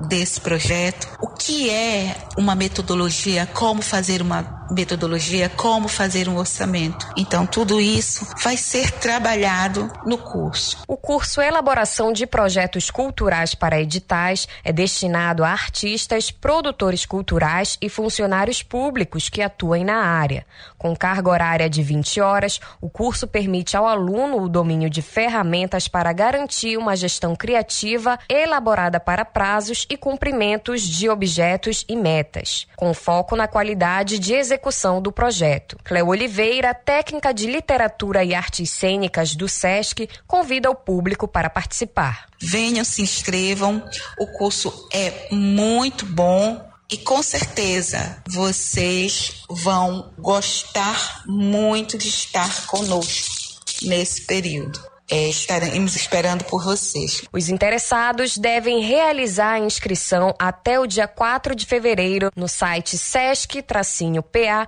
desse 0.08 0.40
projeto, 0.40 1.08
o 1.20 1.26
que 1.26 1.70
é 1.70 2.16
uma 2.38 2.54
metodologia, 2.54 3.46
como 3.46 3.82
fazer 3.82 4.22
uma 4.22 4.65
metodologia, 4.70 5.48
como 5.48 5.88
fazer 5.88 6.28
um 6.28 6.36
orçamento. 6.36 7.06
Então, 7.16 7.46
tudo 7.46 7.80
isso 7.80 8.26
vai 8.42 8.56
ser 8.56 8.90
trabalhado 8.90 9.90
no 10.04 10.18
curso. 10.18 10.78
O 10.88 10.96
curso 10.96 11.40
Elaboração 11.40 12.12
de 12.12 12.26
Projetos 12.26 12.90
Culturais 12.90 13.54
para 13.54 13.80
Editais 13.80 14.48
é 14.64 14.72
destinado 14.72 15.44
a 15.44 15.50
artistas, 15.50 16.30
produtores 16.30 17.06
culturais 17.06 17.78
e 17.80 17.88
funcionários 17.88 18.62
públicos 18.62 19.28
que 19.28 19.42
atuem 19.42 19.84
na 19.84 19.96
área. 19.96 20.44
Com 20.76 20.94
carga 20.94 21.30
horária 21.30 21.70
de 21.70 21.82
20 21.82 22.20
horas, 22.20 22.60
o 22.80 22.88
curso 22.88 23.26
permite 23.26 23.76
ao 23.76 23.86
aluno 23.86 24.42
o 24.42 24.48
domínio 24.48 24.90
de 24.90 25.02
ferramentas 25.02 25.88
para 25.88 26.12
garantir 26.12 26.76
uma 26.76 26.96
gestão 26.96 27.34
criativa 27.34 28.18
elaborada 28.28 28.98
para 29.00 29.24
prazos 29.24 29.86
e 29.88 29.96
cumprimentos 29.96 30.82
de 30.82 31.08
objetos 31.08 31.84
e 31.88 31.96
metas, 31.96 32.66
com 32.76 32.92
foco 32.92 33.36
na 33.36 33.48
qualidade 33.48 34.18
de 34.18 34.34
execução 34.34 34.55
do 35.00 35.12
projeto. 35.12 35.76
Cleo 35.84 36.08
Oliveira, 36.08 36.74
técnica 36.74 37.32
de 37.32 37.46
literatura 37.46 38.24
e 38.24 38.34
artes 38.34 38.70
cênicas 38.70 39.34
do 39.34 39.48
SESC, 39.48 40.08
convida 40.26 40.70
o 40.70 40.74
público 40.74 41.28
para 41.28 41.50
participar. 41.50 42.26
Venham, 42.40 42.84
se 42.84 43.02
inscrevam, 43.02 43.82
o 44.18 44.26
curso 44.26 44.88
é 44.92 45.28
muito 45.30 46.06
bom. 46.06 46.64
E 46.88 46.96
com 46.98 47.20
certeza 47.20 48.22
vocês 48.28 49.42
vão 49.50 50.12
gostar 50.16 51.24
muito 51.26 51.98
de 51.98 52.08
estar 52.08 52.66
conosco 52.66 53.60
nesse 53.82 54.24
período. 54.24 54.80
É, 55.08 55.28
estaremos 55.28 55.94
esperando 55.94 56.42
por 56.44 56.64
vocês. 56.64 57.22
Os 57.32 57.48
interessados 57.48 58.36
devem 58.36 58.80
realizar 58.80 59.52
a 59.52 59.58
inscrição 59.60 60.34
até 60.36 60.80
o 60.80 60.86
dia 60.86 61.06
4 61.06 61.54
de 61.54 61.64
fevereiro 61.64 62.32
no 62.34 62.48
site 62.48 62.98
sesc-pa.com.br. 62.98 64.66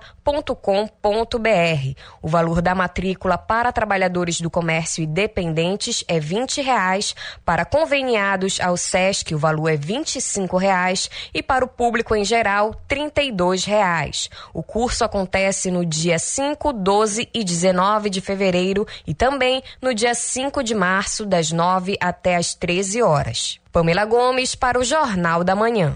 O 2.21 2.29
valor 2.29 2.61
da 2.61 2.73
matrícula 2.73 3.37
para 3.37 3.73
trabalhadores 3.73 4.39
do 4.39 4.49
comércio 4.49 5.03
e 5.03 5.07
dependentes 5.07 6.05
é 6.07 6.21
20 6.21 6.61
reais, 6.61 7.13
para 7.43 7.65
conveniados 7.65 8.61
ao 8.61 8.77
SESC 8.77 9.35
o 9.35 9.37
valor 9.37 9.67
é 9.67 9.75
25 9.75 10.55
reais, 10.57 11.09
e 11.33 11.43
para 11.43 11.65
o 11.65 11.67
público 11.67 12.15
em 12.15 12.23
geral 12.23 12.73
32 12.87 13.65
reais. 13.65 14.29
O 14.53 14.63
curso 14.63 15.03
acontece 15.03 15.69
no 15.69 15.85
dia 15.85 16.17
5, 16.17 16.71
12 16.71 17.27
e 17.33 17.43
19 17.43 18.09
de 18.09 18.21
fevereiro 18.21 18.87
e 19.05 19.13
também 19.13 19.61
no 19.81 19.93
dia 19.93 20.13
5 20.29 20.63
de 20.63 20.75
março, 20.75 21.25
das 21.25 21.51
9 21.51 21.97
até 21.99 22.35
as 22.35 22.53
13 22.53 23.01
horas. 23.01 23.59
Pamela 23.71 24.05
Gomes 24.05 24.53
para 24.53 24.79
o 24.79 24.83
Jornal 24.83 25.43
da 25.43 25.55
Manhã. 25.55 25.95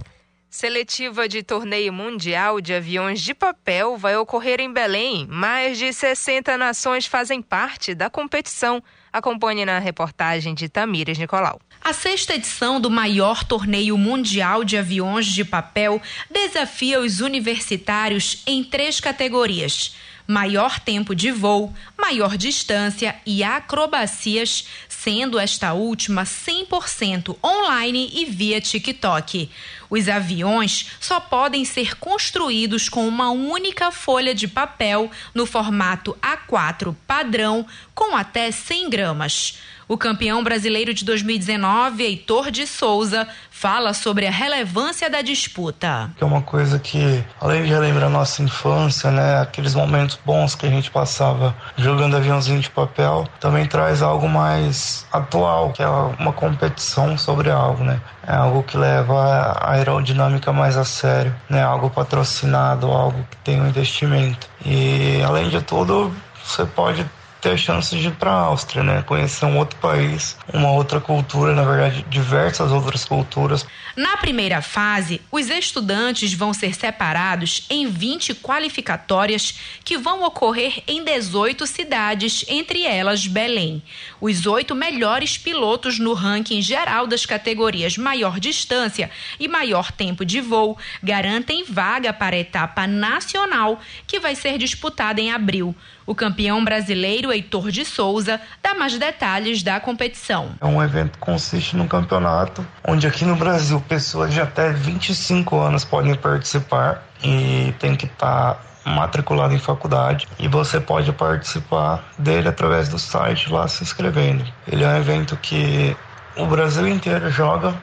Seletiva 0.50 1.30
de 1.30 1.44
torneio 1.44 1.94
mundial 1.94 2.60
de 2.60 2.74
aviões 2.74 3.22
de 3.22 3.36
papel 3.36 3.96
vai 3.96 4.18
ocorrer 4.18 4.60
em 4.60 4.74
Belém. 4.74 5.28
Mais 5.30 5.78
de 5.78 5.94
60 5.94 6.58
nações 6.58 7.06
fazem 7.06 7.44
parte 7.44 7.94
da 7.94 8.10
competição. 8.10 8.82
Acompanhe 9.12 9.66
na 9.66 9.78
reportagem 9.78 10.56
de 10.56 10.68
Tamires 10.68 11.20
Nicolau. 11.20 11.62
A 11.80 11.94
sexta 11.94 12.34
edição 12.34 12.82
do 12.82 12.90
maior 12.90 13.44
torneio 13.44 13.96
mundial 14.00 14.64
de 14.64 14.78
aviões 14.78 15.28
de 15.28 15.46
papel 15.46 16.02
desafia 16.32 17.00
os 17.00 17.22
universitários 17.22 18.42
em 18.48 18.64
três 18.64 19.00
categorias 19.00 19.94
maior 20.28 20.80
tempo 20.80 21.16
de 21.16 21.32
voo, 21.32 21.74
maior 21.98 22.38
distância 22.38 23.16
e 23.26 23.44
acrobacias, 23.44 24.68
sendo 24.88 25.38
esta 25.38 25.74
última 25.74 26.24
100% 26.24 27.38
online 27.44 28.10
e 28.14 28.26
via 28.26 28.62
TikTok. 28.62 29.50
Os 29.90 30.08
aviões 30.08 30.92
só 31.00 31.20
podem 31.20 31.66
ser 31.66 31.96
construídos 31.98 32.90
com 32.90 33.08
uma 33.08 33.30
única 33.30 33.92
folha 33.92 34.34
de 34.34 34.48
papel 34.48 35.12
no 35.34 35.46
formato 35.46 36.18
A4 36.22 36.96
padrão 37.06 37.66
com 37.94 38.16
até 38.16 38.50
100 38.52 38.90
gramas. 38.90 39.60
O 39.94 39.98
campeão 39.98 40.44
brasileiro 40.44 40.92
de 40.92 41.06
2019, 41.06 42.02
Heitor 42.02 42.50
de 42.50 42.66
Souza, 42.66 43.28
fala 43.52 43.94
sobre 43.94 44.26
a 44.26 44.32
relevância 44.32 45.08
da 45.08 45.22
disputa. 45.22 46.10
É 46.20 46.26
uma 46.26 46.42
coisa 46.42 46.80
que, 46.80 47.24
além 47.40 47.62
de 47.62 47.70
relembrar 47.70 48.10
nossa 48.10 48.42
infância, 48.42 49.12
né, 49.12 49.40
aqueles 49.40 49.76
momentos 49.76 50.20
bons 50.26 50.56
que 50.56 50.66
a 50.66 50.70
gente 50.72 50.90
passava 50.90 51.56
jogando 51.78 52.18
aviãozinho 52.18 52.60
de 52.60 52.72
papel, 52.72 53.28
também 53.40 53.68
traz 53.68 54.02
algo 54.02 54.28
mais 54.28 55.06
atual, 55.14 55.72
que 55.72 55.84
é 55.84 55.88
uma 55.88 56.34
competição 56.34 57.16
sobre 57.16 57.52
algo, 57.52 57.84
né? 57.84 58.02
É 58.26 58.34
algo 58.34 58.64
que 58.64 58.76
leva 58.76 59.14
a 59.14 59.74
aerodinâmica 59.74 60.52
mais 60.52 60.76
a 60.76 60.84
sério, 60.84 61.36
né? 61.48 61.62
Algo 61.62 61.92
patrocinado, 61.92 62.88
algo 62.88 63.24
que 63.30 63.38
tem 63.44 63.62
um 63.62 63.68
investimento. 63.68 64.50
E 64.66 65.22
além 65.22 65.50
de 65.50 65.62
tudo, 65.62 66.12
você 66.44 66.66
pode 66.66 67.06
ter 67.44 67.52
a 67.52 67.58
chance 67.58 67.96
de 67.96 68.08
ir 68.08 68.16
para 68.16 68.32
a 68.32 68.40
Áustria, 68.46 68.82
né? 68.82 69.02
Conhecer 69.02 69.46
um 69.46 69.58
outro 69.58 69.78
país, 69.80 70.38
uma 70.54 70.72
outra 70.72 71.02
cultura, 71.02 71.54
na 71.54 71.64
verdade, 71.64 72.06
diversas 72.10 72.72
outras 72.72 73.04
culturas. 73.04 73.66
Na 73.98 74.16
primeira 74.18 74.62
fase, 74.62 75.22
os 75.30 75.50
estudantes 75.50 76.34
vão 76.34 76.54
ser 76.54 76.74
separados 76.74 77.68
em 77.70 77.86
20 77.86 78.34
qualificatórias 78.36 79.60
que 79.84 79.98
vão 79.98 80.24
ocorrer 80.24 80.82
em 80.88 81.04
18 81.04 81.68
cidades, 81.68 82.46
entre 82.48 82.86
elas 82.86 83.28
Belém. 83.28 83.84
Os 84.22 84.48
oito 84.48 84.74
melhores 84.74 85.38
pilotos 85.38 86.00
no 86.00 86.14
ranking 86.14 86.62
geral 86.62 87.06
das 87.06 87.26
categorias 87.26 87.98
maior 87.98 88.40
distância 88.40 89.12
e 89.38 89.50
maior 89.50 89.92
tempo 89.92 90.26
de 90.26 90.40
voo 90.40 90.78
garantem 91.04 91.66
vaga 91.66 92.14
para 92.14 92.38
a 92.38 92.40
etapa 92.40 92.88
nacional, 92.88 93.82
que 94.08 94.20
vai 94.20 94.34
ser 94.34 94.58
disputada 94.58 95.20
em 95.20 95.32
abril. 95.32 95.76
O 96.06 96.14
campeão 96.14 96.64
brasileiro 96.64 97.32
Heitor 97.32 97.72
de 97.72 97.86
Souza 97.86 98.40
dá 98.62 98.74
mais 98.74 98.98
detalhes 98.98 99.64
da 99.64 99.80
competição. 99.80 100.50
É 100.60 100.66
um 100.66 100.84
evento 100.84 101.14
que 101.14 101.20
consiste 101.20 101.76
num 101.76 101.88
campeonato 101.88 102.66
onde 102.86 103.08
aqui 103.08 103.24
no 103.24 103.36
Brasil 103.36 103.82
pessoas 103.88 104.34
de 104.34 104.42
até 104.42 104.72
25 104.72 105.58
anos 105.60 105.86
podem 105.86 106.16
participar 106.16 107.04
e 107.24 107.74
tem 107.80 107.96
que 107.96 108.06
estar 108.06 108.56
tá 108.56 108.60
matriculado 108.86 109.54
em 109.54 109.60
faculdade 109.60 110.28
e 110.38 110.48
você 110.48 110.80
pode 110.80 111.12
participar 111.14 112.04
dele 112.18 112.50
através 112.50 112.90
do 112.90 113.00
site 113.00 113.50
lá 113.50 113.68
se 113.68 113.84
inscrevendo. 113.84 114.46
Ele 114.68 114.84
é 114.84 114.88
um 114.88 114.98
evento 114.98 115.38
que 115.38 115.96
o 116.36 116.46
Brasil 116.46 116.88
inteiro 116.88 117.30
joga, 117.30 117.74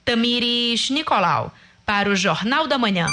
Tamires 0.05 0.91
Nicolau, 0.91 1.55
para 1.87 2.11
o 2.11 2.17
Jornal 2.17 2.67
da 2.67 2.77
Manhã. 2.77 3.07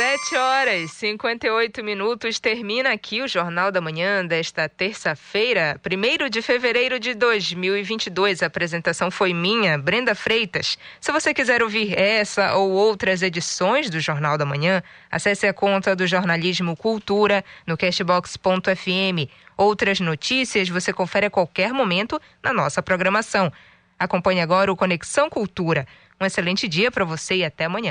7 0.00 0.34
horas 0.34 0.80
e 0.80 0.88
58 0.88 1.84
minutos. 1.84 2.40
Termina 2.40 2.90
aqui 2.90 3.20
o 3.20 3.28
Jornal 3.28 3.70
da 3.70 3.82
Manhã 3.82 4.24
desta 4.24 4.66
terça-feira, 4.66 5.78
1 5.84 6.30
de 6.30 6.40
fevereiro 6.40 6.98
de 6.98 7.12
2022. 7.12 8.42
A 8.42 8.46
apresentação 8.46 9.10
foi 9.10 9.34
minha, 9.34 9.76
Brenda 9.76 10.14
Freitas. 10.14 10.78
Se 10.98 11.12
você 11.12 11.34
quiser 11.34 11.62
ouvir 11.62 11.92
essa 11.98 12.54
ou 12.54 12.70
outras 12.70 13.20
edições 13.20 13.90
do 13.90 14.00
Jornal 14.00 14.38
da 14.38 14.46
Manhã, 14.46 14.82
acesse 15.10 15.46
a 15.46 15.52
conta 15.52 15.94
do 15.94 16.06
Jornalismo 16.06 16.74
Cultura 16.74 17.44
no 17.66 17.76
cashbox.fm. 17.76 19.28
Outras 19.54 20.00
notícias 20.00 20.70
você 20.70 20.94
confere 20.94 21.26
a 21.26 21.30
qualquer 21.30 21.74
momento 21.74 22.18
na 22.42 22.54
nossa 22.54 22.82
programação. 22.82 23.52
Acompanhe 23.98 24.40
agora 24.40 24.72
o 24.72 24.76
Conexão 24.76 25.28
Cultura. 25.28 25.86
Um 26.18 26.24
excelente 26.24 26.66
dia 26.66 26.90
para 26.90 27.04
você 27.04 27.34
e 27.34 27.44
até 27.44 27.66
amanhã. 27.66 27.90